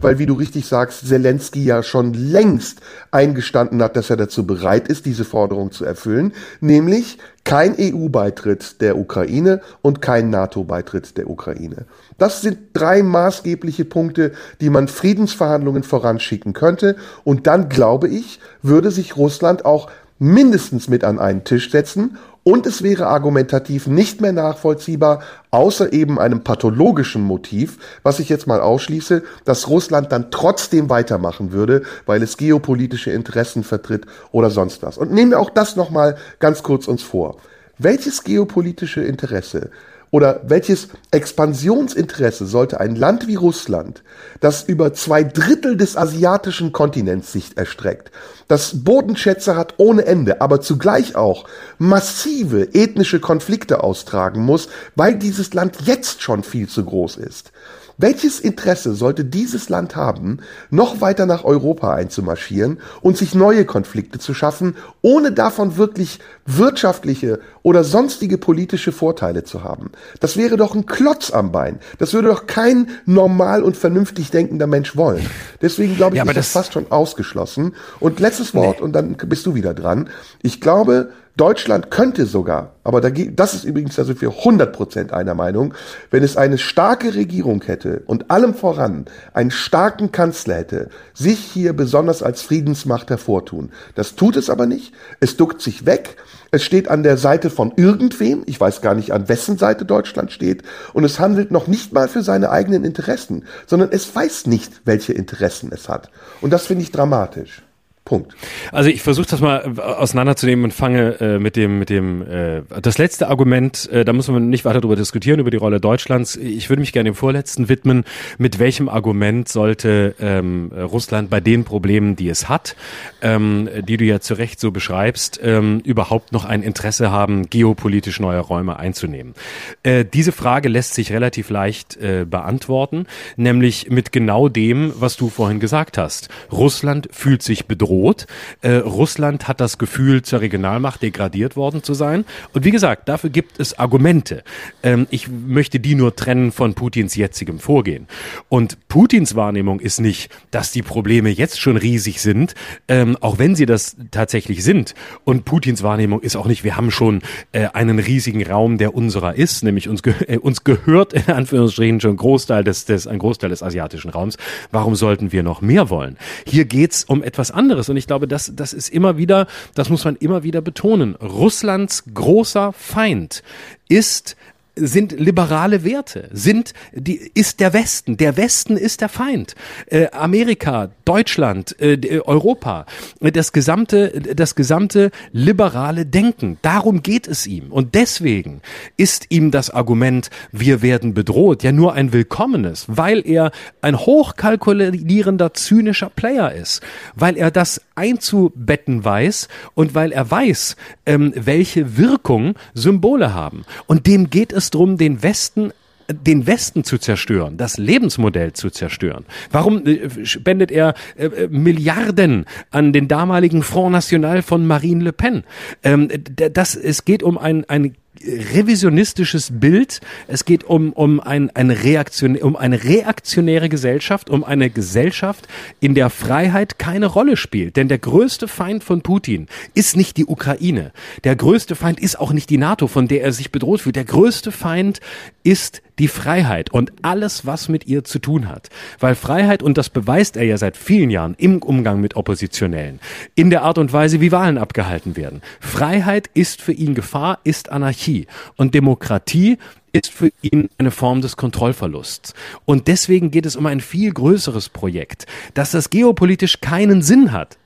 [0.00, 4.86] weil, wie du richtig sagst, Zelensky ja schon längst eingestanden hat, dass er dazu bereit
[4.86, 11.86] ist, diese Forderung zu erfüllen, nämlich kein EU-Beitritt der Ukraine und kein NATO-Beitritt der Ukraine.
[12.18, 16.96] Das sind drei maßgebliche Punkte, die man Friedensverhandlungen voranschicken könnte.
[17.24, 22.64] Und dann, glaube ich, würde sich Russland auch mindestens mit an einen Tisch setzen und
[22.64, 28.60] es wäre argumentativ nicht mehr nachvollziehbar, außer eben einem pathologischen Motiv, was ich jetzt mal
[28.60, 34.96] ausschließe, dass Russland dann trotzdem weitermachen würde, weil es geopolitische Interessen vertritt oder sonst was.
[34.96, 37.38] Und nehmen wir auch das nochmal ganz kurz uns vor.
[37.78, 39.70] Welches geopolitische Interesse
[40.10, 44.02] oder welches Expansionsinteresse sollte ein Land wie Russland,
[44.40, 48.10] das über zwei Drittel des asiatischen Kontinents sich erstreckt,
[48.48, 51.46] das Bodenschätze hat ohne Ende, aber zugleich auch
[51.78, 57.50] massive ethnische Konflikte austragen muss, weil dieses Land jetzt schon viel zu groß ist.
[57.98, 64.18] Welches Interesse sollte dieses Land haben, noch weiter nach Europa einzumarschieren und sich neue Konflikte
[64.18, 69.92] zu schaffen, ohne davon wirklich wirtschaftliche oder sonstige politische Vorteile zu haben?
[70.20, 71.78] Das wäre doch ein Klotz am Bein.
[71.98, 75.26] Das würde doch kein normal und vernünftig denkender Mensch wollen.
[75.62, 77.74] Deswegen glaube ich, ja, ist das, das fast schon ausgeschlossen.
[77.98, 78.84] Und letztes Wort, nee.
[78.84, 80.10] und dann bist du wieder dran.
[80.42, 85.74] Ich glaube, Deutschland könnte sogar, aber da, das ist übrigens, sind wir 100% einer Meinung,
[86.10, 91.74] wenn es eine starke Regierung hätte und allem voran einen starken Kanzler hätte, sich hier
[91.74, 93.70] besonders als Friedensmacht hervortun.
[93.94, 94.94] Das tut es aber nicht.
[95.20, 96.16] Es duckt sich weg.
[96.52, 98.42] Es steht an der Seite von irgendwem.
[98.46, 100.62] Ich weiß gar nicht, an wessen Seite Deutschland steht.
[100.94, 105.12] Und es handelt noch nicht mal für seine eigenen Interessen, sondern es weiß nicht, welche
[105.12, 106.08] Interessen es hat.
[106.40, 107.65] Und das finde ich dramatisch.
[108.06, 108.34] Punkt.
[108.70, 112.98] Also ich versuche das mal auseinanderzunehmen und fange äh, mit dem mit dem äh, das
[112.98, 113.90] letzte Argument.
[113.90, 116.36] Äh, da muss man nicht weiter darüber diskutieren über die Rolle Deutschlands.
[116.36, 118.04] Ich würde mich gerne dem vorletzten widmen.
[118.38, 122.76] Mit welchem Argument sollte ähm, Russland bei den Problemen, die es hat,
[123.22, 128.20] ähm, die du ja zu Recht so beschreibst, ähm, überhaupt noch ein Interesse haben, geopolitisch
[128.20, 129.34] neue Räume einzunehmen?
[129.82, 133.06] Äh, diese Frage lässt sich relativ leicht äh, beantworten,
[133.36, 136.28] nämlich mit genau dem, was du vorhin gesagt hast.
[136.52, 138.26] Russland fühlt sich bedroht droht.
[138.60, 142.24] Äh, Russland hat das Gefühl, zur Regionalmacht degradiert worden zu sein.
[142.52, 144.42] Und wie gesagt, dafür gibt es Argumente.
[144.82, 148.06] Ähm, ich möchte die nur trennen von Putins jetzigem Vorgehen.
[148.48, 152.54] Und Putins Wahrnehmung ist nicht, dass die Probleme jetzt schon riesig sind,
[152.88, 154.94] ähm, auch wenn sie das tatsächlich sind.
[155.24, 159.34] Und Putins Wahrnehmung ist auch nicht, wir haben schon äh, einen riesigen Raum, der unserer
[159.34, 163.18] ist, nämlich uns, ge äh, uns gehört in Anführungsstrichen schon ein Großteil des, des, ein
[163.18, 164.36] Großteil des asiatischen Raums.
[164.70, 166.18] Warum sollten wir noch mehr wollen?
[166.46, 167.88] Hier geht's um etwas anderes anderes.
[167.88, 171.14] Und ich glaube, das, das ist immer wieder, das muss man immer wieder betonen.
[171.16, 173.42] Russlands großer Feind
[173.88, 174.36] ist
[174.76, 178.16] sind liberale Werte, sind die ist der Westen.
[178.16, 179.54] Der Westen ist der Feind.
[179.86, 182.86] Äh, Amerika, Deutschland, äh, Europa,
[183.20, 186.58] das gesamte das gesamte liberale Denken.
[186.62, 188.60] Darum geht es ihm und deswegen
[188.96, 195.54] ist ihm das Argument, wir werden bedroht, ja nur ein willkommenes, weil er ein hochkalkulierender
[195.54, 196.82] zynischer Player ist,
[197.14, 200.76] weil er das einzubetten weiß und weil er weiß,
[201.06, 203.64] ähm, welche Wirkung Symbole haben.
[203.86, 205.72] Und dem geht es drum, den Westen
[206.08, 209.24] den Westen zu zerstören, das Lebensmodell zu zerstören.
[209.50, 215.12] Warum äh, spendet er äh, äh, Milliarden an den damaligen Front National von Marine Le
[215.12, 215.44] Pen?
[215.82, 216.08] Ähm,
[216.52, 217.96] das, es geht um ein, ein
[218.26, 220.00] revisionistisches Bild.
[220.26, 225.48] Es geht um, um, ein, ein Reaktion, um eine reaktionäre Gesellschaft, um eine Gesellschaft,
[225.80, 227.76] in der Freiheit keine Rolle spielt.
[227.76, 230.92] Denn der größte Feind von Putin ist nicht die Ukraine.
[231.24, 233.96] Der größte Feind ist auch nicht die NATO, von der er sich bedroht fühlt.
[233.96, 235.00] Der größte Feind
[235.42, 238.68] ist die Freiheit und alles, was mit ihr zu tun hat.
[238.98, 243.00] Weil Freiheit, und das beweist er ja seit vielen Jahren im Umgang mit Oppositionellen,
[243.34, 245.42] in der Art und Weise, wie Wahlen abgehalten werden.
[245.60, 248.15] Freiheit ist für ihn Gefahr, ist Anarchie.
[248.56, 249.58] Und Demokratie
[249.92, 252.34] ist für ihn eine Form des Kontrollverlusts.
[252.64, 257.58] Und deswegen geht es um ein viel größeres Projekt, dass das geopolitisch keinen Sinn hat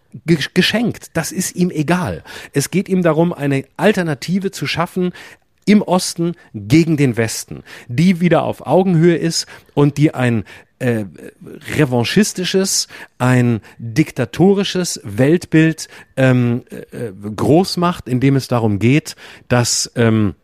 [0.55, 1.10] geschenkt.
[1.12, 2.24] Das ist ihm egal.
[2.52, 5.12] Es geht ihm darum, eine Alternative zu schaffen,
[5.66, 10.44] im Osten gegen den Westen, die wieder auf Augenhöhe ist und die ein
[10.81, 11.05] äh,
[11.77, 12.89] revanchistisches,
[13.19, 19.15] ein diktatorisches Weltbild ähm, äh, groß macht, indem es darum geht,
[19.48, 20.35] dass ähm,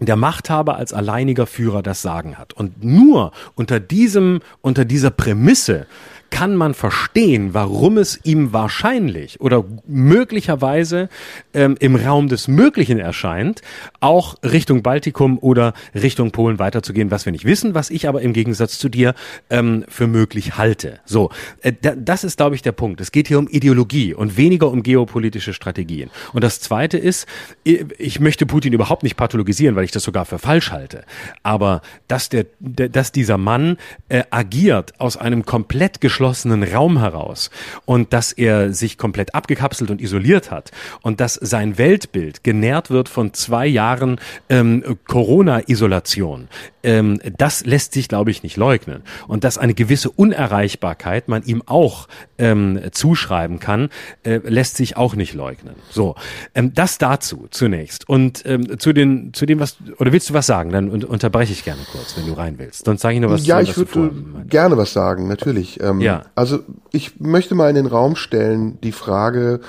[0.00, 2.52] der Machthaber als alleiniger Führer das Sagen hat.
[2.52, 5.86] Und nur unter diesem, unter dieser Prämisse
[6.34, 11.08] kann man verstehen, warum es ihm wahrscheinlich oder möglicherweise
[11.52, 13.60] ähm, im Raum des Möglichen erscheint,
[14.00, 18.32] auch Richtung Baltikum oder Richtung Polen weiterzugehen, was wir nicht wissen, was ich aber im
[18.32, 19.14] Gegensatz zu dir
[19.48, 20.98] ähm, für möglich halte.
[21.04, 21.30] So,
[21.62, 23.00] äh, das ist, glaube ich, der Punkt.
[23.00, 26.10] Es geht hier um Ideologie und weniger um geopolitische Strategien.
[26.32, 27.28] Und das Zweite ist,
[27.62, 31.04] ich möchte Putin überhaupt nicht pathologisieren, weil ich das sogar für falsch halte.
[31.44, 33.76] Aber dass der, dass dieser Mann
[34.08, 37.50] äh, agiert aus einem komplett geschlossenen geschlossenen Raum heraus
[37.84, 40.70] und dass er sich komplett abgekapselt und isoliert hat
[41.02, 44.18] und dass sein Weltbild genährt wird von zwei Jahren
[44.48, 46.48] ähm, Corona-Isolation,
[46.84, 49.02] ähm, das lässt sich, glaube ich, nicht leugnen.
[49.26, 53.88] Und dass eine gewisse Unerreichbarkeit man ihm auch ähm, zuschreiben kann,
[54.22, 55.74] äh, lässt sich auch nicht leugnen.
[55.90, 56.14] So,
[56.54, 58.08] ähm, das dazu zunächst.
[58.08, 60.70] Und ähm, zu den, zu dem, was, oder willst du was sagen?
[60.70, 62.84] Dann unterbreche ich gerne kurz, wenn du rein willst.
[62.84, 63.46] Sonst sage ich nur was.
[63.46, 64.12] Ja, ich würde
[64.48, 65.80] gerne was sagen, natürlich.
[65.80, 66.13] Ähm, ja.
[66.34, 66.60] Also
[66.92, 69.60] ich möchte mal in den Raum stellen die Frage,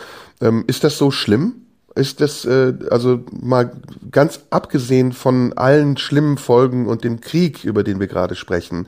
[0.42, 1.56] ähm, ist das so schlimm?
[1.96, 3.72] Ist das, äh, also mal
[4.12, 8.88] ganz abgesehen von allen schlimmen Folgen und dem Krieg, über den wir gerade sprechen,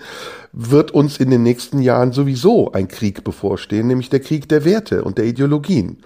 [0.54, 5.04] wird uns in den nächsten Jahren sowieso ein Krieg bevorstehen, nämlich der Krieg der Werte
[5.04, 5.98] und der Ideologien.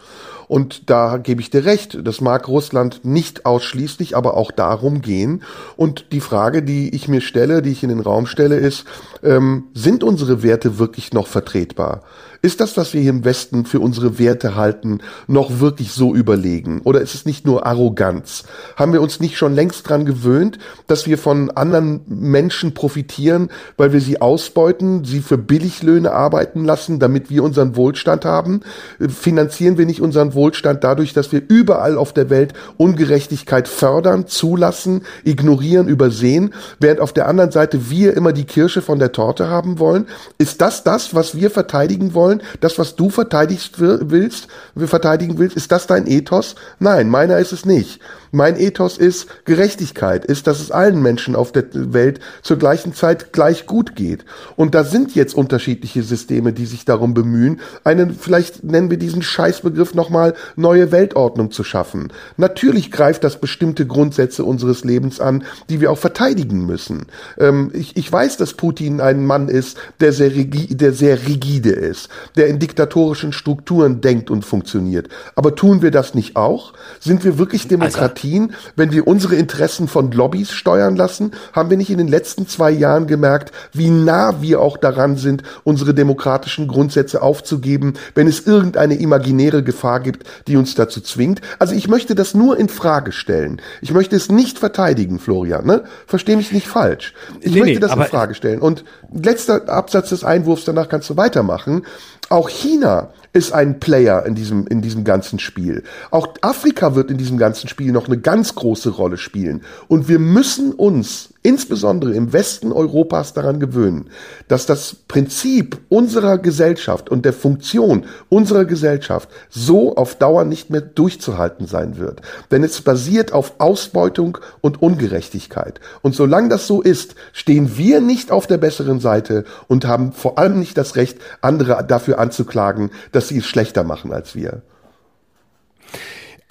[0.52, 5.44] Und da gebe ich dir recht, das mag Russland nicht ausschließlich, aber auch darum gehen.
[5.78, 8.84] Und die Frage, die ich mir stelle, die ich in den Raum stelle, ist,
[9.24, 12.02] ähm, sind unsere Werte wirklich noch vertretbar?
[12.44, 16.82] Ist das, was wir hier im Westen für unsere Werte halten, noch wirklich so überlegen?
[16.84, 18.44] Oder ist es nicht nur Arroganz?
[18.76, 20.58] Haben wir uns nicht schon längst dran gewöhnt,
[20.88, 27.00] dass wir von anderen Menschen profitieren, weil wir sie ausbeuten, sie für Billiglöhne arbeiten lassen,
[27.00, 28.62] damit wir unseren Wohlstand haben?
[29.10, 35.02] Finanzieren wir nicht unseren Wohlstand dadurch, dass wir überall auf der Welt Ungerechtigkeit fördern, zulassen,
[35.26, 39.80] ignorieren, übersehen, während auf der anderen Seite wir immer die Kirsche von der Torte haben
[39.80, 40.08] wollen?
[40.38, 42.42] Ist das das, was wir verteidigen wollen?
[42.62, 44.48] Das, was du verteidigst willst,
[44.78, 46.56] verteidigen willst, ist das dein Ethos?
[46.80, 48.00] Nein, meiner ist es nicht.
[48.32, 53.34] Mein Ethos ist Gerechtigkeit, ist, dass es allen Menschen auf der Welt zur gleichen Zeit
[53.34, 54.24] gleich gut geht.
[54.56, 59.22] Und da sind jetzt unterschiedliche Systeme, die sich darum bemühen, einen, vielleicht nennen wir diesen
[59.22, 62.14] Scheißbegriff nochmal, neue Weltordnung zu schaffen.
[62.38, 67.08] Natürlich greift das bestimmte Grundsätze unseres Lebens an, die wir auch verteidigen müssen.
[67.38, 72.08] Ähm, ich, ich weiß, dass Putin ein Mann ist, der sehr, der sehr rigide ist,
[72.38, 75.10] der in diktatorischen Strukturen denkt und funktioniert.
[75.36, 76.74] Aber tun wir das nicht auch?
[77.02, 78.21] Sind wir wirklich also Demokratie?
[78.22, 82.48] Demokratien, wenn wir unsere Interessen von Lobbys steuern lassen, haben wir nicht in den letzten
[82.48, 88.46] zwei Jahren gemerkt, wie nah wir auch daran sind, unsere demokratischen Grundsätze aufzugeben, wenn es
[88.46, 91.42] irgendeine imaginäre Gefahr gibt, die uns dazu zwingt.
[91.60, 93.62] Also ich möchte das nur in Frage stellen.
[93.82, 95.66] Ich möchte es nicht verteidigen, Florian.
[95.66, 95.84] Ne?
[96.06, 97.14] Versteh mich nicht falsch.
[97.42, 98.60] Ich nee, möchte nee, das in Frage stellen.
[98.60, 101.84] Und letzter Absatz des Einwurfs, danach kannst du weitermachen.
[102.30, 105.84] Auch China ist ein Player in diesem, in diesem ganzen Spiel.
[106.10, 109.62] Auch Afrika wird in diesem ganzen Spiel noch eine ganz große Rolle spielen.
[109.88, 114.10] Und wir müssen uns insbesondere im Westen Europas daran gewöhnen,
[114.48, 120.82] dass das Prinzip unserer Gesellschaft und der Funktion unserer Gesellschaft so auf Dauer nicht mehr
[120.82, 122.22] durchzuhalten sein wird.
[122.52, 125.80] Denn es basiert auf Ausbeutung und Ungerechtigkeit.
[126.02, 130.38] Und solange das so ist, stehen wir nicht auf der besseren Seite und haben vor
[130.38, 134.62] allem nicht das Recht, andere dafür anzuklagen, dass sie es schlechter machen als wir.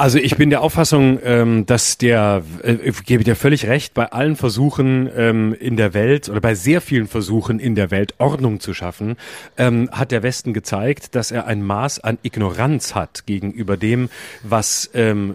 [0.01, 4.11] Also ich bin der Auffassung, ähm, dass der, äh, ich gebe dir völlig recht, bei
[4.11, 8.61] allen Versuchen ähm, in der Welt oder bei sehr vielen Versuchen in der Welt Ordnung
[8.61, 9.19] zu schaffen,
[9.59, 14.09] ähm, hat der Westen gezeigt, dass er ein Maß an Ignoranz hat gegenüber dem,
[14.43, 14.91] was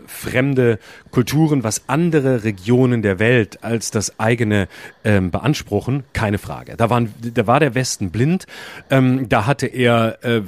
[0.08, 0.80] fremde
[1.12, 4.68] Kulturen, was andere Regionen der Welt als das eigene
[5.04, 6.04] beanspruchen.
[6.14, 6.76] Keine Frage.
[6.76, 8.48] Da, waren, da war der Westen blind.
[8.90, 10.42] Da hatte er äh,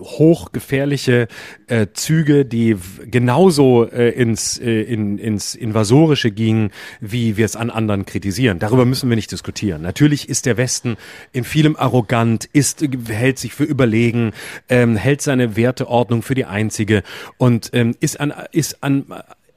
[0.00, 1.28] hochgefährliche
[1.66, 2.76] äh, Züge, die
[3.10, 6.70] genauso genauso äh, ins, äh, in, ins Invasorische ging,
[7.00, 8.58] wie wir es an anderen kritisieren.
[8.58, 9.82] Darüber müssen wir nicht diskutieren.
[9.82, 10.96] Natürlich ist der Westen
[11.32, 14.32] in vielem arrogant, ist, hält sich für überlegen,
[14.68, 17.02] ähm, hält seine Werteordnung für die einzige
[17.38, 19.06] und ähm, ist an, ist an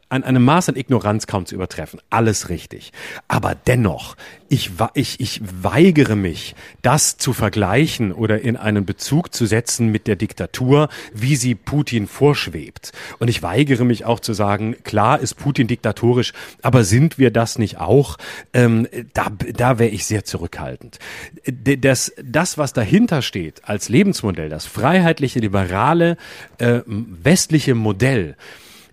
[0.10, 2.02] an einem Maß an Ignoranz kaum zu übertreffen.
[2.10, 2.92] Alles richtig.
[3.28, 4.16] Aber dennoch,
[4.50, 10.08] ich, ich, ich weigere mich, das zu vergleichen oder in einen Bezug zu setzen mit
[10.08, 12.92] der Diktatur, wie sie Putin vorschwebt.
[13.20, 16.34] Und ich weigere mich auch zu sagen, klar ist Putin diktatorisch,
[16.64, 18.18] aber sind wir das nicht auch?
[18.54, 21.00] Ähm, da da wäre ich sehr zurückhaltend.
[21.46, 26.18] Das, das, was dahinter steht als Lebensmodell, das freiheitliche, liberale,
[26.58, 28.36] äh, westliche Modell,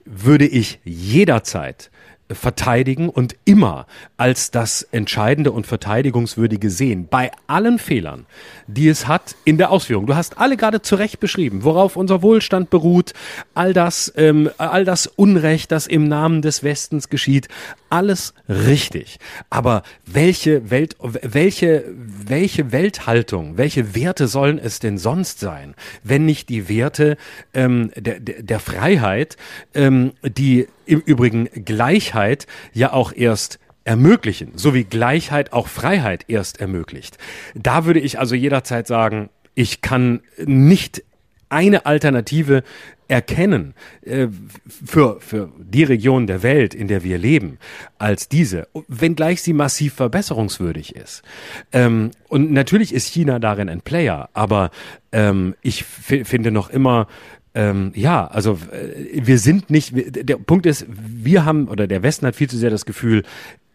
[0.07, 1.91] würde ich jederzeit
[2.31, 7.07] verteidigen und immer als das Entscheidende und Verteidigungswürdige sehen.
[7.09, 8.27] Bei allen Fehlern,
[8.67, 10.07] die es hat in der Ausführung.
[10.07, 13.13] Du hast alle gerade zu Recht beschrieben, worauf unser Wohlstand beruht,
[13.55, 17.49] all das, ähm, all das Unrecht, das im Namen des Westens geschieht,
[17.91, 19.19] alles richtig.
[19.51, 26.49] Aber welche Welt, welche, welche Welthaltung, welche Werte sollen es denn sonst sein, wenn nicht
[26.49, 27.17] die Werte
[27.55, 29.37] ähm, der, der, der Freiheit,
[29.75, 36.61] ähm, die im Übrigen Gleichheit ja auch erst ermöglichen, so wie Gleichheit auch Freiheit erst
[36.61, 37.19] ermöglicht.
[37.55, 41.05] Da würde ich also jederzeit sagen, ich kann nicht
[41.49, 42.65] eine Alternative
[43.09, 44.27] erkennen äh,
[44.67, 47.59] für, für die Region der Welt, in der wir leben,
[47.99, 51.23] als diese, wenngleich sie massiv verbesserungswürdig ist.
[51.71, 54.73] Ähm, und natürlich ist China darin ein Player, aber
[55.13, 57.07] ähm, ich finde noch immer,
[57.55, 62.27] ähm, ja, also äh, wir sind nicht, der Punkt ist, wir haben, oder der Westen
[62.27, 63.23] hat viel zu sehr das Gefühl,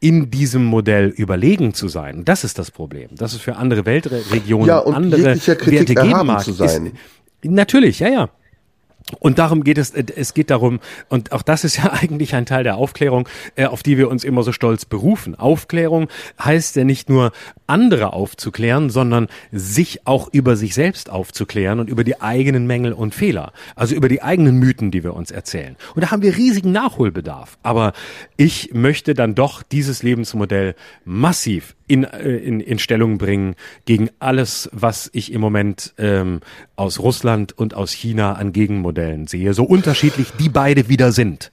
[0.02, 2.26] in diesem Modell überlegen zu sein.
[2.26, 3.10] Das ist das Problem.
[3.12, 6.44] Das ist für andere Weltregionen, ja, und andere Werte geben mag.
[6.44, 6.88] Zu sein.
[6.88, 8.30] Ist, natürlich, ja, ja.
[9.20, 10.80] Und darum geht es, äh, es geht darum,
[11.10, 14.24] und auch das ist ja eigentlich ein Teil der Aufklärung, äh, auf die wir uns
[14.24, 15.36] immer so stolz berufen.
[15.36, 16.08] Aufklärung
[16.44, 17.32] heißt ja nicht nur
[17.68, 23.16] andere aufzuklären, sondern sich auch über sich selbst aufzuklären und über die eigenen Mängel und
[23.16, 23.54] Fehler.
[23.76, 25.76] Also über die eigenen Mythen, die wir uns erzählen.
[25.96, 27.58] Und da haben wir riesigen Nachholbedarf.
[27.64, 27.94] Aber
[28.38, 30.76] ich möchte dann doch dieses Lebensmodell
[31.06, 33.56] massiv in, äh, in, in Stellung bringen
[33.86, 36.40] gegen alles, was ich im Moment ähm,
[36.78, 41.52] aus Russland und aus China an Gegenmodellen sehe, so unterschiedlich die beide wieder sind.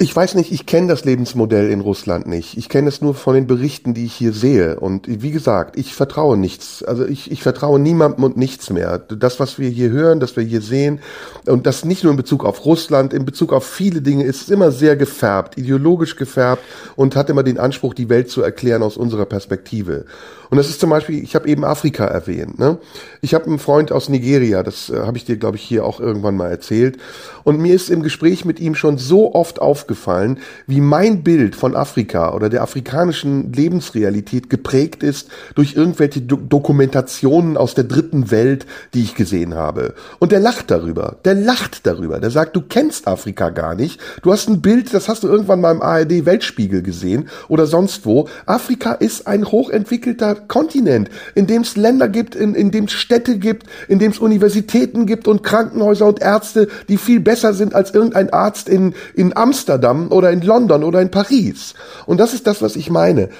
[0.00, 2.56] Ich weiß nicht, ich kenne das Lebensmodell in Russland nicht.
[2.56, 4.78] Ich kenne es nur von den Berichten, die ich hier sehe.
[4.78, 6.84] Und wie gesagt, ich vertraue nichts.
[6.84, 8.98] Also ich, ich vertraue niemandem und nichts mehr.
[8.98, 11.00] Das, was wir hier hören, das wir hier sehen,
[11.46, 14.70] und das nicht nur in Bezug auf Russland, in Bezug auf viele Dinge, ist immer
[14.70, 16.62] sehr gefärbt, ideologisch gefärbt
[16.94, 20.04] und hat immer den Anspruch, die Welt zu erklären aus unserer Perspektive.
[20.50, 22.58] Und das ist zum Beispiel, ich habe eben Afrika erwähnt.
[22.58, 22.78] Ne?
[23.20, 26.00] Ich habe einen Freund aus Nigeria, das äh, habe ich dir, glaube ich, hier auch
[26.00, 26.98] irgendwann mal erzählt.
[27.44, 31.74] Und mir ist im Gespräch mit ihm schon so oft aufgefallen, wie mein Bild von
[31.74, 38.66] Afrika oder der afrikanischen Lebensrealität geprägt ist durch irgendwelche Do Dokumentationen aus der dritten Welt,
[38.92, 39.94] die ich gesehen habe.
[40.18, 41.16] Und der lacht darüber.
[41.24, 42.20] Der lacht darüber.
[42.20, 44.00] Der sagt, du kennst Afrika gar nicht.
[44.22, 48.04] Du hast ein Bild, das hast du irgendwann mal im ARD Weltspiegel gesehen oder sonst
[48.04, 48.28] wo.
[48.44, 53.38] Afrika ist ein hochentwickelter Kontinent, in dem es Länder gibt, in, in dem es Städte
[53.38, 57.94] gibt, in dem es Universitäten gibt und Krankenhäuser und Ärzte, die viel besser sind als
[57.94, 59.77] irgendein Arzt in, in Amsterdam
[60.10, 61.74] oder in London oder in Paris.
[62.06, 63.30] Und das ist das, was ich meine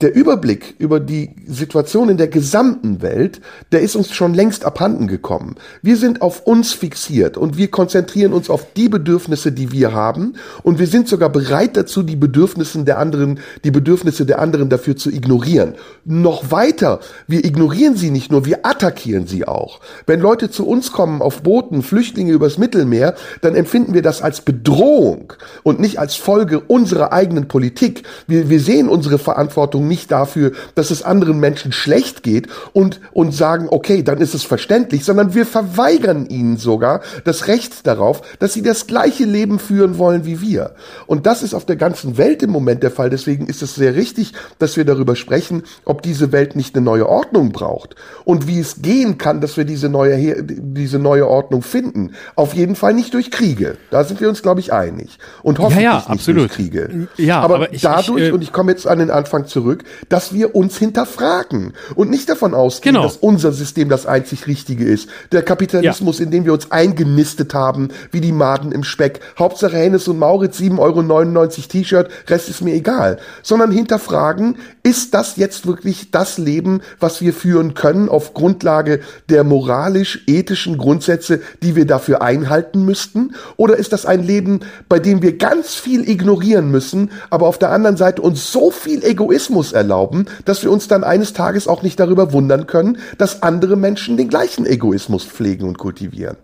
[0.00, 3.40] der Überblick über die Situation in der gesamten Welt,
[3.72, 5.56] der ist uns schon längst abhanden gekommen.
[5.82, 10.34] Wir sind auf uns fixiert und wir konzentrieren uns auf die Bedürfnisse, die wir haben
[10.62, 14.96] und wir sind sogar bereit dazu, die Bedürfnisse der anderen, die Bedürfnisse der anderen dafür
[14.96, 15.74] zu ignorieren.
[16.04, 19.80] Noch weiter, wir ignorieren sie nicht nur, wir attackieren sie auch.
[20.06, 24.40] Wenn Leute zu uns kommen auf Booten, Flüchtlinge übers Mittelmeer, dann empfinden wir das als
[24.40, 28.02] Bedrohung und nicht als Folge unserer eigenen Politik.
[28.26, 33.00] Wir, wir sehen unsere Verantwortung Verantwortung nicht dafür, dass es anderen Menschen schlecht geht und,
[33.12, 38.22] und sagen, okay, dann ist es verständlich, sondern wir verweigern ihnen sogar das Recht darauf,
[38.38, 40.74] dass sie das gleiche Leben führen wollen wie wir.
[41.06, 43.10] Und das ist auf der ganzen Welt im Moment der Fall.
[43.10, 47.08] Deswegen ist es sehr richtig, dass wir darüber sprechen, ob diese Welt nicht eine neue
[47.08, 47.94] Ordnung braucht
[48.24, 52.12] und wie es gehen kann, dass wir diese neue, diese neue Ordnung finden.
[52.36, 53.76] Auf jeden Fall nicht durch Kriege.
[53.90, 55.18] Da sind wir uns, glaube ich, einig.
[55.42, 56.42] Und hoffentlich ja, ja, nicht absolut.
[56.42, 57.08] durch Kriege.
[57.16, 59.73] Ja, aber, aber ich, dadurch, ich, äh, und ich komme jetzt an den Anfang zurück,
[59.74, 63.06] zurück, dass wir uns hinterfragen und nicht davon ausgehen, genau.
[63.06, 65.08] dass unser System das einzig Richtige ist.
[65.32, 66.24] Der Kapitalismus, ja.
[66.24, 69.20] in dem wir uns eingenistet haben, wie die Maden im Speck.
[69.38, 73.18] Hauptsache Hennes und Mauritz, 7,99 Euro T-Shirt, Rest ist mir egal.
[73.42, 79.44] Sondern hinterfragen, ist das jetzt wirklich das Leben, was wir führen können auf Grundlage der
[79.44, 83.34] moralisch-ethischen Grundsätze, die wir dafür einhalten müssten?
[83.56, 87.70] Oder ist das ein Leben, bei dem wir ganz viel ignorieren müssen, aber auf der
[87.70, 91.82] anderen Seite uns so viel Egoismus Egoismus erlauben, dass wir uns dann eines Tages auch
[91.82, 96.36] nicht darüber wundern können, dass andere Menschen den gleichen Egoismus pflegen und kultivieren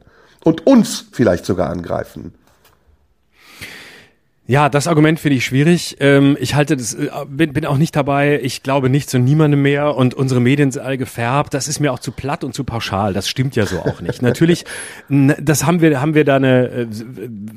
[0.44, 2.32] und uns vielleicht sogar angreifen.
[4.50, 5.98] Ja, das Argument finde ich schwierig.
[6.00, 8.40] Ähm, ich halte das, äh, bin, bin auch nicht dabei.
[8.42, 11.54] Ich glaube nicht zu niemandem mehr und unsere Medien sind all gefärbt.
[11.54, 13.12] Das ist mir auch zu platt und zu pauschal.
[13.12, 14.22] Das stimmt ja so auch nicht.
[14.22, 14.64] Natürlich,
[15.08, 16.86] das haben wir, haben wir da eine, äh,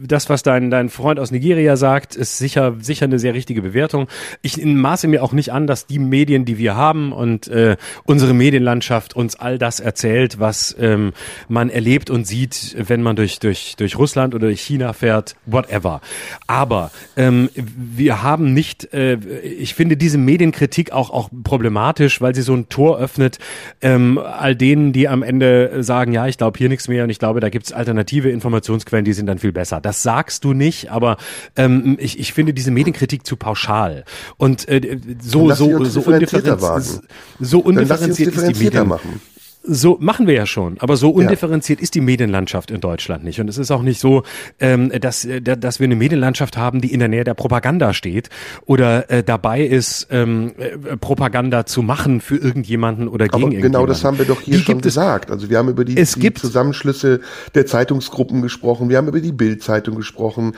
[0.05, 4.07] das, was dein, dein Freund aus Nigeria sagt, ist sicher, sicher eine sehr richtige Bewertung.
[4.43, 8.35] Ich maße mir auch nicht an, dass die Medien, die wir haben und äh, unsere
[8.35, 11.13] Medienlandschaft uns all das erzählt, was ähm,
[11.47, 15.99] man erlebt und sieht, wenn man durch, durch, durch Russland oder durch China fährt, whatever.
[16.45, 16.82] Aber
[17.15, 22.53] ähm, wir haben nicht, äh, ich finde diese Medienkritik auch, auch problematisch, weil sie so
[22.53, 23.39] ein Tor öffnet,
[23.81, 27.19] ähm, all denen, die am Ende sagen, ja, ich glaube hier nichts mehr und ich
[27.19, 29.81] glaube, da gibt's alternative Informationsquellen, die sind dann viel besser.
[29.81, 31.17] Das sagst du nicht, aber
[31.55, 34.05] ähm, ich, ich finde diese Medienkritik zu pauschal.
[34.37, 37.01] Und äh, so, so, so, undifferenziert,
[37.39, 38.87] so undifferenziert ist die Medien.
[38.87, 39.21] Machen.
[39.65, 41.83] So machen wir ja schon, aber so undifferenziert ja.
[41.83, 43.39] ist die Medienlandschaft in Deutschland nicht.
[43.39, 44.23] Und es ist auch nicht so,
[44.59, 48.29] ähm, dass, äh, dass wir eine Medienlandschaft haben, die in der Nähe der Propaganda steht
[48.65, 53.61] oder äh, dabei ist, ähm, äh, Propaganda zu machen für irgendjemanden oder aber gegen genau
[53.61, 53.71] irgendjemanden.
[53.71, 55.31] Genau das haben wir doch hier die schon gesagt.
[55.31, 57.21] Also wir haben über die, es die gibt, Zusammenschlüsse
[57.55, 60.57] der Zeitungsgruppen gesprochen, wir haben über die Bildzeitung gesprochen.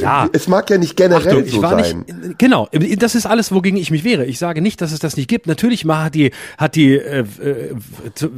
[0.00, 0.28] Ja.
[0.32, 2.04] Es mag ja nicht generell Achtung, so sein.
[2.06, 2.68] Nicht, genau,
[2.98, 4.24] das ist alles, wogegen ich mich wehre.
[4.26, 5.48] Ich sage nicht, dass es das nicht gibt.
[5.48, 7.74] Natürlich hat die, hat die äh, äh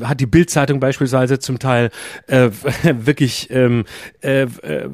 [0.08, 1.90] hat die Bildzeitung beispielsweise zum Teil
[2.26, 2.50] äh,
[2.82, 3.84] wirklich ähm,
[4.22, 4.88] äh, äh,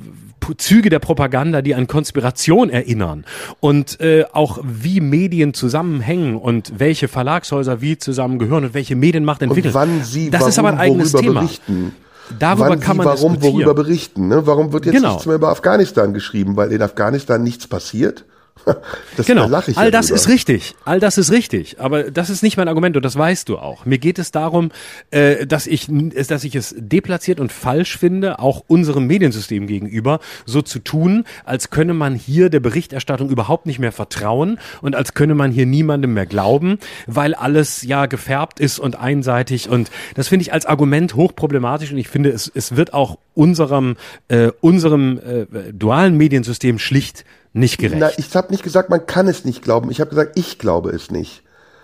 [0.57, 3.25] Züge der Propaganda, die an Konspiration erinnern
[3.61, 9.73] und äh, auch wie Medien zusammenhängen und welche Verlagshäuser wie zusammengehören und welche Medienmacht entwickeln.
[9.73, 11.43] Und wann sie, das warum, ist aber ein eigenes Thema.
[11.43, 11.95] Berichten.
[12.39, 14.29] darüber wann kann sie man warum worüber berichten.
[14.29, 14.47] Ne?
[14.47, 15.11] Warum wird jetzt Genau.
[15.13, 16.57] nichts mehr über Afghanistan geschrieben?
[16.57, 18.25] Weil in Afghanistan nichts passiert?
[19.17, 20.17] Das, Genau, da all ja das drüber.
[20.17, 23.47] ist richtig, all das ist richtig, aber das ist nicht mein Argument und das weißt
[23.47, 23.85] du auch.
[23.85, 24.71] Mir geht es darum,
[25.11, 30.63] äh, dass ich, dass ich es deplatziert und falsch finde, auch unserem Mediensystem gegenüber so
[30.63, 35.35] zu tun, als könne man hier der Berichterstattung überhaupt nicht mehr vertrauen und als könne
[35.35, 40.45] man hier niemandem mehr glauben, weil alles ja gefärbt ist und einseitig und das finde
[40.45, 43.97] ich als Argument hochproblematisch und ich finde, es, es wird auch unserem,
[44.29, 48.01] äh, unserem äh, dualen Mediensystem schlicht nicht gerecht.
[48.01, 49.91] Na, ich habe nicht gesagt, man kann es nicht glauben.
[49.91, 51.43] Ich habe gesagt, ich glaube es nicht.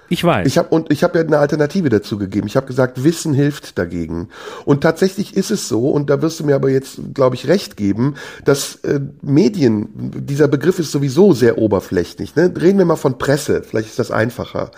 [0.09, 0.47] Ich weiß.
[0.47, 2.47] Ich habe und ich habe ja eine Alternative dazu gegeben.
[2.47, 4.28] Ich habe gesagt, Wissen hilft dagegen.
[4.64, 7.76] Und tatsächlich ist es so, und da wirst du mir aber jetzt, glaube ich, recht
[7.76, 8.14] geben,
[8.44, 12.36] dass äh, Medien, dieser Begriff ist sowieso sehr oberflächlich.
[12.36, 12.52] Ne?
[12.59, 14.70] Reden wir mal von Presse, vielleicht ist das einfacher.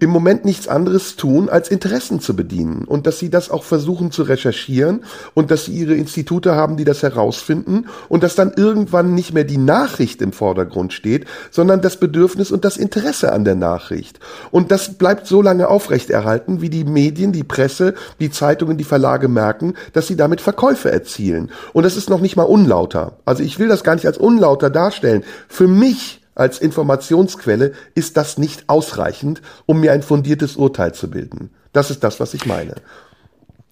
[0.00, 4.10] Im Moment nichts anderes tun, als Interessen zu bedienen und dass sie das auch versuchen
[4.10, 9.14] zu recherchieren und dass sie ihre Institute haben, die das herausfinden und dass dann irgendwann
[9.14, 13.54] nicht mehr die Nachricht im Vordergrund steht, sondern das Bedürfnis und das Interesse an der
[13.54, 14.20] Nachricht.
[14.50, 19.28] Und das bleibt so lange aufrechterhalten, wie die Medien, die Presse, die Zeitungen, die Verlage
[19.28, 21.52] merken, dass sie damit Verkäufe erzielen.
[21.72, 23.18] Und das ist noch nicht mal unlauter.
[23.24, 25.22] Also ich will das gar nicht als unlauter darstellen.
[25.46, 31.50] Für mich als Informationsquelle ist das nicht ausreichend, um mir ein fundiertes Urteil zu bilden.
[31.72, 32.74] Das ist das, was ich meine.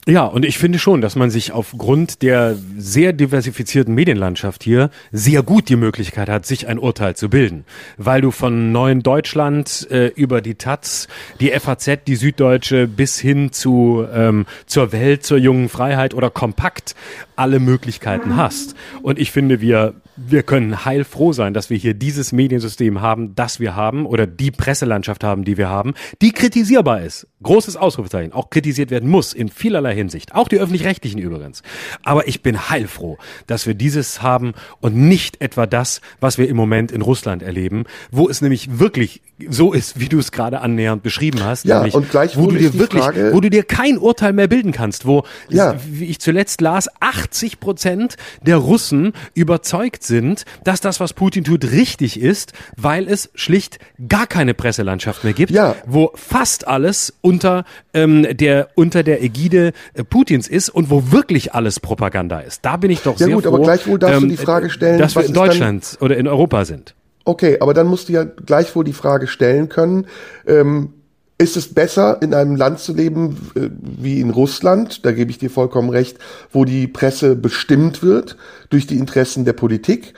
[0.08, 5.44] Ja, und ich finde schon, dass man sich aufgrund der sehr diversifizierten Medienlandschaft hier sehr
[5.44, 7.64] gut die Möglichkeit hat, sich ein Urteil zu bilden.
[7.98, 11.06] Weil du von Neuen Deutschland äh, über die Taz,
[11.38, 16.96] die FAZ, die Süddeutsche bis hin zu ähm, zur Welt, zur jungen Freiheit oder kompakt
[17.42, 18.74] alle Möglichkeiten hast.
[19.02, 23.60] Und ich finde, wir wir können heilfroh sein, dass wir hier dieses Mediensystem haben, das
[23.60, 27.26] wir haben, oder die Presselandschaft haben, die wir haben, die kritisierbar ist.
[27.42, 28.30] Großes Ausrufezeichen.
[28.34, 30.34] Auch kritisiert werden muss in vielerlei Hinsicht.
[30.34, 31.62] Auch die öffentlich-rechtlichen übrigens.
[32.04, 33.16] Aber ich bin heilfroh,
[33.46, 37.84] dass wir dieses haben und nicht etwa das, was wir im Moment in Russland erleben,
[38.10, 41.64] wo es nämlich wirklich so ist, wie du es gerade annähernd beschrieben hast.
[41.64, 44.46] Ja, nämlich, und gleichwohl wo du dir wirklich, Frage- wo du dir kein Urteil mehr
[44.46, 45.74] bilden kannst, wo, Ja.
[45.90, 46.88] wie ich zuletzt las,
[47.32, 53.30] 80 Prozent der Russen überzeugt sind, dass das, was Putin tut, richtig ist, weil es
[53.34, 55.74] schlicht gar keine Presselandschaft mehr gibt, Ja.
[55.86, 57.64] wo fast alles unter
[57.94, 62.64] ähm, der unter der Ägide äh, Putins ist und wo wirklich alles Propaganda ist.
[62.64, 64.98] Da bin ich doch Ja sehr gut, froh, aber gleichwohl darfst du die Frage stellen,
[64.98, 66.94] dass wir was in Deutschland oder in Europa sind.
[67.24, 70.06] Okay, aber dann musst du ja gleichwohl die Frage stellen können,
[70.46, 70.92] ähm,
[71.38, 75.38] ist es besser, in einem Land zu leben äh, wie in Russland, da gebe ich
[75.38, 76.18] dir vollkommen recht,
[76.52, 78.36] wo die Presse bestimmt wird
[78.72, 80.14] durch die Interessen der Politik?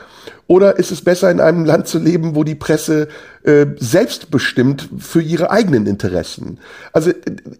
[0.46, 3.08] Oder ist es besser, in einem Land zu leben, wo die Presse
[3.44, 6.58] äh, selbstbestimmt für ihre eigenen Interessen?
[6.92, 7.12] Also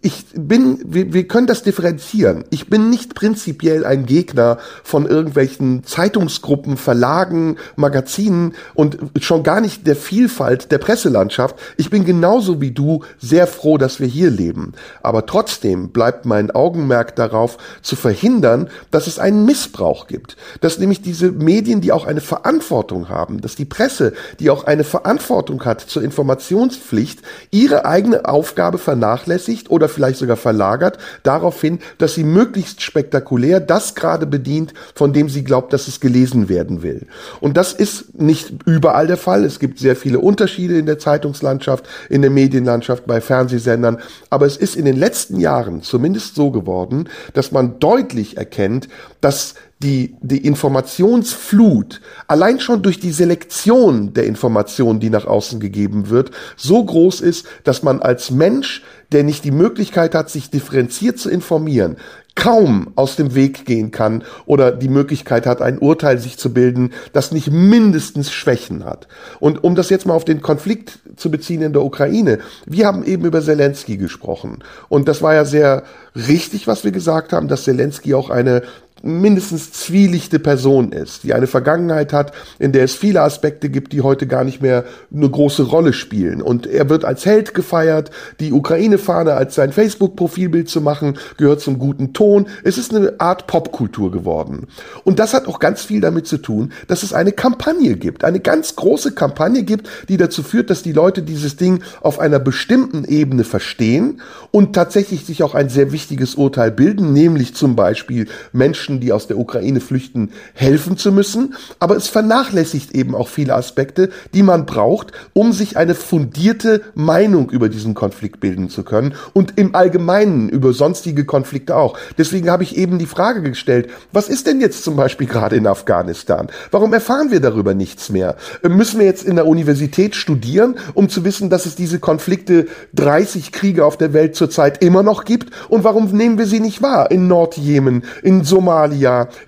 [0.03, 2.45] ich bin, wir, wir können das differenzieren.
[2.51, 9.87] Ich bin nicht prinzipiell ein Gegner von irgendwelchen Zeitungsgruppen, Verlagen, Magazinen und schon gar nicht
[9.87, 11.57] der Vielfalt der Presselandschaft.
[11.79, 14.73] Ich bin genauso wie du sehr froh, dass wir hier leben.
[15.03, 20.37] Aber trotzdem bleibt mein Augenmerk darauf, zu verhindern, dass es einen Missbrauch gibt.
[20.61, 24.85] Dass nämlich diese Medien, die auch eine Verantwortung haben, dass die Presse, die auch eine
[24.85, 27.21] Verantwortung hat zur Informationspflicht,
[27.51, 33.95] ihre eigene Aufgabe vernachlässigt oder vielleicht sogar verlagert darauf hin, dass sie möglichst spektakulär das
[33.95, 37.07] gerade bedient, von dem sie glaubt, dass es gelesen werden will.
[37.41, 39.45] Und das ist nicht überall der Fall.
[39.45, 43.99] Es gibt sehr viele Unterschiede in der Zeitungslandschaft, in der Medienlandschaft, bei Fernsehsendern.
[44.29, 48.89] Aber es ist in den letzten Jahren zumindest so geworden, dass man deutlich erkennt,
[49.23, 49.55] dass
[49.85, 56.31] die, die Informationsflut allein schon durch die Selektion der Informationen, die nach außen gegeben wird,
[56.57, 58.83] so groß ist, dass man als Mensch,
[59.13, 61.97] der nicht die Möglichkeit hat, sich differenziert zu informieren,
[62.35, 66.93] kaum aus dem Weg gehen kann oder die Möglichkeit hat, ein Urteil sich zu bilden,
[67.13, 69.07] das nicht mindestens Schwächen hat.
[69.39, 73.05] Und um das jetzt mal auf den Konflikt zu beziehen in der Ukraine, wir haben
[73.05, 74.65] eben über Zelensky gesprochen.
[74.89, 75.85] Und das war ja sehr
[76.17, 78.63] richtig, was wir gesagt haben, dass Zelensky auch eine
[79.05, 84.01] mindestens zwielichte Person ist, die eine Vergangenheit hat, in der es viele Aspekte gibt, die
[84.01, 86.41] heute gar nicht mehr eine große Rolle spielen.
[86.41, 88.11] Und er wird als Held gefeiert,
[88.41, 92.47] die Ukraine-Fahne als sein Facebook-Profilbild zu machen, gehört zum guten Ton.
[92.65, 94.69] Es ist eine Art Popkultur geworden.
[95.05, 98.41] Und das hat auch ganz viel damit zu tun, dass es eine Kampagne gibt, eine
[98.41, 103.05] ganz große Kampagne gibt, die dazu führt, dass die Leute dieses Ding auf einer bestimmten
[103.05, 108.94] Ebene verstehen und tatsächlich sich auch ein sehr wichtiges Urteil bilden, nämlich zum Beispiel Menschen
[108.95, 113.55] Menschen, die aus der Ukraine flüchten, helfen zu müssen, aber es vernachlässigt eben auch viele
[113.55, 119.15] Aspekte, die man braucht, um sich eine fundierte Meinung über diesen Konflikt bilden zu können
[119.33, 121.97] und im Allgemeinen über sonstige Konflikte auch.
[122.19, 125.67] Deswegen habe ich eben die Frage gestellt, was ist denn jetzt zum Beispiel gerade in
[125.67, 126.49] Afghanistan?
[126.71, 128.37] Warum erfahren wir darüber nichts mehr?
[128.63, 133.53] Müssen wir jetzt in der Universität studieren, um zu wissen, dass es diese Konflikte 30
[133.53, 135.51] Kriege auf der Welt zurzeit immer noch gibt?
[135.69, 137.11] Und warum nehmen wir sie nicht wahr?
[137.11, 138.84] In Nordjemen, in Somalia,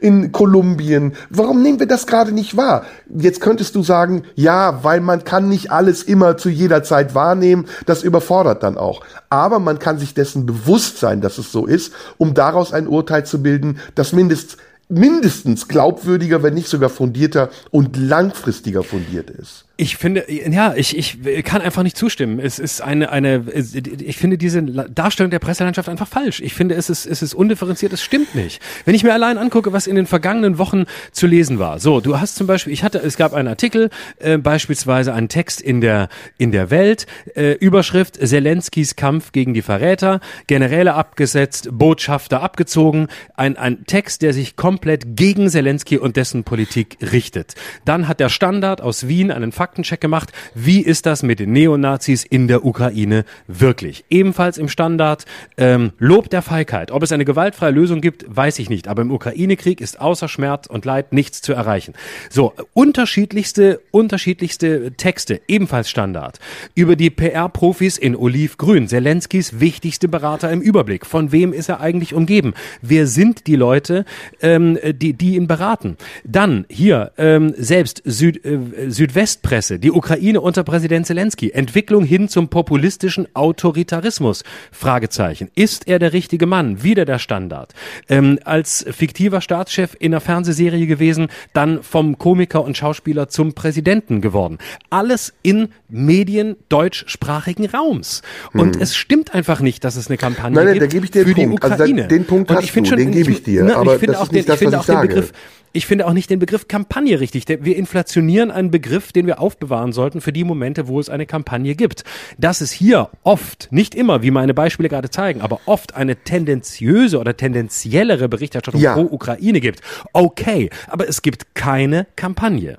[0.01, 1.15] in Kolumbien.
[1.31, 2.85] Warum nehmen wir das gerade nicht wahr?
[3.15, 7.67] Jetzt könntest du sagen, ja, weil man kann nicht alles immer zu jeder Zeit wahrnehmen.
[7.87, 9.03] Das überfordert dann auch.
[9.29, 13.27] Aber man kann sich dessen bewusst sein, dass es so ist, um daraus ein Urteil
[13.27, 14.57] zu bilden, das mindestens
[14.89, 19.65] mindestens glaubwürdiger, wenn nicht sogar fundierter und langfristiger fundiert ist.
[19.79, 22.41] Ich finde, ja, ich, ich kann einfach nicht zustimmen.
[22.41, 26.41] Es ist eine, eine, ich finde diese Darstellung der Presselandschaft einfach falsch.
[26.41, 28.63] Ich finde, es ist, es ist undifferenziert, es stimmt nicht.
[28.87, 31.79] Wenn ich mir allein angucke, was in den vergangenen Wochen zu lesen war.
[31.79, 35.61] So, du hast zum Beispiel, ich hatte, es gab einen Artikel, äh, beispielsweise einen Text
[35.61, 36.09] in der,
[36.39, 43.59] in der Welt, äh, Überschrift Zelenskis Kampf gegen die Verräter, Generäle abgesetzt, Botschafter abgezogen, ein,
[43.59, 47.57] ein Text, der sich komplett gegen Zelensky und dessen Politik richtet.
[47.85, 50.33] Dann hat der Standard aus Wien einen Fakt Faktencheck gemacht.
[50.55, 54.05] Wie ist das mit den Neonazis in der Ukraine wirklich?
[54.09, 55.25] Ebenfalls im Standard
[55.57, 56.93] ähm, Lob der Feigheit.
[56.93, 58.87] Ob es eine gewaltfreie Lösung gibt, weiß ich nicht.
[58.87, 61.95] Aber im Ukraine-Krieg ist außer Schmerz und Leid nichts zu erreichen.
[62.31, 66.39] So, unterschiedlichste, unterschiedlichste Texte, ebenfalls Standard.
[66.77, 68.87] Über die PR-Profis in Olivgrün.
[68.87, 71.07] Zelenskis wichtigste Berater im Überblick.
[71.07, 72.55] Von wem ist er eigentlich umgeben?
[72.83, 74.05] Wer sind die Leute,
[74.43, 75.97] ähm, die, die ihn beraten?
[76.23, 79.79] Dann hier ähm, selbst Süd, äh, Südwestpresse Presse.
[79.79, 81.51] Die Ukraine unter Präsident Zelensky.
[81.51, 84.45] Entwicklung hin zum populistischen Autoritarismus.
[84.71, 85.51] Fragezeichen.
[85.55, 86.83] Ist er der richtige Mann?
[86.83, 87.73] Wieder der Standard.
[88.11, 94.21] Ähm, als fiktiver Staatschef in einer Fernsehserie gewesen, dann vom Komiker und Schauspieler zum Präsidenten
[94.21, 94.59] geworden.
[94.91, 98.21] Alles in Medien deutschsprachigen Raums.
[98.53, 98.83] Und hm.
[98.83, 101.39] es stimmt einfach nicht, dass es eine Kampagne nein, nein, gibt ich für Punkt.
[101.39, 101.83] die Ukraine.
[101.83, 103.65] Also da, den Punkt hast du, schon, den gebe ich dir.
[103.65, 105.09] Na, aber ich finde auch den, nicht das, ich finde was auch ich den sage.
[105.09, 105.33] Begriff
[105.77, 107.45] ich finde auch nicht den Begriff Kampagne richtig.
[107.49, 111.75] Wir inflationieren einen Begriff, den wir aufbewahren sollten für die Momente, wo es eine Kampagne
[111.75, 112.03] gibt.
[112.39, 117.19] Dass es hier oft, nicht immer, wie meine Beispiele gerade zeigen, aber oft eine tendenziöse
[117.19, 118.95] oder tendenziellere Berichterstattung Ja.
[118.95, 119.81] pro Ukraine gibt.
[120.13, 122.79] Okay, aber es gibt keine Kampagne.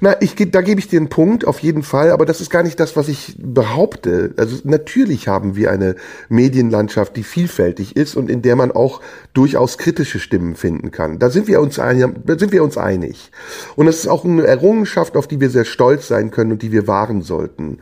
[0.00, 2.62] Na, ich, da gebe ich dir einen Punkt, auf jeden Fall, aber das ist gar
[2.62, 4.34] nicht das, was ich behaupte.
[4.36, 5.96] Also natürlich haben wir eine
[6.28, 9.00] Medienlandschaft, die vielfältig ist und in der man auch
[9.34, 11.18] durchaus kritische Stimmen finden kann.
[11.18, 13.30] Da sind wir uns einig, da sind wir uns einig.
[13.76, 16.72] Und das ist auch eine Errungenschaft, auf die wir sehr stolz sein können und die
[16.72, 17.78] wir wahren sollten.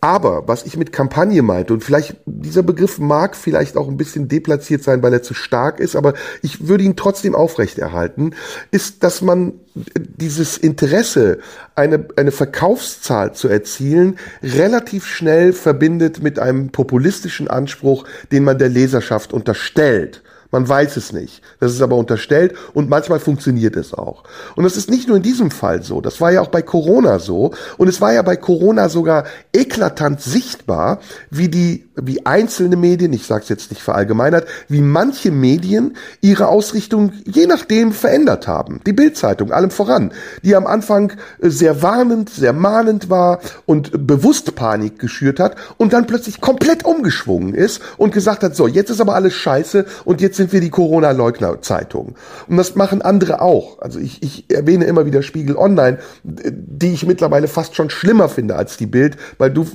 [0.00, 4.28] Aber was ich mit Kampagne meinte, und vielleicht dieser Begriff mag vielleicht auch ein bisschen
[4.28, 8.34] deplatziert sein, weil er zu stark ist, aber ich würde ihn trotzdem aufrechterhalten,
[8.70, 11.38] ist, dass man dieses Interesse,
[11.74, 18.68] eine, eine Verkaufszahl zu erzielen, relativ schnell verbindet mit einem populistischen Anspruch, den man der
[18.68, 20.22] Leserschaft unterstellt.
[20.50, 21.42] Man weiß es nicht.
[21.60, 24.24] Das ist aber unterstellt und manchmal funktioniert es auch.
[24.56, 26.00] Und das ist nicht nur in diesem Fall so.
[26.00, 27.52] Das war ja auch bei Corona so.
[27.76, 31.00] Und es war ja bei Corona sogar eklatant sichtbar,
[31.30, 36.48] wie die, wie einzelne Medien, ich sage es jetzt nicht verallgemeinert, wie manche Medien ihre
[36.48, 38.80] Ausrichtung je nachdem verändert haben.
[38.86, 40.12] Die Bildzeitung allem voran,
[40.42, 45.92] die am Anfang äh, sehr warnend, sehr mahnend war und bewusst Panik geschürt hat und
[45.92, 50.20] dann plötzlich komplett umgeschwungen ist und gesagt hat, so, jetzt ist aber alles scheiße und
[50.20, 52.14] jetzt sind wir die Corona-Leugner-Zeitung.
[52.48, 53.80] Und das machen andere auch.
[53.80, 58.56] Also ich, ich erwähne immer wieder Spiegel Online, die ich mittlerweile fast schon schlimmer finde
[58.56, 59.66] als die Bild, weil du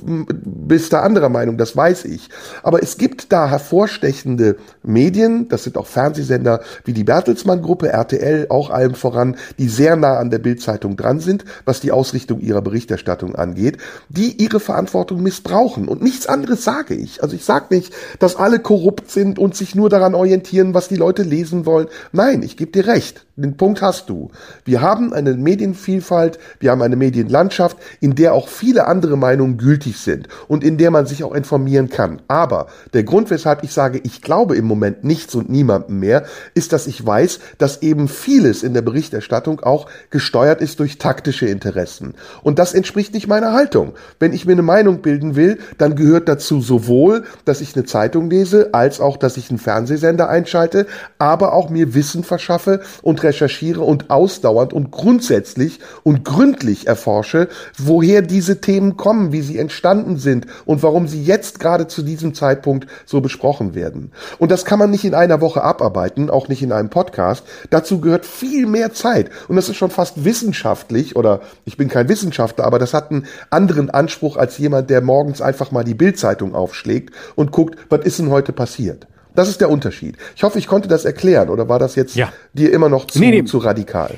[0.44, 2.13] bist da anderer Meinung, das weiß ich.
[2.62, 8.70] Aber es gibt da hervorstechende Medien, das sind auch Fernsehsender wie die Bertelsmann-Gruppe, RTL, auch
[8.70, 13.34] allem voran, die sehr nah an der Bild-Zeitung dran sind, was die Ausrichtung ihrer Berichterstattung
[13.34, 13.78] angeht,
[14.08, 15.88] die ihre Verantwortung missbrauchen.
[15.88, 17.22] Und nichts anderes sage ich.
[17.22, 20.96] Also ich sage nicht, dass alle korrupt sind und sich nur daran orientieren, was die
[20.96, 21.88] Leute lesen wollen.
[22.12, 23.23] Nein, ich gebe dir recht.
[23.36, 24.30] Den Punkt hast du.
[24.64, 29.98] Wir haben eine Medienvielfalt, wir haben eine Medienlandschaft, in der auch viele andere Meinungen gültig
[29.98, 32.22] sind und in der man sich auch informieren kann.
[32.28, 36.72] Aber der Grund, weshalb ich sage, ich glaube im Moment nichts und niemandem mehr, ist,
[36.72, 42.14] dass ich weiß, dass eben vieles in der Berichterstattung auch gesteuert ist durch taktische Interessen.
[42.44, 43.94] Und das entspricht nicht meiner Haltung.
[44.20, 48.30] Wenn ich mir eine Meinung bilden will, dann gehört dazu sowohl, dass ich eine Zeitung
[48.30, 50.86] lese, als auch, dass ich einen Fernsehsender einschalte,
[51.18, 58.22] aber auch mir Wissen verschaffe und recherchiere und ausdauernd und grundsätzlich und gründlich erforsche, woher
[58.22, 62.86] diese Themen kommen, wie sie entstanden sind und warum sie jetzt gerade zu diesem Zeitpunkt
[63.06, 64.12] so besprochen werden.
[64.38, 67.44] Und das kann man nicht in einer Woche abarbeiten, auch nicht in einem Podcast.
[67.70, 69.30] Dazu gehört viel mehr Zeit.
[69.48, 73.26] Und das ist schon fast wissenschaftlich, oder ich bin kein Wissenschaftler, aber das hat einen
[73.50, 78.18] anderen Anspruch als jemand, der morgens einfach mal die Bildzeitung aufschlägt und guckt, was ist
[78.18, 79.06] denn heute passiert.
[79.34, 80.16] Das ist der Unterschied.
[80.36, 82.32] Ich hoffe, ich konnte das erklären oder war das jetzt ja.
[82.52, 83.44] dir immer noch zu, nee, nee.
[83.44, 84.14] zu radikal?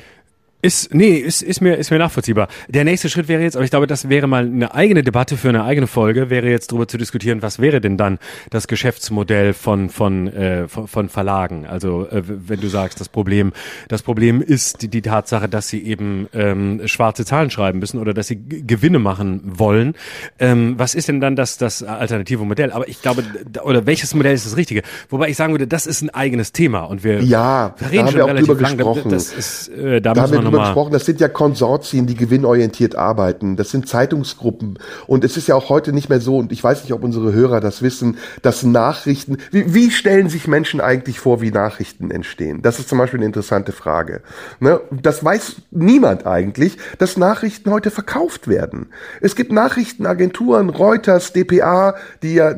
[0.67, 2.49] Ist, nee, ist, ist mir, ist mir nachvollziehbar.
[2.67, 5.49] Der nächste Schritt wäre jetzt, aber ich glaube, das wäre mal eine eigene Debatte für
[5.49, 8.19] eine eigene Folge, wäre jetzt darüber zu diskutieren, was wäre denn dann
[8.51, 11.67] das Geschäftsmodell von, von, äh, von, von Verlagen?
[11.67, 13.53] Also, äh, wenn du sagst, das Problem,
[13.87, 18.13] das Problem ist die, die Tatsache, dass sie eben ähm, schwarze Zahlen schreiben müssen oder
[18.13, 19.95] dass sie Gewinne machen wollen.
[20.41, 22.73] Ähm, was ist denn dann das, das alternative Modell?
[22.73, 23.23] Aber ich glaube,
[23.63, 24.83] oder welches Modell ist das richtige?
[25.11, 28.61] Wobei ich sagen würde, das ist ein eigenes Thema und wir ja, reden schon relativ
[28.61, 29.09] lang.
[29.09, 32.97] Das ist, äh, da, da müssen wir drüber gesprochen, das sind ja Konsortien, die gewinnorientiert
[32.97, 33.57] arbeiten.
[33.57, 34.79] Das sind Zeitungsgruppen.
[35.07, 37.33] Und es ist ja auch heute nicht mehr so, und ich weiß nicht, ob unsere
[37.33, 42.63] Hörer das wissen, dass Nachrichten, wie, wie stellen sich Menschen eigentlich vor, wie Nachrichten entstehen?
[42.63, 44.23] Das ist zum Beispiel eine interessante Frage.
[44.61, 44.81] Ne?
[44.91, 48.89] Das weiß niemand eigentlich, dass Nachrichten heute verkauft werden.
[49.21, 52.55] Es gibt Nachrichtenagenturen, Reuters, dpa, die ja,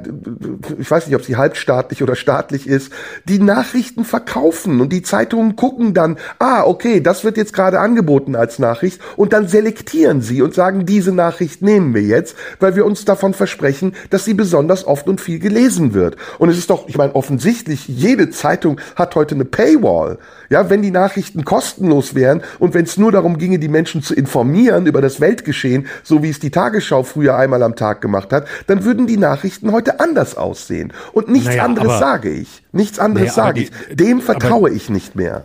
[0.79, 2.93] ich weiß nicht, ob sie halbstaatlich oder staatlich ist,
[3.25, 8.37] die Nachrichten verkaufen und die Zeitungen gucken dann, ah, okay, das wird jetzt gerade angeboten
[8.37, 12.85] als Nachricht und dann selektieren sie und sagen, diese Nachricht nehmen wir jetzt, weil wir
[12.85, 16.17] uns davon versprechen, dass sie besonders oft und viel gelesen wird.
[16.39, 20.19] Und es ist doch, ich meine, offensichtlich, jede Zeitung hat heute eine Paywall.
[20.51, 24.15] Ja, wenn die Nachrichten kostenlos wären und wenn es nur darum ginge, die Menschen zu
[24.15, 28.47] informieren über das Weltgeschehen, so wie es die Tagesschau früher einmal am Tag gemacht hat,
[28.67, 30.93] dann würden die Nachrichten heute anders aussehen.
[31.13, 32.65] Und nichts naja, anderes sage ich.
[32.73, 33.71] Nichts anderes naja, sage ich.
[33.93, 35.45] Dem vertraue ich nicht mehr.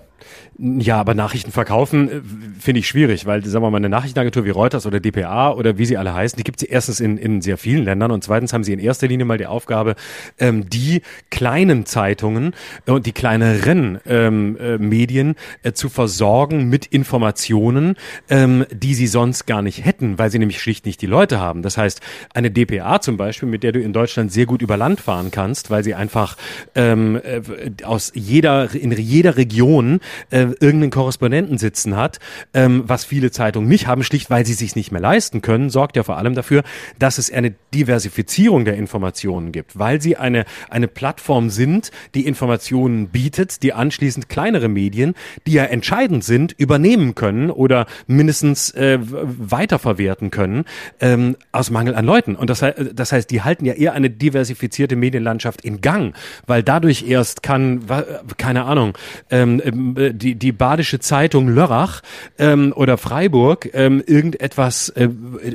[0.59, 2.21] Ja, aber Nachrichten verkaufen äh,
[2.59, 5.85] finde ich schwierig, weil, sagen wir mal, eine Nachrichtenagentur wie Reuters oder dpa oder wie
[5.85, 8.63] sie alle heißen, die gibt es erstens in, in sehr vielen Ländern und zweitens haben
[8.63, 9.95] sie in erster Linie mal die Aufgabe,
[10.37, 11.01] ähm, die
[11.31, 12.53] kleinen Zeitungen
[12.85, 17.95] und die kleineren ähm, äh, Medien äh, zu versorgen mit Informationen,
[18.29, 21.63] ähm, die sie sonst gar nicht hätten, weil sie nämlich schlicht nicht die Leute haben.
[21.63, 21.99] Das heißt,
[22.33, 25.71] eine dpa zum Beispiel, mit der du in Deutschland sehr gut über Land fahren kannst,
[25.71, 26.37] weil sie einfach
[26.75, 27.41] ähm, äh,
[27.83, 29.99] aus jeder, in jeder Region
[30.29, 32.19] äh, irgendeinen Korrespondenten sitzen hat,
[32.53, 35.95] ähm, was viele Zeitungen nicht haben, schlicht weil sie sich nicht mehr leisten können, sorgt
[35.95, 36.63] ja vor allem dafür,
[36.99, 43.09] dass es eine Diversifizierung der Informationen gibt, weil sie eine, eine Plattform sind, die Informationen
[43.09, 45.13] bietet, die anschließend kleinere Medien,
[45.47, 50.65] die ja entscheidend sind, übernehmen können oder mindestens äh, weiterverwerten können,
[50.99, 52.35] ähm, aus Mangel an Leuten.
[52.35, 52.63] Und das,
[52.93, 56.15] das heißt, die halten ja eher eine diversifizierte Medienlandschaft in Gang,
[56.47, 57.85] weil dadurch erst kann,
[58.37, 58.97] keine Ahnung,
[59.29, 62.01] ähm, äh, die, die badische Zeitung Lörrach
[62.37, 65.05] ähm, oder Freiburg ähm, irgendetwas äh,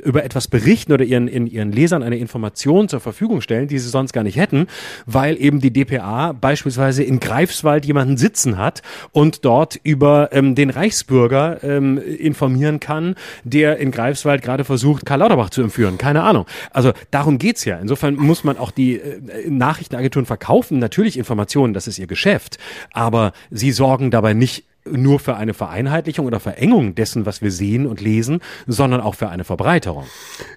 [0.05, 3.88] über etwas berichten oder ihren, in, ihren Lesern eine Information zur Verfügung stellen, die sie
[3.88, 4.66] sonst gar nicht hätten,
[5.06, 8.82] weil eben die DPA beispielsweise in Greifswald jemanden sitzen hat
[9.12, 13.14] und dort über ähm, den Reichsbürger ähm, informieren kann,
[13.44, 15.98] der in Greifswald gerade versucht, Karl Lauterbach zu entführen.
[15.98, 16.46] Keine Ahnung.
[16.70, 17.78] Also darum geht's ja.
[17.78, 22.59] Insofern muss man auch die äh, Nachrichtenagenturen verkaufen, natürlich Informationen, das ist ihr Geschäft,
[22.92, 27.86] aber sie sorgen dabei nicht nur für eine Vereinheitlichung oder Verengung dessen, was wir sehen
[27.86, 30.05] und lesen, sondern auch für eine Verbreiterung.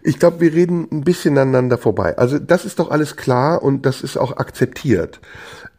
[0.03, 2.18] Ich glaube, wir reden ein bisschen aneinander vorbei.
[2.18, 5.19] Also das ist doch alles klar und das ist auch akzeptiert.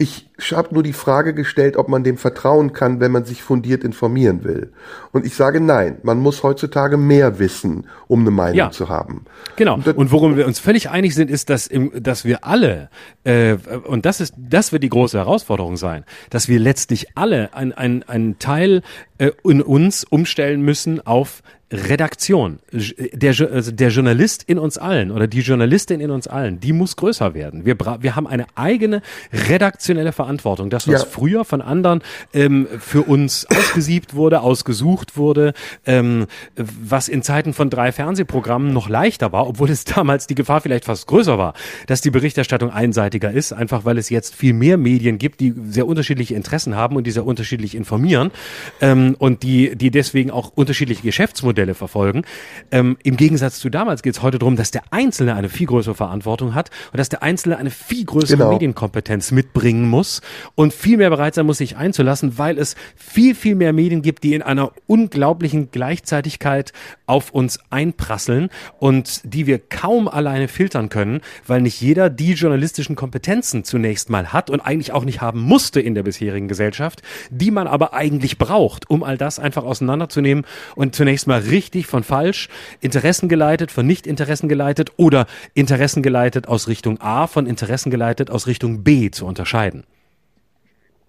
[0.02, 3.84] Ich habe nur die Frage gestellt, ob man dem vertrauen kann, wenn man sich fundiert
[3.84, 4.72] informieren will.
[5.12, 9.26] Und ich sage nein, man muss heutzutage mehr wissen, um eine Meinung ja, zu haben.
[9.54, 9.74] Genau.
[9.74, 12.90] Und, und, worum wir uns völlig einig sind, ist, dass, im, dass wir alle,
[13.22, 13.54] äh,
[13.84, 18.36] und das ist, das wird die große Herausforderung sein, dass wir letztlich alle einen ein
[18.40, 18.82] Teil
[19.18, 25.26] äh, in uns umstellen müssen auf Redaktion, der, also der Journalist in uns allen oder
[25.26, 27.64] die Journalistin in uns allen, die muss größer werden.
[27.64, 29.00] Wir, wir haben eine eigene
[29.32, 30.68] redaktionelle Verantwortung.
[30.68, 31.08] Das, was ja.
[31.08, 32.02] früher von anderen
[32.34, 35.54] ähm, für uns ausgesiebt wurde, ausgesucht wurde,
[35.86, 36.26] ähm,
[36.56, 40.84] was in Zeiten von drei Fernsehprogrammen noch leichter war, obwohl es damals die Gefahr vielleicht
[40.84, 41.54] fast größer war,
[41.86, 45.86] dass die Berichterstattung einseitiger ist, einfach weil es jetzt viel mehr Medien gibt, die sehr
[45.86, 48.30] unterschiedliche Interessen haben und die sehr unterschiedlich informieren
[48.82, 52.22] ähm, und die, die deswegen auch unterschiedliche Geschäftsmodelle Modelle verfolgen.
[52.70, 55.94] Ähm, Im Gegensatz zu damals geht es heute darum, dass der Einzelne eine viel größere
[55.94, 58.52] Verantwortung hat und dass der Einzelne eine viel größere genau.
[58.52, 60.22] Medienkompetenz mitbringen muss
[60.54, 64.24] und viel mehr bereit sein muss, sich einzulassen, weil es viel, viel mehr Medien gibt,
[64.24, 66.72] die in einer unglaublichen Gleichzeitigkeit
[67.06, 68.48] auf uns einprasseln
[68.78, 74.32] und die wir kaum alleine filtern können, weil nicht jeder die journalistischen Kompetenzen zunächst mal
[74.32, 78.38] hat und eigentlich auch nicht haben musste in der bisherigen Gesellschaft, die man aber eigentlich
[78.38, 80.44] braucht, um um all das einfach auseinanderzunehmen
[80.76, 82.48] und zunächst mal richtig von falsch,
[82.80, 89.26] interessengeleitet von nicht interessengeleitet oder interessengeleitet aus Richtung A von interessengeleitet aus Richtung B zu
[89.26, 89.84] unterscheiden.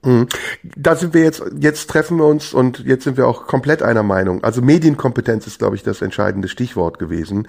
[0.06, 0.28] Mhm.
[0.76, 4.04] Da sind wir jetzt, jetzt treffen wir uns und jetzt sind wir auch komplett einer
[4.04, 4.44] Meinung.
[4.44, 7.48] Also Medienkompetenz ist, glaube ich, das entscheidende Stichwort gewesen,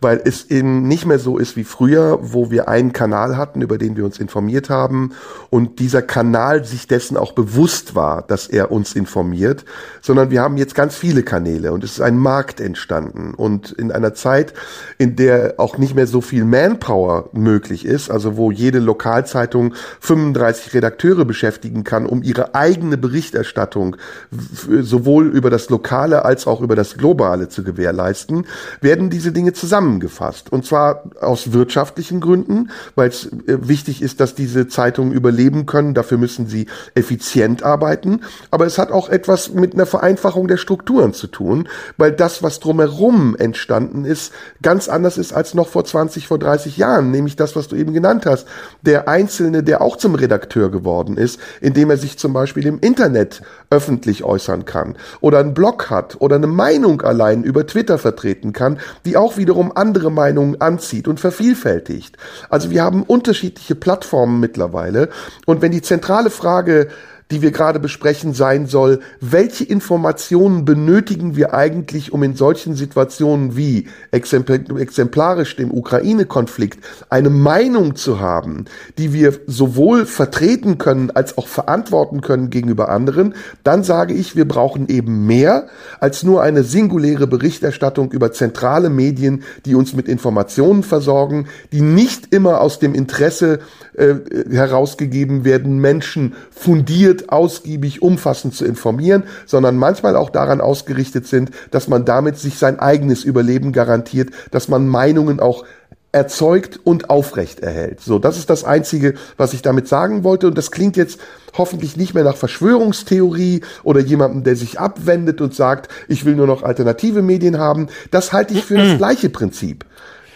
[0.00, 3.76] weil es eben nicht mehr so ist wie früher, wo wir einen Kanal hatten, über
[3.76, 5.12] den wir uns informiert haben
[5.50, 9.64] und dieser Kanal sich dessen auch bewusst war, dass er uns informiert,
[10.00, 13.90] sondern wir haben jetzt ganz viele Kanäle und es ist ein Markt entstanden und in
[13.90, 14.54] einer Zeit,
[14.98, 20.74] in der auch nicht mehr so viel Manpower möglich ist, also wo jede Lokalzeitung 35
[20.74, 23.96] Redakteure beschäftigen kann, kann, um ihre eigene Berichterstattung
[24.30, 28.46] sowohl über das Lokale als auch über das Globale zu gewährleisten,
[28.82, 30.52] werden diese Dinge zusammengefasst.
[30.52, 35.94] Und zwar aus wirtschaftlichen Gründen, weil es äh, wichtig ist, dass diese Zeitungen überleben können.
[35.94, 38.20] Dafür müssen sie effizient arbeiten.
[38.50, 41.66] Aber es hat auch etwas mit einer Vereinfachung der Strukturen zu tun,
[41.96, 46.76] weil das, was drumherum entstanden ist, ganz anders ist als noch vor 20, vor 30
[46.76, 47.10] Jahren.
[47.10, 48.46] Nämlich das, was du eben genannt hast.
[48.82, 52.80] Der Einzelne, der auch zum Redakteur geworden ist, indem indem er sich zum Beispiel im
[52.80, 58.52] Internet öffentlich äußern kann oder einen Blog hat oder eine Meinung allein über Twitter vertreten
[58.52, 62.16] kann, die auch wiederum andere Meinungen anzieht und vervielfältigt.
[62.50, 65.10] Also wir haben unterschiedliche Plattformen mittlerweile
[65.46, 66.88] und wenn die zentrale Frage
[67.30, 73.56] die wir gerade besprechen, sein soll, welche Informationen benötigen wir eigentlich, um in solchen Situationen
[73.56, 78.66] wie exemplarisch dem Ukraine-Konflikt eine Meinung zu haben,
[78.96, 83.34] die wir sowohl vertreten können als auch verantworten können gegenüber anderen,
[83.64, 85.66] dann sage ich, wir brauchen eben mehr
[85.98, 92.32] als nur eine singuläre Berichterstattung über zentrale Medien, die uns mit Informationen versorgen, die nicht
[92.32, 93.58] immer aus dem Interesse
[93.94, 94.14] äh,
[94.50, 101.50] herausgegeben werden, Menschen fundiert fundiert, ausgiebig, umfassend zu informieren, sondern manchmal auch daran ausgerichtet sind,
[101.70, 105.64] dass man damit sich sein eigenes Überleben garantiert, dass man Meinungen auch
[106.12, 108.00] erzeugt und aufrecht erhält.
[108.00, 110.46] So, das ist das Einzige, was ich damit sagen wollte.
[110.46, 111.20] Und das klingt jetzt
[111.58, 116.46] hoffentlich nicht mehr nach Verschwörungstheorie oder jemandem, der sich abwendet und sagt, ich will nur
[116.46, 117.88] noch alternative Medien haben.
[118.10, 119.84] Das halte ich für das gleiche Prinzip.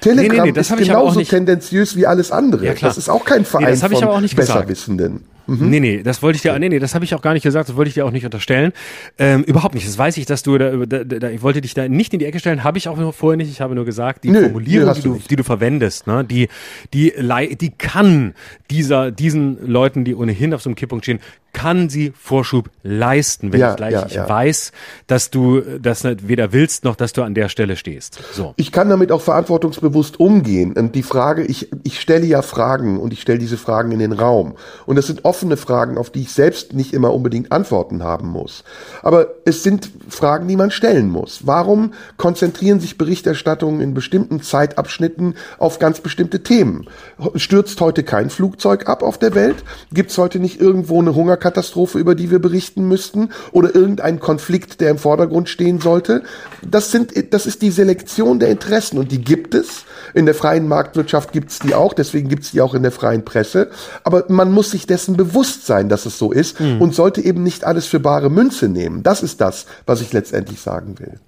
[0.00, 2.64] Telegram nee, nee, nee, ist genauso tendenziös wie alles andere.
[2.64, 5.12] Ja, das ist auch kein Verein nee, von Besserwissenden.
[5.12, 5.30] Gesagt.
[5.50, 5.68] Mhm.
[5.68, 7.68] Nee, nee, das wollte ich dir, nee, nee, das habe ich auch gar nicht gesagt,
[7.68, 8.72] das wollte ich dir auch nicht unterstellen.
[9.18, 9.86] Ähm, überhaupt nicht.
[9.86, 12.26] Das weiß ich, dass du da, da, da, ich wollte dich da nicht in die
[12.26, 13.50] Ecke stellen, habe ich auch vorher nicht.
[13.50, 16.48] Ich habe nur gesagt, die Nö, Formulierung, die, du, die du verwendest, ne, die,
[16.94, 17.12] die,
[17.60, 18.34] die kann
[18.70, 21.18] dieser, diesen Leuten, die ohnehin auf so einem Kipppunkt stehen,
[21.52, 24.28] kann sie Vorschub leisten, wenn ja, ich gleich ja, ja.
[24.28, 24.72] weiß,
[25.06, 28.20] dass du das weder willst noch dass du an der Stelle stehst.
[28.32, 28.52] So.
[28.56, 30.74] Ich kann damit auch verantwortungsbewusst umgehen.
[30.74, 34.12] Und die Frage, ich, ich stelle ja Fragen und ich stelle diese Fragen in den
[34.12, 34.54] Raum.
[34.86, 38.64] Und das sind offene Fragen, auf die ich selbst nicht immer unbedingt Antworten haben muss.
[39.02, 41.46] Aber es sind Fragen, die man stellen muss.
[41.46, 46.88] Warum konzentrieren sich Berichterstattungen in bestimmten Zeitabschnitten auf ganz bestimmte Themen?
[47.34, 49.64] Stürzt heute kein Flugzeug ab auf der Welt?
[49.92, 54.20] Gibt es heute nicht irgendwo eine Hunger Klimakatastrophe, über die wir berichten müssten, oder irgendein
[54.20, 56.22] Konflikt, der im Vordergrund stehen sollte.
[56.62, 59.84] Das sind, das ist die Selektion der Interessen und die gibt es.
[60.14, 62.92] In der freien Marktwirtschaft gibt es die auch, deswegen gibt es die auch in der
[62.92, 63.70] freien Presse.
[64.04, 66.80] Aber man muss sich dessen bewusst sein, dass es so ist mhm.
[66.80, 69.02] und sollte eben nicht alles für bare Münze nehmen.
[69.02, 71.18] Das ist das, was ich letztendlich sagen will.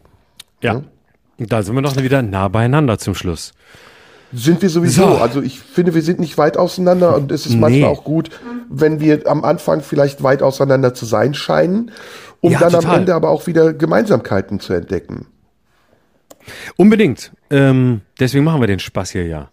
[0.60, 0.74] Ja.
[0.74, 0.82] ja?
[1.38, 3.52] Da sind wir doch wieder nah beieinander zum Schluss.
[4.34, 5.02] Sind wir sowieso.
[5.02, 5.16] So.
[5.18, 7.60] Also ich finde, wir sind nicht weit auseinander und es ist nee.
[7.60, 8.30] manchmal auch gut,
[8.68, 11.90] wenn wir am Anfang vielleicht weit auseinander zu sein scheinen,
[12.40, 12.90] um ja, dann total.
[12.90, 15.26] am Ende aber auch wieder Gemeinsamkeiten zu entdecken.
[16.76, 17.32] Unbedingt.
[17.50, 19.50] Ähm, deswegen machen wir den Spaß hier ja.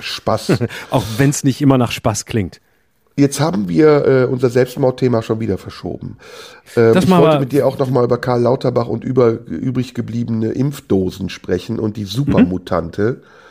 [0.00, 0.58] Spaß.
[0.90, 2.60] auch wenn es nicht immer nach Spaß klingt.
[3.16, 6.16] Jetzt haben wir äh, unser Selbstmordthema schon wieder verschoben.
[6.76, 10.50] Ähm, ich wollte mit dir auch noch mal über Karl Lauterbach und über übrig gebliebene
[10.50, 13.20] Impfdosen sprechen und die Supermutante.
[13.20, 13.43] Mhm.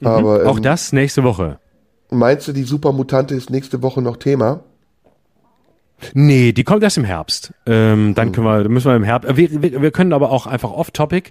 [0.00, 0.06] Mhm.
[0.06, 1.58] Aber, Auch ähm, das nächste Woche.
[2.10, 4.64] Meinst du, die Supermutante ist nächste Woche noch Thema?
[6.14, 7.52] Nee, die kommt erst im Herbst.
[7.66, 8.32] Ähm, dann hm.
[8.32, 9.36] können wir, müssen wir im Herbst.
[9.36, 11.30] Wir, wir, wir können aber auch einfach off-topic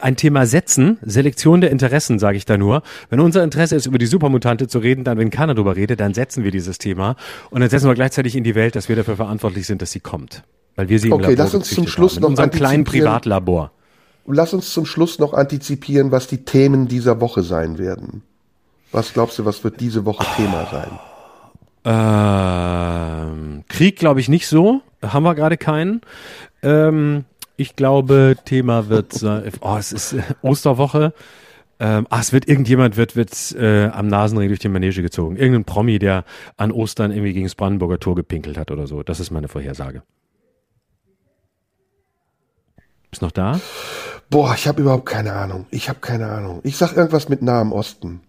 [0.00, 0.98] ein Thema setzen.
[1.02, 2.82] Selektion der Interessen, sage ich da nur.
[3.10, 6.14] Wenn unser Interesse ist, über die Supermutante zu reden, dann, wenn keiner drüber redet, dann
[6.14, 7.16] setzen wir dieses Thema
[7.50, 10.00] und dann setzen wir gleichzeitig in die Welt, dass wir dafür verantwortlich sind, dass sie
[10.00, 10.44] kommt,
[10.76, 12.84] weil wir sie okay, im Labor lass uns zum Schluss haben, in noch unserem kleinen
[12.84, 13.72] Privatlabor.
[14.26, 18.22] Lass uns zum Schluss noch antizipieren, was die Themen dieser Woche sein werden.
[18.92, 20.24] Was glaubst du, was wird diese Woche.
[20.36, 20.98] Thema sein?
[21.84, 24.82] Ähm, Krieg glaube ich nicht so.
[25.02, 26.00] Haben wir gerade keinen.
[26.62, 27.24] Ähm,
[27.56, 29.52] ich glaube, Thema wird sein.
[29.60, 31.12] Oh, es ist Osterwoche.
[31.78, 35.36] Ähm, ah, es wird irgendjemand wird wird äh, am Nasenring durch die Manege gezogen.
[35.36, 36.24] Irgendein Promi, der
[36.56, 39.02] an Ostern irgendwie gegen das Brandenburger Tor gepinkelt hat oder so.
[39.02, 40.02] Das ist meine Vorhersage.
[43.12, 43.60] Ist noch da?
[44.30, 45.66] Boah, ich habe überhaupt keine Ahnung.
[45.70, 46.60] Ich habe keine Ahnung.
[46.64, 48.20] Ich sag irgendwas mit Nahem Osten.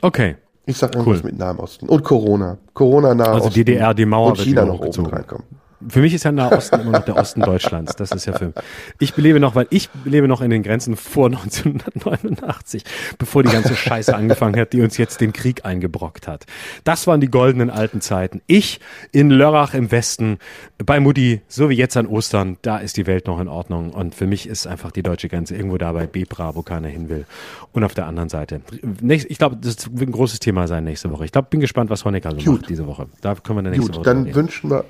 [0.00, 0.36] Okay.
[0.64, 1.30] Ich sag irgendwas cool.
[1.30, 1.88] mit Nahem Osten.
[1.88, 2.58] Und Corona.
[2.74, 3.54] Corona Nahe Also Osten.
[3.54, 5.46] DDR, die Mauer und China noch oben reinkommen.
[5.88, 7.96] Für mich ist ja Nahe Osten immer noch der Osten Deutschlands.
[7.96, 8.52] Das ist ja für
[8.98, 12.84] Ich lebe noch, weil ich lebe noch in den Grenzen vor 1989,
[13.18, 16.46] bevor die ganze Scheiße angefangen hat, die uns jetzt den Krieg eingebrockt hat.
[16.84, 18.40] Das waren die goldenen alten Zeiten.
[18.46, 18.80] Ich
[19.12, 20.38] in Lörrach im Westen,
[20.84, 23.90] bei Mutti, so wie jetzt an Ostern, da ist die Welt noch in Ordnung.
[23.90, 27.08] Und für mich ist einfach die deutsche Grenze irgendwo da bei Bebra, wo keiner hin
[27.08, 27.26] will.
[27.72, 28.60] Und auf der anderen Seite.
[29.08, 31.24] Ich glaube, das wird ein großes Thema sein nächste Woche.
[31.24, 32.60] Ich glaube, bin gespannt, was Honecker so Gut.
[32.62, 33.06] macht diese Woche.
[33.20, 34.36] Da können wir dann nächste Gut, Woche dann drüber reden.
[34.36, 34.84] wünschen wir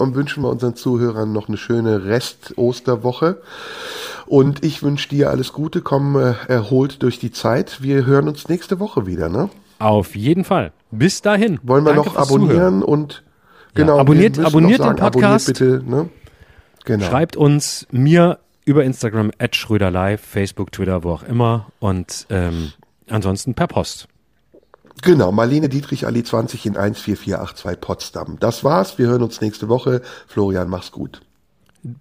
[0.00, 3.40] und wünschen wir unseren Zuhörern noch eine schöne Rest-Osterwoche.
[4.26, 7.82] Und ich wünsche dir alles Gute, komm äh, erholt durch die Zeit.
[7.82, 9.48] Wir hören uns nächste Woche wieder, ne?
[9.78, 10.72] Auf jeden Fall.
[10.90, 11.58] Bis dahin.
[11.62, 12.82] Wollen wir Danke noch abonnieren Zuhören.
[12.82, 13.22] und
[13.74, 15.48] Ja, genau, abonniert- müssen abonniert noch sagen, den Podcast.
[15.50, 16.08] Abonniert bitte, ne?
[16.84, 17.06] Genau.
[17.06, 22.72] Schreibt uns mir über Instagram at Schröder Live, Facebook, Twitter, wo auch immer und ähm,
[23.08, 24.08] ansonsten per Post.
[25.02, 28.36] Genau, Marlene Dietrich, Ali 20 in 14482 Potsdam.
[28.40, 28.98] Das war's.
[28.98, 30.02] Wir hören uns nächste Woche.
[30.26, 31.20] Florian, mach's gut.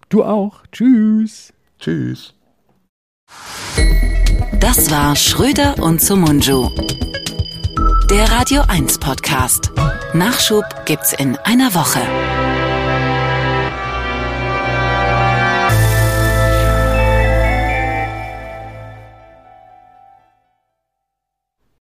[0.10, 0.64] Du auch.
[0.72, 1.54] Tschüss.
[1.80, 2.34] Tschüss.
[4.60, 6.70] Das war Schröder und Sumunju.
[8.10, 9.72] Der Radio 1 Podcast.
[10.14, 12.47] Nachschub gibt's in einer Woche.